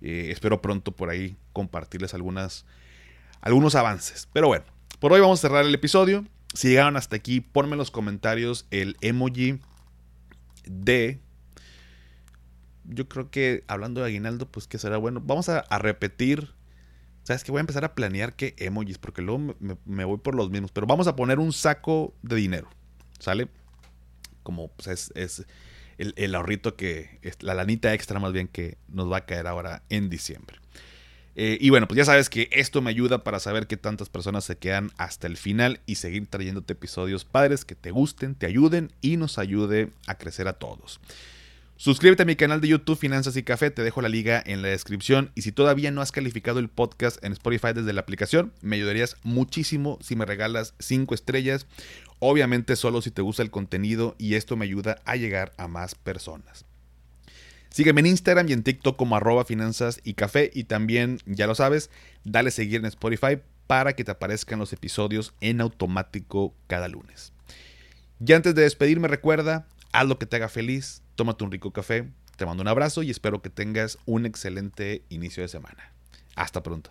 eh, 0.00 0.28
espero 0.30 0.62
pronto 0.62 0.92
por 0.92 1.10
ahí 1.10 1.36
compartirles 1.52 2.14
algunas, 2.14 2.64
algunos 3.42 3.74
avances. 3.74 4.30
Pero 4.32 4.46
bueno, 4.46 4.64
por 4.98 5.12
hoy 5.12 5.20
vamos 5.20 5.40
a 5.40 5.42
cerrar 5.42 5.66
el 5.66 5.74
episodio. 5.74 6.24
Si 6.54 6.68
llegaron 6.68 6.96
hasta 6.96 7.16
aquí, 7.16 7.40
ponme 7.40 7.72
en 7.72 7.78
los 7.78 7.90
comentarios 7.90 8.66
el 8.70 8.96
emoji 9.00 9.60
de 10.64 11.20
yo 12.84 13.08
creo 13.08 13.30
que 13.30 13.64
hablando 13.68 14.00
de 14.00 14.08
aguinaldo, 14.08 14.50
pues 14.50 14.66
que 14.66 14.78
será 14.78 14.96
bueno. 14.96 15.20
Vamos 15.24 15.48
a, 15.48 15.62
repetir 15.78 16.52
¿Sabes 17.22 17.44
que 17.44 17.52
Voy 17.52 17.58
a 17.58 17.60
empezar 17.60 17.84
a 17.84 17.94
planear 17.94 18.34
qué 18.34 18.54
emojis, 18.58 18.98
porque 18.98 19.22
luego 19.22 19.54
me, 19.84 20.04
voy 20.04 20.18
por 20.18 20.34
los 20.34 20.50
mismos. 20.50 20.72
Pero 20.72 20.86
vamos 20.86 21.06
a 21.06 21.14
poner 21.14 21.38
un 21.38 21.52
saco 21.52 22.14
de 22.22 22.36
dinero, 22.36 22.68
¿sale? 23.18 23.48
Como 24.42 24.68
pues, 24.68 25.12
es, 25.14 25.46
el, 25.98 26.34
ahorrito 26.34 26.76
que, 26.76 27.18
es 27.22 27.42
la 27.42 27.54
lanita 27.54 27.92
extra 27.94 28.18
más 28.18 28.32
bien 28.32 28.48
que 28.48 28.78
nos 28.88 29.12
va 29.12 29.18
a 29.18 29.26
caer 29.26 29.46
ahora 29.46 29.82
en 29.90 30.08
diciembre. 30.08 30.58
Eh, 31.36 31.58
y 31.60 31.70
bueno, 31.70 31.86
pues 31.86 31.96
ya 31.96 32.04
sabes 32.04 32.28
que 32.28 32.48
esto 32.52 32.82
me 32.82 32.90
ayuda 32.90 33.22
para 33.22 33.38
saber 33.38 33.66
qué 33.66 33.76
tantas 33.76 34.08
personas 34.08 34.44
se 34.44 34.56
quedan 34.56 34.90
hasta 34.96 35.26
el 35.26 35.36
final 35.36 35.80
y 35.86 35.94
seguir 35.94 36.26
trayéndote 36.26 36.72
episodios 36.72 37.24
padres 37.24 37.64
que 37.64 37.74
te 37.74 37.90
gusten, 37.90 38.34
te 38.34 38.46
ayuden 38.46 38.92
y 39.00 39.16
nos 39.16 39.38
ayude 39.38 39.90
a 40.06 40.16
crecer 40.16 40.48
a 40.48 40.54
todos. 40.54 41.00
Suscríbete 41.76 42.24
a 42.24 42.26
mi 42.26 42.36
canal 42.36 42.60
de 42.60 42.68
YouTube 42.68 42.98
Finanzas 42.98 43.38
y 43.38 43.42
Café, 43.42 43.70
te 43.70 43.82
dejo 43.82 44.02
la 44.02 44.10
liga 44.10 44.42
en 44.44 44.60
la 44.60 44.68
descripción 44.68 45.30
y 45.34 45.40
si 45.40 45.50
todavía 45.50 45.90
no 45.90 46.02
has 46.02 46.12
calificado 46.12 46.58
el 46.58 46.68
podcast 46.68 47.24
en 47.24 47.32
Spotify 47.32 47.68
desde 47.74 47.94
la 47.94 48.02
aplicación, 48.02 48.52
me 48.60 48.76
ayudarías 48.76 49.16
muchísimo 49.22 49.98
si 50.02 50.14
me 50.14 50.26
regalas 50.26 50.74
5 50.78 51.14
estrellas, 51.14 51.66
obviamente 52.18 52.76
solo 52.76 53.00
si 53.00 53.10
te 53.10 53.22
gusta 53.22 53.42
el 53.42 53.50
contenido 53.50 54.14
y 54.18 54.34
esto 54.34 54.56
me 54.56 54.66
ayuda 54.66 55.00
a 55.06 55.16
llegar 55.16 55.54
a 55.56 55.68
más 55.68 55.94
personas. 55.94 56.66
Sígueme 57.70 58.00
en 58.00 58.06
Instagram 58.06 58.48
y 58.48 58.52
en 58.52 58.64
TikTok 58.64 58.96
como 58.96 59.16
arroba 59.16 59.44
finanzas 59.44 60.00
y 60.02 60.14
café 60.14 60.50
y 60.52 60.64
también, 60.64 61.20
ya 61.26 61.46
lo 61.46 61.54
sabes, 61.54 61.90
dale 62.24 62.50
seguir 62.50 62.80
en 62.80 62.86
Spotify 62.86 63.38
para 63.66 63.94
que 63.94 64.02
te 64.02 64.10
aparezcan 64.10 64.58
los 64.58 64.72
episodios 64.72 65.32
en 65.40 65.60
automático 65.60 66.52
cada 66.66 66.88
lunes. 66.88 67.32
Y 68.24 68.32
antes 68.32 68.56
de 68.56 68.62
despedirme 68.62 69.06
recuerda, 69.06 69.68
haz 69.92 70.06
lo 70.06 70.18
que 70.18 70.26
te 70.26 70.36
haga 70.36 70.48
feliz, 70.48 71.02
tómate 71.14 71.44
un 71.44 71.52
rico 71.52 71.72
café, 71.72 72.10
te 72.36 72.44
mando 72.44 72.62
un 72.62 72.68
abrazo 72.68 73.04
y 73.04 73.10
espero 73.10 73.40
que 73.40 73.50
tengas 73.50 73.98
un 74.04 74.26
excelente 74.26 75.04
inicio 75.08 75.42
de 75.42 75.48
semana. 75.48 75.92
Hasta 76.34 76.62
pronto. 76.62 76.90